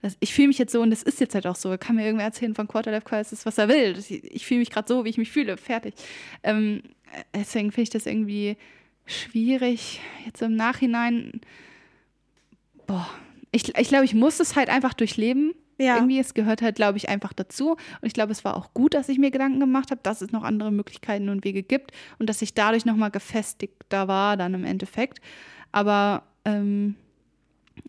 das, 0.00 0.16
ich 0.20 0.32
fühle 0.34 0.48
mich 0.48 0.58
jetzt 0.58 0.72
so 0.72 0.80
und 0.80 0.90
das 0.90 1.02
ist 1.02 1.18
jetzt 1.20 1.34
halt 1.34 1.46
auch 1.46 1.56
so. 1.56 1.76
Kann 1.78 1.96
mir 1.96 2.04
irgendwer 2.04 2.26
erzählen 2.26 2.54
von 2.54 2.68
Quarterlife 2.68 3.04
Crisis, 3.04 3.44
was 3.46 3.58
er 3.58 3.68
will. 3.68 3.96
Ich 3.98 4.10
ich 4.24 4.46
fühle 4.46 4.60
mich 4.60 4.70
gerade 4.70 4.86
so, 4.88 5.04
wie 5.04 5.08
ich 5.08 5.18
mich 5.18 5.30
fühle. 5.32 5.56
Fertig. 5.56 5.94
Ähm, 6.44 6.82
deswegen 7.34 7.70
finde 7.72 7.82
ich 7.82 7.90
das 7.90 8.06
irgendwie 8.06 8.56
schwierig, 9.06 10.00
jetzt 10.24 10.42
im 10.42 10.54
Nachhinein. 10.54 11.40
Boah, 12.86 13.08
ich, 13.50 13.76
ich 13.78 13.88
glaube, 13.88 14.04
ich 14.04 14.14
muss 14.14 14.40
es 14.40 14.56
halt 14.56 14.68
einfach 14.68 14.94
durchleben. 14.94 15.52
Ja. 15.78 15.96
Irgendwie, 15.96 16.18
es 16.18 16.34
gehört 16.34 16.62
halt, 16.62 16.76
glaube 16.76 16.98
ich, 16.98 17.08
einfach 17.08 17.32
dazu. 17.32 17.70
Und 17.72 17.78
ich 18.06 18.12
glaube, 18.12 18.30
es 18.32 18.44
war 18.44 18.56
auch 18.56 18.72
gut, 18.74 18.94
dass 18.94 19.08
ich 19.08 19.18
mir 19.18 19.30
Gedanken 19.30 19.58
gemacht 19.58 19.90
habe, 19.90 20.00
dass 20.02 20.20
es 20.20 20.30
noch 20.30 20.44
andere 20.44 20.70
Möglichkeiten 20.70 21.28
und 21.28 21.44
Wege 21.44 21.62
gibt 21.62 21.90
und 22.18 22.28
dass 22.28 22.40
ich 22.42 22.54
dadurch 22.54 22.84
nochmal 22.84 23.10
gefestigter 23.10 24.06
war 24.06 24.36
dann 24.36 24.54
im 24.54 24.64
Endeffekt. 24.64 25.20
Aber 25.72 26.22
ähm, 26.44 26.94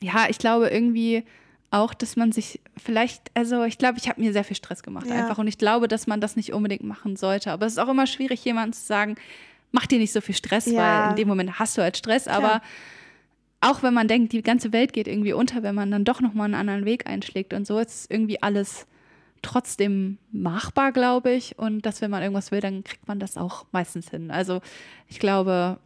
ja, 0.01 0.25
ich 0.29 0.37
glaube 0.39 0.69
irgendwie 0.69 1.23
auch, 1.69 1.93
dass 1.93 2.15
man 2.15 2.31
sich 2.31 2.61
vielleicht, 2.77 3.31
also 3.35 3.63
ich 3.63 3.77
glaube, 3.77 3.97
ich 3.99 4.07
habe 4.07 4.21
mir 4.21 4.31
sehr 4.31 4.43
viel 4.43 4.55
Stress 4.55 4.81
gemacht 4.83 5.07
Ja. 5.07 5.15
einfach 5.15 5.37
und 5.39 5.47
ich 5.47 5.57
glaube, 5.57 5.87
dass 5.87 6.07
man 6.07 6.21
das 6.21 6.35
nicht 6.35 6.53
unbedingt 6.53 6.83
machen 6.83 7.15
sollte. 7.15 7.51
Aber 7.51 7.65
es 7.65 7.73
ist 7.73 7.79
auch 7.79 7.89
immer 7.89 8.07
schwierig, 8.07 8.43
jemandem 8.45 8.73
zu 8.73 8.85
sagen, 8.85 9.15
mach 9.71 9.85
dir 9.87 9.99
nicht 9.99 10.13
so 10.13 10.21
viel 10.21 10.35
Stress, 10.35 10.65
Ja. 10.67 11.03
weil 11.03 11.09
in 11.11 11.15
dem 11.17 11.27
Moment 11.27 11.59
hast 11.59 11.77
du 11.77 11.81
halt 11.81 11.97
Stress. 11.97 12.23
Klar. 12.25 12.37
Aber 12.37 12.61
auch 13.63 13.81
wenn 13.81 13.93
man 13.93 14.07
denkt, 14.07 14.33
die 14.33 14.41
ganze 14.41 14.73
Welt 14.73 14.93
geht 14.93 15.07
irgendwie 15.07 15.33
unter, 15.33 15.63
wenn 15.63 15.75
man 15.75 15.89
dann 15.89 16.03
doch 16.03 16.19
nochmal 16.19 16.45
einen 16.45 16.55
anderen 16.55 16.85
Weg 16.85 17.07
einschlägt 17.07 17.53
und 17.53 17.65
so, 17.65 17.79
ist 17.79 18.11
irgendwie 18.11 18.41
alles 18.43 18.85
trotzdem 19.41 20.17
machbar, 20.31 20.91
glaube 20.91 21.31
ich. 21.31 21.57
Und 21.57 21.85
dass 21.85 22.01
wenn 22.01 22.11
man 22.11 22.21
irgendwas 22.21 22.51
will, 22.51 22.59
dann 22.59 22.83
kriegt 22.83 23.07
man 23.07 23.19
das 23.19 23.37
auch 23.37 23.65
meistens 23.71 24.09
hin. 24.09 24.31
Also 24.31 24.61
ich 25.07 25.19
glaube, 25.19 25.79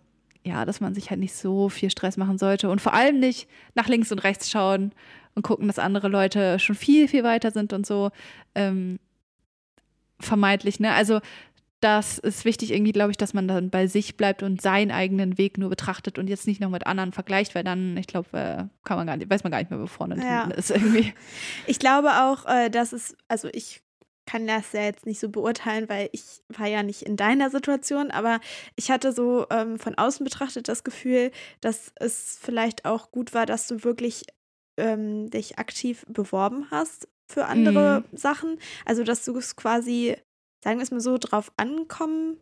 ja, 0.43 0.65
dass 0.65 0.81
man 0.81 0.95
sich 0.95 1.11
halt 1.11 1.19
nicht 1.19 1.35
so 1.35 1.69
viel 1.69 1.91
Stress 1.91 2.17
machen 2.17 2.37
sollte 2.37 2.69
und 2.69 2.81
vor 2.81 2.93
allem 2.93 3.19
nicht 3.19 3.47
nach 3.75 3.87
links 3.87 4.11
und 4.11 4.23
rechts 4.23 4.49
schauen 4.49 4.91
und 5.35 5.43
gucken, 5.43 5.67
dass 5.67 5.77
andere 5.77 6.07
Leute 6.07 6.57
schon 6.57 6.75
viel, 6.75 7.07
viel 7.07 7.23
weiter 7.23 7.51
sind 7.51 7.73
und 7.73 7.85
so. 7.85 8.09
Ähm, 8.55 8.99
vermeintlich, 10.19 10.79
ne? 10.79 10.93
Also 10.93 11.19
das 11.79 12.17
ist 12.17 12.43
wichtig 12.45 12.71
irgendwie, 12.71 12.91
glaube 12.91 13.11
ich, 13.11 13.17
dass 13.17 13.33
man 13.33 13.47
dann 13.47 13.69
bei 13.69 13.87
sich 13.87 14.17
bleibt 14.17 14.41
und 14.41 14.61
seinen 14.61 14.91
eigenen 14.91 15.37
Weg 15.37 15.57
nur 15.57 15.69
betrachtet 15.69 16.17
und 16.17 16.27
jetzt 16.27 16.47
nicht 16.47 16.59
noch 16.59 16.69
mit 16.69 16.87
anderen 16.87 17.13
vergleicht, 17.13 17.53
weil 17.53 17.63
dann, 17.63 17.95
ich 17.97 18.07
glaube, 18.07 18.29
äh, 18.33 18.63
kann 18.83 18.97
man 18.97 19.05
gar 19.05 19.17
nicht, 19.17 19.29
weiß 19.29 19.43
man 19.43 19.51
gar 19.51 19.59
nicht 19.59 19.69
mehr, 19.69 19.79
wo 19.79 19.85
vorne 19.87 20.15
und 20.15 20.21
Ja. 20.23 20.43
hinten 20.43 20.57
ist 20.57 20.71
irgendwie. 20.71 21.13
Ich 21.67 21.79
glaube 21.79 22.09
auch, 22.23 22.45
äh, 22.47 22.69
dass 22.69 22.93
es, 22.93 23.15
also 23.27 23.49
ich 23.53 23.81
kann 24.25 24.45
das 24.47 24.73
ja 24.73 24.81
jetzt 24.81 25.05
nicht 25.05 25.19
so 25.19 25.29
beurteilen, 25.29 25.87
weil 25.87 26.09
ich 26.11 26.41
war 26.49 26.67
ja 26.67 26.83
nicht 26.83 27.03
in 27.03 27.15
deiner 27.15 27.49
Situation, 27.49 28.11
aber 28.11 28.39
ich 28.75 28.91
hatte 28.91 29.13
so 29.13 29.45
ähm, 29.49 29.79
von 29.79 29.95
außen 29.95 30.23
betrachtet 30.23 30.67
das 30.67 30.83
Gefühl, 30.83 31.31
dass 31.61 31.91
es 31.95 32.37
vielleicht 32.41 32.85
auch 32.85 33.11
gut 33.11 33.33
war, 33.33 33.45
dass 33.45 33.67
du 33.67 33.83
wirklich 33.83 34.23
ähm, 34.77 35.29
dich 35.29 35.57
aktiv 35.59 36.05
beworben 36.09 36.67
hast 36.71 37.07
für 37.27 37.45
andere 37.45 38.03
Sachen. 38.13 38.59
Also 38.85 39.03
dass 39.03 39.23
du 39.25 39.37
es 39.37 39.55
quasi, 39.55 40.15
sagen 40.67 40.79
wir 40.79 40.83
es 40.83 40.91
mal 40.91 40.99
so, 40.99 41.17
drauf 41.17 41.49
ankommen, 41.55 42.37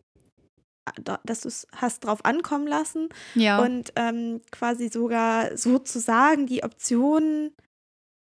da- 1.04 1.20
dass 1.26 1.42
du 1.42 1.48
es 1.48 1.68
hast 1.76 2.04
drauf 2.06 2.26
ankommen 2.26 2.66
lassen 2.68 3.10
Ja. 3.36 3.60
und 3.62 3.94
ähm, 3.96 4.42
quasi 4.52 4.90
sogar 4.90 5.56
sozusagen 5.56 6.48
die 6.48 6.64
Option 6.64 7.52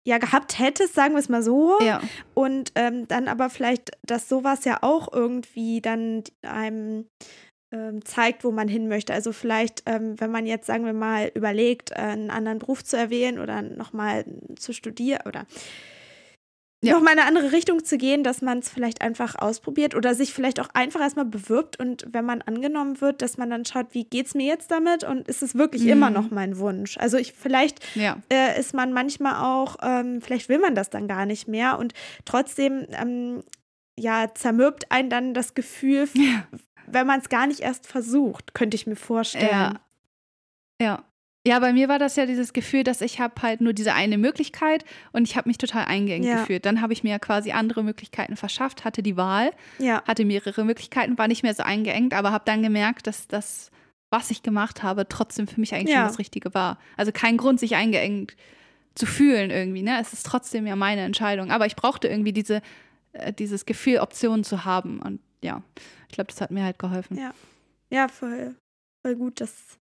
ja 0.06 0.18
gehabt 0.18 0.58
hättest, 0.58 0.94
sagen 0.94 1.14
wir 1.14 1.20
es 1.20 1.30
mal 1.30 1.42
so. 1.42 1.78
ja. 1.80 2.02
Und 2.34 2.72
ähm, 2.74 3.08
dann 3.08 3.28
aber 3.28 3.48
vielleicht, 3.48 3.92
dass 4.04 4.28
sowas 4.28 4.64
ja 4.66 4.78
auch 4.82 5.10
irgendwie 5.12 5.80
dann 5.80 6.22
einem 6.42 7.06
ähm, 7.72 8.02
zeigt, 8.04 8.44
wo 8.44 8.50
man 8.50 8.68
hin 8.68 8.88
möchte. 8.88 9.12
Also 9.14 9.32
vielleicht, 9.32 9.82
ähm, 9.86 10.18
wenn 10.20 10.30
man 10.30 10.46
jetzt, 10.46 10.66
sagen 10.66 10.84
wir 10.86 10.94
mal, 10.94 11.30
überlegt, 11.34 11.90
äh, 11.92 11.96
einen 11.96 12.30
anderen 12.30 12.58
Beruf 12.58 12.82
zu 12.84 12.96
erwählen 12.96 13.38
oder 13.38 13.60
nochmal 13.62 14.24
zu 14.58 14.72
studieren 14.72 15.20
oder 15.26 15.46
Ja. 16.80 16.92
nochmal 16.94 17.14
in 17.14 17.18
eine 17.18 17.28
andere 17.28 17.50
Richtung 17.50 17.84
zu 17.84 17.98
gehen, 17.98 18.22
dass 18.22 18.40
man 18.40 18.60
es 18.60 18.68
vielleicht 18.68 19.00
einfach 19.02 19.34
ausprobiert 19.34 19.96
oder 19.96 20.14
sich 20.14 20.32
vielleicht 20.32 20.60
auch 20.60 20.68
einfach 20.74 21.00
erstmal 21.00 21.24
bewirbt 21.24 21.80
und 21.80 22.06
wenn 22.12 22.24
man 22.24 22.40
angenommen 22.42 23.00
wird, 23.00 23.20
dass 23.20 23.36
man 23.36 23.50
dann 23.50 23.64
schaut, 23.64 23.86
wie 23.94 24.04
geht's 24.04 24.34
mir 24.34 24.46
jetzt 24.46 24.70
damit 24.70 25.02
und 25.02 25.26
ist 25.26 25.42
es 25.42 25.56
wirklich 25.56 25.82
Mhm. 25.82 25.88
immer 25.88 26.10
noch 26.10 26.30
mein 26.30 26.56
Wunsch? 26.58 26.96
Also 26.98 27.16
ich 27.16 27.32
vielleicht 27.32 27.84
Ja. 27.96 28.18
äh, 28.32 28.58
ist 28.60 28.74
man 28.74 28.92
manchmal 28.92 29.44
auch, 29.44 29.76
ähm, 29.82 30.20
vielleicht 30.20 30.48
will 30.48 30.60
man 30.60 30.76
das 30.76 30.88
dann 30.88 31.08
gar 31.08 31.26
nicht 31.26 31.48
mehr 31.48 31.78
und 31.80 31.94
trotzdem, 32.24 32.86
ähm, 32.90 33.42
ja, 33.98 34.32
zermürbt 34.32 34.92
einen 34.92 35.10
dann 35.10 35.34
das 35.34 35.54
Gefühl, 35.54 36.08
Ja. 36.14 36.46
wenn 36.86 37.08
man 37.08 37.18
es 37.18 37.28
gar 37.28 37.48
nicht 37.48 37.58
erst 37.58 37.88
versucht, 37.88 38.54
könnte 38.54 38.76
ich 38.76 38.86
mir 38.86 38.94
vorstellen. 38.94 39.48
Ja. 39.50 39.80
Ja. 40.80 41.02
Ja, 41.48 41.58
bei 41.60 41.72
mir 41.72 41.88
war 41.88 41.98
das 41.98 42.16
ja 42.16 42.26
dieses 42.26 42.52
Gefühl, 42.52 42.84
dass 42.84 43.00
ich 43.00 43.20
habe 43.20 43.40
halt 43.42 43.60
nur 43.62 43.72
diese 43.72 43.94
eine 43.94 44.18
Möglichkeit 44.18 44.84
und 45.12 45.24
ich 45.26 45.36
habe 45.36 45.48
mich 45.48 45.56
total 45.58 45.86
eingeengt 45.86 46.26
Ja. 46.26 46.40
gefühlt. 46.40 46.66
Dann 46.66 46.80
habe 46.82 46.92
ich 46.92 47.02
mir 47.04 47.18
quasi 47.18 47.52
andere 47.52 47.82
Möglichkeiten 47.82 48.36
verschafft, 48.36 48.84
hatte 48.84 49.02
die 49.02 49.16
Wahl, 49.16 49.52
Ja, 49.78 50.02
hatte 50.06 50.24
mehrere 50.24 50.64
Möglichkeiten, 50.64 51.16
war 51.16 51.26
nicht 51.26 51.42
mehr 51.42 51.54
so 51.54 51.62
eingeengt, 51.62 52.12
aber 52.12 52.32
habe 52.32 52.44
dann 52.44 52.62
gemerkt, 52.62 53.06
dass 53.06 53.26
das, 53.28 53.70
was 54.10 54.30
ich 54.30 54.42
gemacht 54.42 54.82
habe, 54.82 55.08
trotzdem 55.08 55.46
für 55.48 55.58
mich 55.60 55.74
eigentlich 55.74 55.90
Ja. 55.94 56.00
schon 56.00 56.08
das 56.08 56.18
Richtige 56.18 56.52
war. 56.54 56.78
Also 56.96 57.12
kein 57.12 57.36
Grund, 57.38 57.60
sich 57.60 57.74
eingeengt 57.76 58.36
zu 58.94 59.06
fühlen 59.06 59.50
irgendwie. 59.50 59.82
Ne? 59.82 59.98
Es 60.00 60.12
ist 60.12 60.26
trotzdem 60.26 60.66
ja 60.66 60.76
meine 60.76 61.00
Entscheidung. 61.02 61.50
Aber 61.50 61.64
ich 61.66 61.76
brauchte 61.76 62.08
irgendwie 62.08 62.32
diese, 62.32 62.60
äh, 63.12 63.32
dieses 63.32 63.64
Gefühl, 63.64 64.00
Optionen 64.00 64.44
zu 64.44 64.64
haben. 64.66 65.00
Und 65.00 65.20
ja, 65.42 65.62
ich 66.08 66.14
glaube, 66.14 66.28
das 66.30 66.40
hat 66.40 66.50
mir 66.50 66.64
halt 66.64 66.78
geholfen. 66.78 67.16
Ja. 67.16 67.32
ja, 67.90 68.08
voll, 68.08 68.54
voll 69.02 69.14
gut, 69.16 69.40
das. 69.40 69.77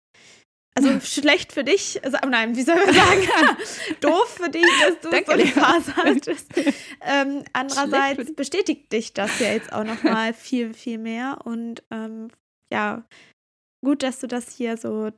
Also 0.74 1.00
schlecht 1.00 1.52
für 1.52 1.64
dich, 1.64 2.02
also 2.02 2.16
nein, 2.26 2.56
wie 2.56 2.62
soll 2.62 2.76
man 2.76 2.94
sagen? 2.94 3.56
Doof 4.00 4.38
für 4.40 4.48
dich, 4.48 4.64
dass 4.86 5.00
du 5.00 5.10
Danke, 5.10 5.26
so 5.26 5.32
eine. 5.32 5.46
Phase 5.46 5.96
hattest. 5.96 6.50
Ähm, 7.02 7.44
andererseits 7.52 8.34
bestätigt 8.34 8.90
dich 8.90 9.12
das 9.12 9.38
ja 9.38 9.52
jetzt 9.52 9.70
auch 9.72 9.84
noch 9.84 10.02
mal 10.02 10.32
viel, 10.32 10.72
viel 10.72 10.96
mehr. 10.96 11.38
Und 11.44 11.82
ähm, 11.90 12.28
ja, 12.72 13.04
gut, 13.84 14.02
dass 14.02 14.20
du 14.20 14.26
das 14.28 14.50
hier 14.56 14.78
so 14.78 15.10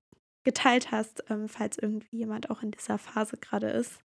geteilt 0.45 0.91
hast, 0.91 1.23
ähm, 1.31 1.49
falls 1.49 1.79
irgendwie 1.79 2.17
jemand 2.19 2.51
auch 2.51 2.63
in 2.63 2.73
dieser 2.73 2.99
Phase 2.99 3.37
gerade 3.37 3.69
ist. 3.71 4.01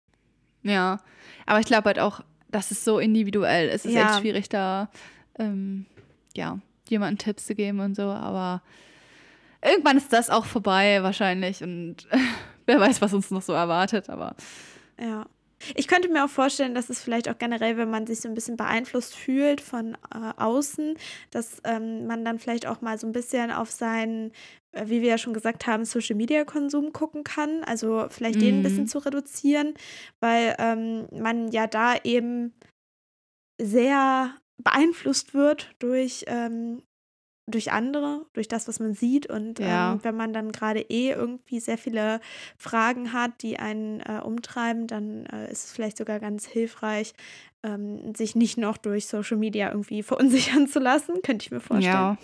Ja, 0.64 1.00
aber 1.46 1.60
ich 1.62 1.66
glaube 1.66 1.86
halt 1.86 2.00
auch, 2.00 2.20
das 2.50 2.72
ist 2.72 2.84
so 2.84 3.00
individuell. 3.00 3.70
Es 3.70 3.86
ist 3.86 3.94
Ja. 3.94 4.10
echt 4.10 4.20
schwierig, 4.20 4.50
da 4.50 4.90
ähm, 5.40 5.86
ja, 6.36 6.60
jemandem 6.90 7.18
Tipps 7.20 7.46
zu 7.46 7.56
geben 7.56 7.80
und 7.80 7.96
so, 7.96 8.04
aber 8.04 8.62
irgendwann 9.63 9.98
ist 9.98 10.12
das 10.13 10.30
auch 10.30 10.46
vorbei 10.46 11.02
wahrscheinlich 11.04 11.63
und 11.63 12.08
wer 12.65 12.80
weiß, 12.80 13.02
was 13.02 13.13
uns 13.13 13.32
noch 13.32 13.41
so 13.41 13.54
erwartet, 13.54 14.10
aber 14.10 14.36
Ja. 15.00 15.26
Ich 15.74 15.88
könnte 15.88 16.08
mir 16.10 16.24
auch 16.24 16.30
vorstellen, 16.30 16.76
dass 16.76 16.88
es 16.91 17.02
vielleicht 17.02 17.28
auch 17.30 17.39
generell, 17.39 17.78
wenn 17.78 17.89
man 17.89 18.06
sich 18.06 18.22
so 18.22 18.30
ein 18.30 18.36
bisschen 18.36 18.58
beeinflusst 18.58 19.15
fühlt 19.15 19.60
von 19.60 19.96
äh, 20.13 20.34
außen, 20.38 20.96
dass 21.32 21.60
ähm, 21.63 22.06
man 22.06 22.24
dann 22.24 22.38
vielleicht 22.38 22.67
auch 22.67 22.82
mal 22.82 23.00
so 23.00 23.08
ein 23.08 23.12
bisschen 23.12 23.50
auf 23.50 23.72
seinen, 23.72 24.32
äh, 24.74 24.84
wie 24.86 25.02
wir 25.02 25.10
ja 25.10 25.17
schon 25.17 25.34
gesagt 25.34 25.65
haben, 25.65 25.84
Social-Media-Konsum 25.84 26.93
gucken 26.93 27.24
kann. 27.24 27.63
Also 27.63 28.06
vielleicht 28.12 28.39
den 28.39 28.60
ein 28.60 28.62
bisschen 28.63 28.84
Mhm. 28.84 28.88
zu 28.88 29.00
reduzieren, 29.00 29.74
weil 30.20 30.56
ähm, 30.60 31.08
man 31.12 31.48
ja 31.48 31.65
da 31.65 31.96
eben 32.04 32.54
sehr 33.60 34.36
beeinflusst 34.63 35.34
wird 35.34 35.72
durch, 35.80 36.24
ähm, 36.28 36.84
durch 37.48 37.72
andere, 37.72 38.26
durch 38.34 38.48
das, 38.48 38.68
was 38.68 38.80
man 38.80 38.94
sieht. 38.94 39.28
Und 39.28 39.60
Ja. 39.60 39.94
ähm, 39.94 40.04
wenn 40.04 40.16
man 40.16 40.34
dann 40.34 40.52
gerade 40.52 40.82
eh 40.82 41.12
irgendwie 41.12 41.60
sehr 41.60 41.78
viele 41.78 42.20
Fragen 42.58 43.14
hat, 43.14 43.42
die 43.42 43.58
einen 43.58 44.02
äh, 44.02 44.20
umtreiben, 44.24 44.86
dann 44.88 45.26
äh, 45.28 45.50
ist 45.50 45.66
es 45.66 45.72
vielleicht 45.72 45.98
sogar 45.98 46.20
ganz 46.20 46.46
hilfreich, 46.46 47.14
ähm, 47.64 48.14
sich 48.16 48.36
nicht 48.36 48.58
noch 48.58 48.78
durch 48.78 49.08
Social 49.08 49.38
Media 49.38 49.70
irgendwie 49.72 50.04
verunsichern 50.04 50.68
zu 50.68 50.80
lassen, 50.80 51.22
könnte 51.24 51.44
ich 51.46 51.52
mir 51.52 51.62
vorstellen. 51.62 51.94
ja. 51.94 52.18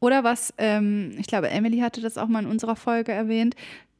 Oder 0.00 0.22
was, 0.22 0.52
ähm, 0.58 1.14
ich 1.18 1.26
glaube, 1.28 1.48
Emily 1.48 1.78
hatte 1.78 2.02
das 2.02 2.18
auch 2.18 2.28
mal 2.28 2.42
in 2.42 2.50
unserer 2.50 2.76
Folge 2.76 3.12
erwähnt, 3.12 3.56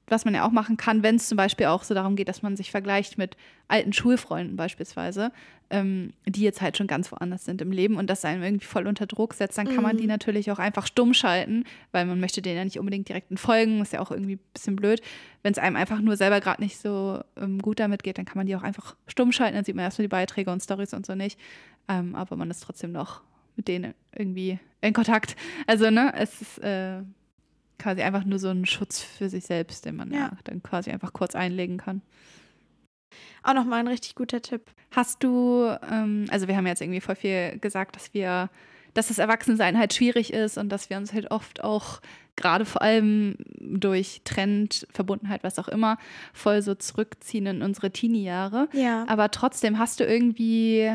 was 0.08 0.24
man 0.24 0.34
ja 0.34 0.46
auch 0.46 0.50
machen 0.52 0.76
kann, 0.76 1.02
wenn 1.02 1.16
es 1.16 1.28
zum 1.28 1.36
Beispiel 1.36 1.66
auch 1.66 1.82
so 1.82 1.94
darum 1.94 2.16
geht, 2.16 2.28
dass 2.28 2.42
man 2.42 2.56
sich 2.56 2.70
vergleicht 2.70 3.16
mit 3.18 3.36
alten 3.68 3.92
Schulfreunden 3.92 4.56
beispielsweise, 4.56 5.32
ähm, 5.70 6.12
die 6.26 6.42
jetzt 6.42 6.60
halt 6.60 6.76
schon 6.76 6.86
ganz 6.86 7.10
woanders 7.10 7.44
sind 7.46 7.62
im 7.62 7.72
Leben 7.72 7.96
und 7.96 8.10
das 8.10 8.24
einem 8.24 8.42
irgendwie 8.42 8.66
voll 8.66 8.86
unter 8.86 9.06
Druck 9.06 9.32
setzt, 9.32 9.56
dann 9.56 9.66
kann 9.66 9.82
man 9.82 9.96
Mhm. 9.96 10.00
die 10.00 10.06
natürlich 10.06 10.50
auch 10.50 10.58
einfach 10.58 10.86
stumm 10.86 11.14
schalten, 11.14 11.64
weil 11.92 12.04
man 12.04 12.20
möchte 12.20 12.42
denen 12.42 12.56
ja 12.58 12.64
nicht 12.64 12.78
unbedingt 12.78 13.08
direkt 13.08 13.38
folgen, 13.38 13.80
ist 13.80 13.94
ja 13.94 14.00
auch 14.00 14.10
irgendwie 14.10 14.34
ein 14.34 14.40
bisschen 14.52 14.76
blöd. 14.76 15.00
Wenn 15.42 15.52
es 15.52 15.58
einem 15.58 15.76
einfach 15.76 16.00
nur 16.00 16.16
selber 16.16 16.40
gerade 16.40 16.62
nicht 16.62 16.78
so 16.78 17.20
ähm, 17.40 17.60
gut 17.62 17.80
damit 17.80 18.02
geht, 18.02 18.18
dann 18.18 18.26
kann 18.26 18.36
man 18.36 18.46
die 18.46 18.54
auch 18.56 18.62
einfach 18.62 18.96
stumm 19.06 19.32
schalten, 19.32 19.54
dann 19.54 19.64
sieht 19.64 19.74
man 19.74 19.84
erstmal 19.86 20.04
die 20.04 20.08
Beiträge 20.08 20.50
und 20.52 20.62
Stories 20.62 20.92
und 20.92 21.06
so 21.06 21.14
nicht, 21.14 21.40
ähm, 21.88 22.14
aber 22.14 22.36
man 22.36 22.50
ist 22.50 22.60
trotzdem 22.60 22.92
noch 22.92 23.22
mit 23.56 23.68
denen 23.68 23.94
irgendwie 24.14 24.58
in 24.82 24.92
Kontakt. 24.92 25.34
Also, 25.66 25.88
ne, 25.90 26.12
es 26.16 26.42
ist 26.42 26.58
äh, 26.58 26.98
quasi 27.78 28.02
einfach 28.02 28.24
nur 28.24 28.38
so 28.38 28.48
ein 28.48 28.66
Schutz 28.66 29.00
für 29.00 29.28
sich 29.28 29.44
selbst, 29.44 29.84
den 29.84 29.96
man 29.96 30.10
ja. 30.12 30.18
Ja. 30.18 30.30
dann 30.44 30.62
quasi 30.62 30.90
einfach 30.90 31.12
kurz 31.12 31.34
einlegen 31.34 31.78
kann. 31.78 32.02
Auch 33.42 33.54
nochmal 33.54 33.80
ein 33.80 33.88
richtig 33.88 34.14
guter 34.14 34.42
Tipp. 34.42 34.70
Hast 34.90 35.22
du, 35.22 35.66
ähm, 35.90 36.26
also 36.30 36.48
wir 36.48 36.56
haben 36.56 36.66
jetzt 36.66 36.80
irgendwie 36.80 37.00
voll 37.00 37.16
viel 37.16 37.58
gesagt, 37.58 37.96
dass 37.96 38.14
wir, 38.14 38.50
dass 38.94 39.08
das 39.08 39.18
Erwachsensein 39.18 39.78
halt 39.78 39.92
schwierig 39.92 40.32
ist 40.32 40.56
und 40.56 40.68
dass 40.70 40.90
wir 40.90 40.96
uns 40.96 41.12
halt 41.12 41.30
oft 41.30 41.62
auch 41.62 42.00
gerade 42.36 42.64
vor 42.64 42.82
allem 42.82 43.36
durch 43.60 44.22
Trend, 44.24 44.86
Verbundenheit, 44.90 45.44
was 45.44 45.58
auch 45.58 45.68
immer, 45.68 45.98
voll 46.32 46.62
so 46.62 46.74
zurückziehen 46.74 47.46
in 47.46 47.62
unsere 47.62 47.92
Teenie-Jahre. 47.92 48.68
Ja. 48.72 49.04
Aber 49.08 49.30
trotzdem 49.30 49.78
hast 49.78 50.00
du 50.00 50.04
irgendwie 50.04 50.90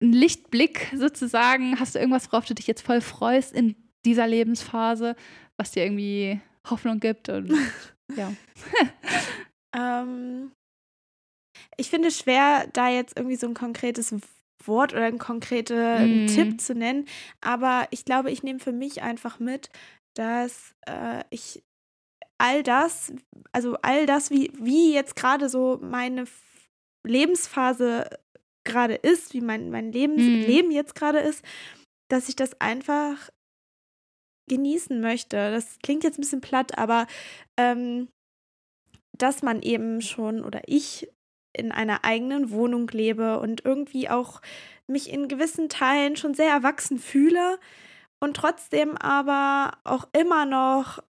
einen 0.00 0.12
Lichtblick 0.12 0.92
sozusagen? 0.96 1.78
Hast 1.78 1.94
du 1.94 1.98
irgendwas, 1.98 2.32
worauf 2.32 2.46
du 2.46 2.54
dich 2.54 2.66
jetzt 2.66 2.82
voll 2.82 3.00
freust 3.00 3.52
in 3.54 3.76
dieser 4.04 4.26
Lebensphase, 4.26 5.16
was 5.56 5.70
dir 5.72 5.84
irgendwie 5.84 6.40
Hoffnung 6.68 7.00
gibt? 7.00 7.28
Und 7.28 7.52
ja. 8.16 8.32
Ähm, 9.74 10.52
ich 11.76 11.90
finde 11.90 12.08
es 12.08 12.18
schwer, 12.18 12.66
da 12.72 12.88
jetzt 12.88 13.16
irgendwie 13.16 13.36
so 13.36 13.46
ein 13.46 13.54
konkretes 13.54 14.14
Wort 14.64 14.92
oder 14.92 15.04
einen 15.04 15.18
konkreten 15.18 16.22
Mhm. 16.22 16.26
Tipp 16.26 16.60
zu 16.60 16.74
nennen. 16.74 17.06
Aber 17.40 17.86
ich 17.90 18.04
glaube, 18.04 18.30
ich 18.30 18.42
nehme 18.42 18.60
für 18.60 18.72
mich 18.72 19.02
einfach 19.02 19.38
mit, 19.40 19.68
dass 20.14 20.74
äh, 20.86 21.24
ich 21.30 21.62
all 22.38 22.62
das, 22.62 23.12
also 23.52 23.76
all 23.82 24.06
das, 24.06 24.30
wie, 24.30 24.50
wie 24.58 24.92
jetzt 24.94 25.16
gerade 25.16 25.48
so 25.48 25.78
meine 25.82 26.24
Lebensphase 27.06 28.08
gerade 28.64 28.94
ist, 28.94 29.34
wie 29.34 29.40
mein, 29.40 29.70
mein 29.70 29.92
Lebens 29.92 30.26
Mhm. 30.26 30.40
Leben 30.40 30.70
jetzt 30.70 30.94
gerade 30.94 31.18
ist, 31.18 31.44
dass 32.08 32.28
ich 32.28 32.36
das 32.36 32.60
einfach 32.60 33.30
genießen 34.48 35.00
möchte. 35.00 35.50
Das 35.50 35.78
klingt 35.82 36.04
jetzt 36.04 36.18
ein 36.18 36.22
bisschen 36.22 36.40
platt, 36.40 36.78
aber 36.78 37.06
ähm, 37.56 38.08
dass 39.16 39.42
man 39.42 39.62
eben 39.62 40.02
schon 40.02 40.44
oder 40.44 40.62
ich 40.66 41.08
in 41.56 41.70
einer 41.72 42.04
eigenen 42.04 42.50
Wohnung 42.50 42.88
lebe 42.88 43.38
und 43.38 43.64
irgendwie 43.64 44.08
auch 44.08 44.40
mich 44.86 45.10
in 45.10 45.28
gewissen 45.28 45.68
Teilen 45.68 46.16
schon 46.16 46.34
sehr 46.34 46.50
erwachsen 46.50 46.98
fühle 46.98 47.58
und 48.20 48.36
trotzdem 48.36 48.96
aber 48.96 49.78
auch 49.84 50.08
immer 50.12 50.46
noch, 50.46 51.02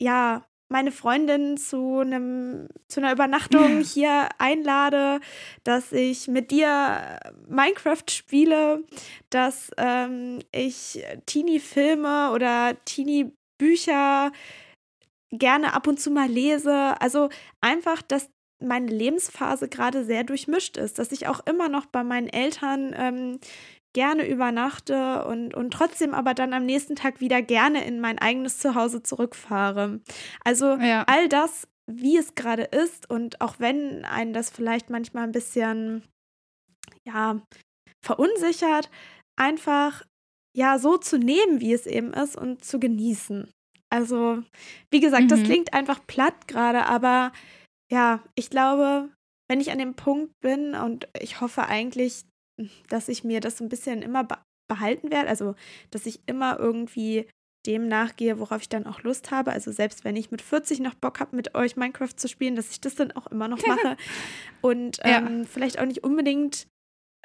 ja, 0.00 0.46
meine 0.70 0.92
Freundin 0.92 1.56
zu 1.56 1.98
einem 1.98 2.68
zu 2.88 3.00
einer 3.00 3.12
Übernachtung 3.12 3.80
hier 3.80 4.28
einlade, 4.38 5.20
dass 5.64 5.92
ich 5.92 6.28
mit 6.28 6.50
dir 6.50 7.18
Minecraft 7.48 8.04
spiele, 8.08 8.84
dass 9.30 9.70
ähm, 9.76 10.38
ich 10.52 11.04
Teenie-Filme 11.26 12.30
oder 12.32 12.76
Teenie-Bücher 12.84 14.32
gerne 15.32 15.74
ab 15.74 15.86
und 15.86 16.00
zu 16.00 16.10
mal 16.10 16.28
lese. 16.28 17.00
Also 17.00 17.28
einfach, 17.60 18.02
dass 18.02 18.30
meine 18.60 18.90
Lebensphase 18.90 19.68
gerade 19.68 20.04
sehr 20.04 20.22
durchmischt 20.22 20.76
ist, 20.76 20.98
dass 20.98 21.12
ich 21.12 21.26
auch 21.26 21.40
immer 21.46 21.68
noch 21.68 21.86
bei 21.86 22.04
meinen 22.04 22.28
Eltern 22.28 22.94
ähm, 22.96 23.40
gerne 23.92 24.28
übernachte 24.28 25.24
und, 25.24 25.54
und 25.54 25.72
trotzdem 25.72 26.14
aber 26.14 26.34
dann 26.34 26.52
am 26.52 26.64
nächsten 26.66 26.96
Tag 26.96 27.20
wieder 27.20 27.42
gerne 27.42 27.84
in 27.84 28.00
mein 28.00 28.18
eigenes 28.18 28.58
Zuhause 28.58 29.02
zurückfahre. 29.02 30.00
Also 30.44 30.76
Ja. 30.76 31.04
all 31.06 31.28
das, 31.28 31.66
wie 31.90 32.16
es 32.16 32.34
gerade 32.34 32.62
ist 32.64 33.10
und 33.10 33.40
auch 33.40 33.56
wenn 33.58 34.04
einen 34.04 34.32
das 34.32 34.50
vielleicht 34.50 34.90
manchmal 34.90 35.24
ein 35.24 35.32
bisschen, 35.32 36.04
ja, 37.06 37.40
verunsichert, 38.04 38.90
einfach 39.36 40.04
ja 40.56 40.78
so 40.78 40.96
zu 40.98 41.18
nehmen, 41.18 41.60
wie 41.60 41.72
es 41.72 41.86
eben 41.86 42.12
ist 42.12 42.36
und 42.36 42.64
zu 42.64 42.80
genießen. 42.80 43.50
Also, 43.90 44.42
wie 44.90 45.00
gesagt, 45.00 45.30
das 45.30 45.40
Mhm. 45.40 45.44
klingt 45.44 45.74
einfach 45.74 46.06
platt 46.06 46.48
gerade, 46.48 46.86
aber 46.86 47.32
ja, 47.90 48.22
ich 48.36 48.50
glaube, 48.50 49.10
wenn 49.48 49.60
ich 49.60 49.72
an 49.72 49.78
dem 49.78 49.94
Punkt 49.94 50.32
bin 50.40 50.74
und 50.74 51.08
ich 51.20 51.40
hoffe 51.40 51.66
eigentlich, 51.66 52.22
dass 52.88 53.08
ich 53.08 53.24
mir 53.24 53.40
das 53.40 53.58
so 53.58 53.64
ein 53.64 53.68
bisschen 53.68 54.02
immer 54.02 54.24
be 54.24 54.36
behalten 54.68 55.10
werde, 55.10 55.28
also 55.28 55.56
dass 55.90 56.06
ich 56.06 56.20
immer 56.26 56.56
irgendwie 56.60 57.26
dem 57.66 57.88
nachgehe, 57.88 58.38
worauf 58.38 58.62
ich 58.62 58.68
dann 58.68 58.86
auch 58.86 59.02
Lust 59.02 59.32
habe. 59.32 59.50
Also 59.52 59.72
selbst 59.72 60.04
wenn 60.04 60.14
ich 60.14 60.30
mit 60.30 60.42
40 60.42 60.78
noch 60.78 60.94
Bock 60.94 61.18
habe, 61.18 61.34
mit 61.34 61.56
euch 61.56 61.76
Minecraft 61.76 62.14
zu 62.16 62.28
spielen, 62.28 62.54
dass 62.54 62.70
ich 62.70 62.80
das 62.80 62.94
dann 62.94 63.10
auch 63.12 63.26
immer 63.26 63.48
noch 63.48 63.58
mache. 63.66 63.96
Und 64.60 64.98
Ja. 64.98 65.18
ähm, 65.18 65.44
vielleicht 65.44 65.80
auch 65.80 65.86
nicht 65.86 66.04
unbedingt, 66.04 66.68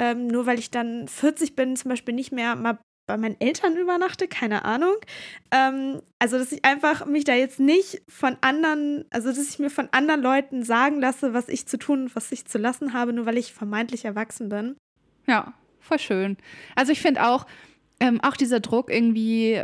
ähm, 0.01 0.27
nur 0.27 0.45
weil 0.47 0.57
ich 0.57 0.71
dann 0.71 1.07
40 1.07 1.55
bin, 1.55 1.75
zum 1.75 1.89
Beispiel 1.89 2.15
nicht 2.15 2.31
mehr 2.31 2.55
mal 2.55 2.79
bei 3.07 3.17
meinen 3.17 3.39
Eltern 3.39 3.77
übernachte, 3.77 4.27
keine 4.27 4.65
Ahnung. 4.65 4.95
Ähm, 5.51 6.01
also, 6.19 6.39
dass 6.39 6.51
ich 6.51 6.65
einfach 6.65 7.05
mich 7.05 7.23
da 7.23 7.35
jetzt 7.35 7.59
nicht 7.59 8.01
von 8.09 8.35
anderen, 8.41 9.05
also 9.11 9.29
dass 9.29 9.47
ich 9.47 9.59
mir 9.59 9.69
von 9.69 9.89
anderen 9.91 10.21
Leuten 10.23 10.63
sagen 10.63 10.99
lasse, 10.99 11.33
was 11.33 11.47
ich 11.47 11.67
zu 11.67 11.77
tun 11.77 12.03
und 12.03 12.15
was 12.15 12.31
ich 12.31 12.45
zu 12.45 12.57
lassen 12.57 12.93
habe, 12.93 13.13
nur 13.13 13.27
weil 13.27 13.37
ich 13.37 13.53
vermeintlich 13.53 14.05
erwachsen 14.05 14.49
bin. 14.49 14.75
Ja, 15.27 15.53
voll 15.79 15.99
schön. 15.99 16.37
Also 16.75 16.91
ich 16.91 17.01
finde 17.01 17.27
auch, 17.27 17.45
ähm, 17.99 18.19
auch 18.21 18.35
dieser 18.35 18.59
Druck 18.59 18.91
irgendwie, 18.91 19.61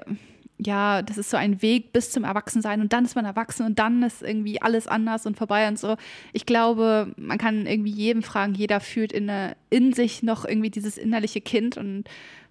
ja, 0.58 1.02
das 1.02 1.18
ist 1.18 1.30
so 1.30 1.38
ein 1.38 1.62
Weg 1.62 1.92
bis 1.94 2.12
zum 2.12 2.24
Erwachsensein 2.24 2.82
und 2.82 2.94
dann 2.94 3.04
ist 3.06 3.16
man 3.16 3.26
erwachsen 3.26 3.66
und 3.66 3.80
dann 3.80 4.04
ist 4.04 4.22
irgendwie 4.22 4.62
alles 4.62 4.88
anders 4.88 5.26
und 5.26 5.38
vorbei 5.38 5.68
und 5.68 5.78
so. 5.80 5.98
Ich 6.34 6.46
glaube, 6.46 7.14
man 7.18 7.38
kann 7.38 7.66
irgendwie 7.66 7.92
jedem 7.92 8.24
fragen, 8.24 8.54
jeder 8.54 8.80
fühlt 8.80 9.12
in, 9.12 9.28
der- 9.28 9.56
in 9.70 9.94
sich 9.94 10.24
noch 10.24 10.46
irgendwie 10.46 10.70
dieses 10.70 10.98
innerliche 10.98 11.42
Kind 11.42 11.78
und 11.78 12.06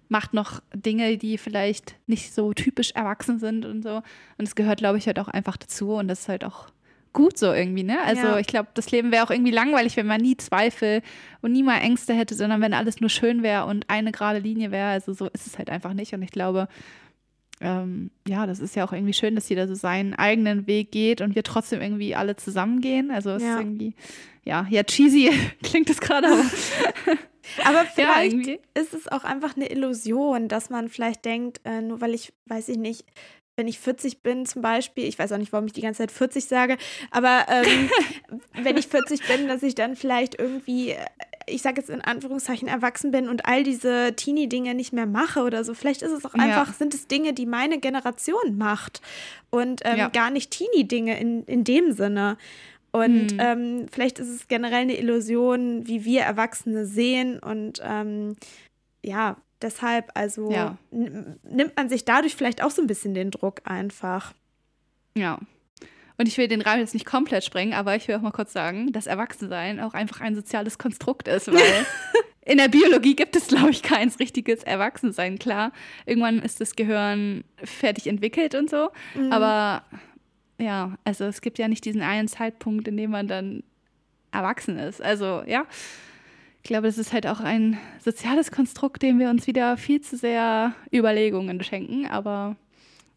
macht 0.09 0.33
noch 0.33 0.61
Dinge, 0.75 1.17
die 1.17 1.37
vielleicht 1.37 1.95
nicht 2.05 2.33
so 2.33 2.53
typisch 2.53 2.91
erwachsen 2.91 3.39
sind 3.39 3.65
und 3.65 3.81
so. 3.81 3.97
Und 4.37 4.45
es 4.45 4.55
gehört, 4.55 4.79
glaube 4.79 4.97
ich, 4.97 5.07
halt 5.07 5.19
auch 5.19 5.29
einfach 5.29 5.55
dazu 5.55 5.93
und 5.93 6.09
das 6.09 6.21
ist 6.21 6.29
halt 6.29 6.43
auch 6.43 6.67
gut 7.13 7.37
so 7.37 7.51
irgendwie, 7.53 7.83
ne? 7.83 7.99
Also 8.03 8.27
Ja. 8.27 8.39
ich 8.39 8.47
glaube, 8.47 8.69
das 8.73 8.89
Leben 8.91 9.11
wäre 9.11 9.25
auch 9.25 9.31
irgendwie 9.31 9.51
langweilig, 9.51 9.97
wenn 9.97 10.07
man 10.07 10.21
nie 10.21 10.37
Zweifel 10.37 11.01
und 11.41 11.51
nie 11.51 11.63
mal 11.63 11.79
Ängste 11.79 12.13
hätte, 12.13 12.35
sondern 12.35 12.61
wenn 12.61 12.73
alles 12.73 13.01
nur 13.01 13.09
schön 13.09 13.43
wäre 13.43 13.65
und 13.65 13.89
eine 13.89 14.11
gerade 14.11 14.39
Linie 14.39 14.71
wäre. 14.71 14.89
Also 14.89 15.13
so 15.13 15.27
ist 15.27 15.47
es 15.47 15.57
halt 15.57 15.69
einfach 15.69 15.93
nicht. 15.93 16.13
Und 16.13 16.21
ich 16.21 16.31
glaube, 16.31 16.67
ähm, 17.59 18.09
ja, 18.27 18.47
das 18.47 18.59
ist 18.59 18.75
ja 18.75 18.85
auch 18.85 18.93
irgendwie 18.93 19.13
schön, 19.13 19.35
dass 19.35 19.47
jeder 19.49 19.67
so 19.67 19.75
seinen 19.75 20.13
eigenen 20.15 20.65
Weg 20.67 20.91
geht 20.91 21.21
und 21.21 21.35
wir 21.35 21.43
trotzdem 21.43 21.81
irgendwie 21.81 22.15
alle 22.15 22.35
zusammengehen. 22.35 23.11
Also 23.11 23.31
es 23.31 23.43
Ja. 23.43 23.55
ist 23.55 23.59
irgendwie, 23.61 23.93
ja, 24.45 24.65
ja, 24.69 24.83
cheesy 24.83 25.29
klingt 25.63 25.89
das 25.89 25.99
gerade, 26.01 26.27
aber 26.27 26.43
Aber 27.65 27.73
ja, 27.83 27.85
vielleicht 27.93 28.33
irgendwie. 28.33 28.59
ist 28.73 28.93
es 28.93 29.07
auch 29.07 29.23
einfach 29.23 29.55
eine 29.55 29.69
Illusion, 29.69 30.47
dass 30.47 30.69
man 30.69 30.89
vielleicht 30.89 31.25
denkt, 31.25 31.59
äh, 31.65 31.81
nur 31.81 31.99
weil 32.01 32.13
ich, 32.13 32.33
weiß 32.45 32.69
ich 32.69 32.77
nicht, 32.77 33.03
wenn 33.57 33.67
ich 33.67 33.79
40 33.79 34.23
bin 34.23 34.45
zum 34.45 34.61
Beispiel, 34.61 35.05
ich 35.05 35.19
weiß 35.19 35.31
auch 35.33 35.37
nicht, 35.37 35.51
warum 35.51 35.65
ich 35.67 35.73
die 35.73 35.81
ganze 35.81 35.99
Zeit 35.99 36.11
40 36.11 36.45
sage, 36.45 36.77
aber 37.11 37.45
ähm, 37.49 37.89
wenn 38.55 38.77
ich 38.77 38.87
40 38.87 39.23
bin, 39.23 39.47
dass 39.47 39.61
ich 39.63 39.75
dann 39.75 39.95
vielleicht 39.95 40.39
irgendwie, 40.39 40.91
äh, 40.91 41.05
ich 41.47 41.61
sage 41.61 41.81
jetzt 41.81 41.89
in 41.89 42.01
Anführungszeichen, 42.01 42.67
erwachsen 42.67 43.11
bin 43.11 43.27
und 43.27 43.45
all 43.45 43.63
diese 43.63 44.13
Teenie-Dinge 44.15 44.73
nicht 44.73 44.93
mehr 44.93 45.05
mache 45.05 45.41
oder 45.41 45.63
so. 45.63 45.73
Vielleicht 45.73 46.01
ist 46.01 46.11
es 46.11 46.25
auch 46.25 46.33
Ja. 46.33 46.39
einfach, 46.41 46.73
sind 46.73 46.93
es 46.93 47.07
Dinge, 47.07 47.33
die 47.33 47.45
meine 47.45 47.79
Generation 47.79 48.57
macht 48.57 49.01
und 49.49 49.81
ähm, 49.83 49.97
Ja. 49.97 50.09
gar 50.09 50.29
nicht 50.29 50.51
Teenie-Dinge 50.51 51.19
in, 51.19 51.43
in 51.43 51.63
dem 51.63 51.91
Sinne. 51.91 52.37
Und 52.93 53.31
Hm. 53.31 53.37
ähm, 53.39 53.85
vielleicht 53.91 54.19
ist 54.19 54.29
es 54.29 54.47
generell 54.47 54.81
eine 54.81 54.97
Illusion, 54.97 55.87
wie 55.87 56.03
wir 56.05 56.21
Erwachsene 56.21 56.85
sehen. 56.85 57.39
Und 57.39 57.81
ähm, 57.83 58.35
ja, 59.03 59.37
deshalb, 59.61 60.11
also 60.15 60.51
Ja. 60.51 60.77
nimmt 60.91 61.75
man 61.75 61.89
sich 61.89 62.05
dadurch 62.05 62.35
vielleicht 62.35 62.63
auch 62.63 62.71
so 62.71 62.81
ein 62.81 62.87
bisschen 62.87 63.13
den 63.13 63.31
Druck 63.31 63.61
einfach. 63.65 64.33
Ja. 65.15 65.39
Und 66.17 66.27
ich 66.27 66.37
will 66.37 66.47
den 66.47 66.61
Rahmen 66.61 66.79
jetzt 66.81 66.93
nicht 66.93 67.05
komplett 67.05 67.43
sprengen, 67.43 67.73
aber 67.73 67.95
ich 67.95 68.07
will 68.07 68.15
auch 68.15 68.21
mal 68.21 68.31
kurz 68.31 68.53
sagen, 68.53 68.91
dass 68.91 69.07
Erwachsensein 69.07 69.79
auch 69.79 69.93
einfach 69.93 70.21
ein 70.21 70.35
soziales 70.35 70.77
Konstrukt 70.77 71.27
ist, 71.27 71.47
weil 71.51 71.85
in 72.45 72.57
der 72.57 72.67
Biologie 72.67 73.15
gibt 73.15 73.35
es, 73.35 73.47
glaube 73.47 73.71
ich, 73.71 73.81
kein 73.81 74.09
richtiges 74.09 74.61
Erwachsensein. 74.63 75.39
Klar, 75.39 75.71
irgendwann 76.05 76.39
ist 76.39 76.61
das 76.61 76.75
Gehirn 76.75 77.43
fertig 77.63 78.07
entwickelt 78.07 78.53
und 78.55 78.69
so, 78.69 78.89
Mhm. 79.15 79.31
aber 79.33 79.83
ja, 80.59 80.95
also 81.05 81.25
es 81.25 81.41
gibt 81.41 81.57
ja 81.57 81.67
nicht 81.67 81.85
diesen 81.85 82.03
einen 82.03 82.27
Zeitpunkt, 82.27 82.87
in 82.87 82.97
dem 82.97 83.09
man 83.09 83.27
dann 83.27 83.63
erwachsen 84.31 84.77
ist. 84.77 85.01
Also 85.01 85.41
ja, 85.47 85.65
ich 86.63 86.67
glaube, 86.67 86.87
das 86.87 86.97
ist 86.97 87.11
halt 87.11 87.25
auch 87.27 87.39
ein 87.39 87.77
soziales 88.03 88.51
Konstrukt, 88.51 89.01
dem 89.01 89.17
wir 89.19 89.29
uns 89.29 89.47
wieder 89.47 89.77
viel 89.77 90.01
zu 90.01 90.15
sehr 90.17 90.73
Überlegungen 90.93 91.63
schenken, 91.63 92.05
aber 92.07 92.55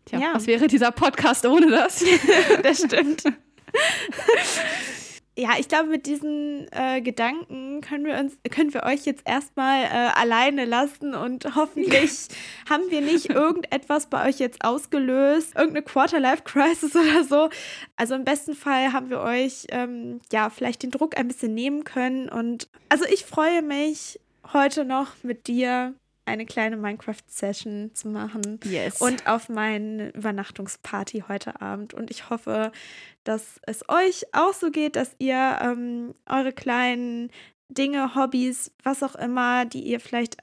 Tja, 0.07 0.19
Ja. 0.19 0.31
was 0.35 0.47
wäre 0.47 0.67
dieser 0.67 0.91
Podcast 0.93 1.47
ohne 1.47 1.71
das? 1.71 2.05
das 2.63 2.79
stimmt. 2.83 3.25
Ja, 5.37 5.51
ich 5.59 5.67
glaube, 5.67 5.89
mit 5.89 6.07
diesen 6.07 6.69
äh, 6.71 7.01
Gedanken 7.01 7.81
können 7.81 8.05
wir 8.05 8.19
uns, 8.19 8.39
können 8.51 8.73
wir 8.73 8.85
euch 8.85 9.05
jetzt 9.05 9.23
erstmal 9.27 9.83
äh, 9.83 9.89
alleine 10.15 10.65
lassen 10.65 11.13
und 11.13 11.45
hoffentlich 11.57 12.29
haben 12.71 12.89
wir 12.91 13.01
nicht 13.01 13.31
irgendetwas 13.31 14.07
bei 14.07 14.29
euch 14.29 14.39
jetzt 14.39 14.65
ausgelöst, 14.65 15.57
irgendeine 15.57 15.85
Quarter-Life-Crisis 15.85 16.95
oder 16.97 17.25
so. 17.25 17.49
Also 17.97 18.15
im 18.15 18.25
besten 18.25 18.55
Fall 18.55 18.93
haben 18.93 19.11
wir 19.11 19.23
euch 19.23 19.67
ähm, 19.71 20.21
ja 20.33 20.51
vielleicht 20.51 20.85
den 20.85 20.93
Druck 20.93 21.19
ein 21.19 21.27
bisschen 21.27 21.53
nehmen 21.53 21.83
können. 21.83 22.29
Und 22.29 22.69
also 22.89 23.05
ich 23.05 23.25
freue 23.25 23.63
mich 23.63 24.21
heute 24.53 24.85
noch 24.85 25.09
mit 25.25 25.49
dir 25.49 25.95
eine 26.27 26.47
kleine 26.47 26.77
Minecraft-Session 26.77 27.91
zu 27.95 28.09
machen 28.09 28.61
Yes. 28.65 29.01
und 29.01 29.27
auf 29.27 29.49
meine 29.49 30.11
Übernachtungsparty 30.11 31.25
heute 31.29 31.61
Abend. 31.61 31.95
Und 31.95 32.11
ich 32.11 32.31
hoffe, 32.31 32.73
dass 33.25 33.61
es 33.67 33.89
euch 33.89 34.25
auch 34.33 34.53
so 34.55 34.71
geht, 34.71 34.97
dass 34.97 35.15
ihr 35.19 35.59
ähm, 35.61 36.15
eure 36.27 36.53
kleinen 36.53 37.31
Dinge, 37.69 38.15
Hobbys, 38.15 38.73
was 38.83 39.03
auch 39.03 39.15
immer, 39.15 39.65
die 39.65 39.83
ihr 39.83 40.01
vielleicht 40.01 40.39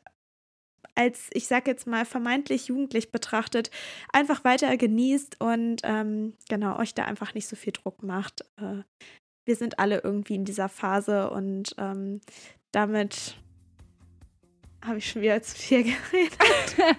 als, 0.96 1.30
ich 1.34 1.48
sag 1.48 1.68
jetzt 1.68 1.88
mal, 1.88 2.06
vermeintlich 2.06 2.68
jugendlich 2.68 3.12
betrachtet, 3.12 3.72
einfach 4.12 4.44
weiter 4.44 4.76
genießt 4.76 5.40
und 5.40 5.82
ähm, 5.84 6.34
genau, 6.50 6.78
euch 6.78 6.94
da 6.94 7.06
einfach 7.06 7.34
nicht 7.34 7.48
so 7.48 7.56
viel 7.56 7.74
Druck 7.74 8.04
macht. 8.04 8.42
Äh, 8.58 8.84
wir 9.46 9.56
sind 9.56 9.80
alle 9.80 10.02
irgendwie 10.04 10.36
in 10.36 10.46
dieser 10.46 10.70
Phase 10.70 11.30
und 11.32 11.74
ähm, 11.78 12.22
damit 12.72 13.38
habe 14.86 14.98
ich 14.98 15.10
schon 15.10 15.22
wieder 15.22 15.42
zu 15.42 15.56
viel 15.56 15.84
geredet. 16.12 16.98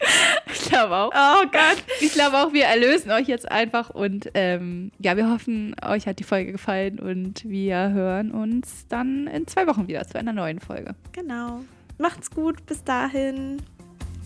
ich 0.52 0.60
glaube 0.68 0.94
auch. 0.94 1.10
Oh 1.12 1.46
Gott. 1.50 1.82
Ich 2.00 2.12
glaube 2.12 2.38
auch, 2.38 2.52
wir 2.52 2.64
erlösen 2.64 3.10
euch 3.10 3.26
jetzt 3.26 3.50
einfach 3.50 3.90
und 3.90 4.30
ähm, 4.34 4.92
ja, 4.98 5.16
wir 5.16 5.30
hoffen, 5.30 5.74
euch 5.84 6.06
hat 6.06 6.18
die 6.18 6.24
Folge 6.24 6.52
gefallen 6.52 6.98
und 6.98 7.48
wir 7.48 7.90
hören 7.90 8.30
uns 8.30 8.86
dann 8.88 9.26
in 9.26 9.46
zwei 9.46 9.66
Wochen 9.66 9.88
wieder 9.88 10.06
zu 10.06 10.18
einer 10.18 10.32
neuen 10.32 10.60
Folge. 10.60 10.94
Genau. 11.12 11.60
Macht's 11.98 12.30
gut. 12.30 12.64
Bis 12.66 12.84
dahin. 12.84 13.60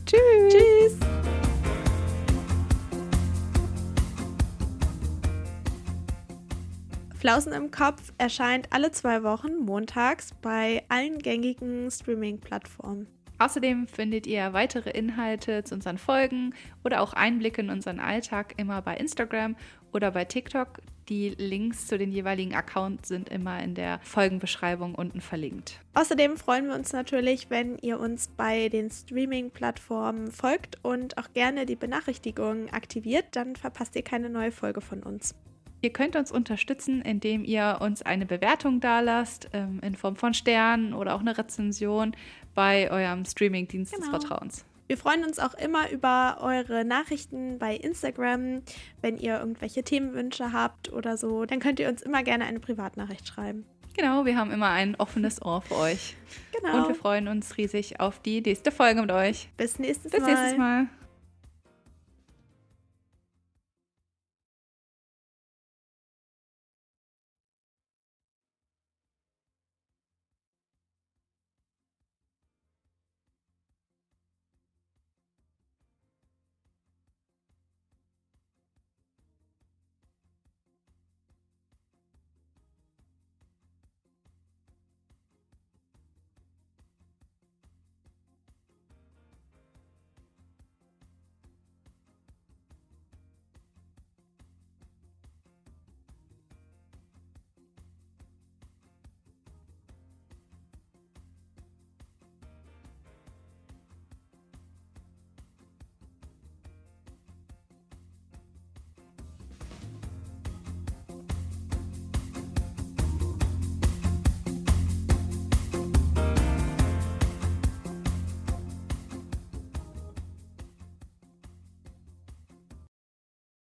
Tschüss. 0.04 0.52
Tschüss. 0.52 1.51
Flausen 7.22 7.52
im 7.52 7.70
Kopf 7.70 8.12
erscheint 8.18 8.66
alle 8.70 8.90
zwei 8.90 9.22
Wochen 9.22 9.58
montags 9.58 10.32
bei 10.42 10.82
allen 10.88 11.20
gängigen 11.20 11.88
Streaming-Plattformen. 11.88 13.06
Außerdem 13.38 13.86
findet 13.86 14.26
ihr 14.26 14.52
weitere 14.52 14.90
Inhalte 14.90 15.62
zu 15.62 15.76
unseren 15.76 15.98
Folgen 15.98 16.52
oder 16.82 17.00
auch 17.00 17.12
Einblicke 17.12 17.60
in 17.60 17.70
unseren 17.70 18.00
Alltag 18.00 18.54
immer 18.56 18.82
bei 18.82 18.96
Instagram 18.96 19.54
oder 19.92 20.10
bei 20.10 20.24
TikTok. 20.24 20.80
Die 21.08 21.28
Links 21.28 21.86
zu 21.86 21.96
den 21.96 22.10
jeweiligen 22.10 22.56
Accounts 22.56 23.06
sind 23.06 23.28
immer 23.28 23.62
in 23.62 23.76
der 23.76 24.00
Folgenbeschreibung 24.02 24.96
unten 24.96 25.20
verlinkt. 25.20 25.78
Außerdem 25.94 26.36
freuen 26.36 26.66
wir 26.66 26.74
uns 26.74 26.92
natürlich, 26.92 27.50
wenn 27.50 27.78
ihr 27.78 28.00
uns 28.00 28.30
bei 28.36 28.68
den 28.68 28.90
Streaming-Plattformen 28.90 30.32
folgt 30.32 30.80
und 30.82 31.18
auch 31.18 31.32
gerne 31.32 31.66
die 31.66 31.76
Benachrichtigungen 31.76 32.68
aktiviert, 32.70 33.26
dann 33.30 33.54
verpasst 33.54 33.94
ihr 33.94 34.02
keine 34.02 34.28
neue 34.28 34.50
Folge 34.50 34.80
von 34.80 35.04
uns. 35.04 35.36
Ihr 35.82 35.92
könnt 35.92 36.14
uns 36.14 36.30
unterstützen, 36.30 37.02
indem 37.02 37.44
ihr 37.44 37.78
uns 37.80 38.02
eine 38.02 38.24
Bewertung 38.24 38.78
dalasst, 38.78 39.50
ähm, 39.52 39.80
in 39.82 39.96
Form 39.96 40.14
von 40.14 40.32
Sternen 40.32 40.94
oder 40.94 41.14
auch 41.14 41.20
eine 41.20 41.36
Rezension 41.36 42.16
bei 42.54 42.88
eurem 42.90 43.24
Streaming-Dienst 43.24 43.92
genau. 43.92 44.10
des 44.10 44.10
Vertrauens. 44.10 44.64
Wir 44.86 44.96
freuen 44.96 45.24
uns 45.24 45.40
auch 45.40 45.54
immer 45.54 45.90
über 45.90 46.38
eure 46.40 46.84
Nachrichten 46.84 47.58
bei 47.58 47.74
Instagram. 47.74 48.62
Wenn 49.00 49.16
ihr 49.18 49.40
irgendwelche 49.40 49.82
Themenwünsche 49.82 50.52
habt 50.52 50.92
oder 50.92 51.16
so, 51.16 51.46
dann 51.46 51.58
könnt 51.58 51.80
ihr 51.80 51.88
uns 51.88 52.02
immer 52.02 52.22
gerne 52.22 52.44
eine 52.44 52.60
Privatnachricht 52.60 53.26
schreiben. 53.26 53.64
Genau, 53.96 54.24
wir 54.24 54.36
haben 54.36 54.52
immer 54.52 54.70
ein 54.70 54.94
offenes 54.96 55.42
Ohr 55.42 55.62
für 55.62 55.76
euch. 55.76 56.16
Genau. 56.56 56.76
Und 56.76 56.88
wir 56.88 56.94
freuen 56.94 57.26
uns 57.26 57.56
riesig 57.56 58.00
auf 58.00 58.20
die 58.20 58.40
nächste 58.40 58.70
Folge 58.70 59.00
mit 59.00 59.10
euch. 59.10 59.48
Bis 59.56 59.78
nächstes 59.78 60.12
Bis 60.12 60.20
Mal. 60.20 60.26
Bis 60.30 60.38
nächstes 60.38 60.58
Mal. 60.58 60.86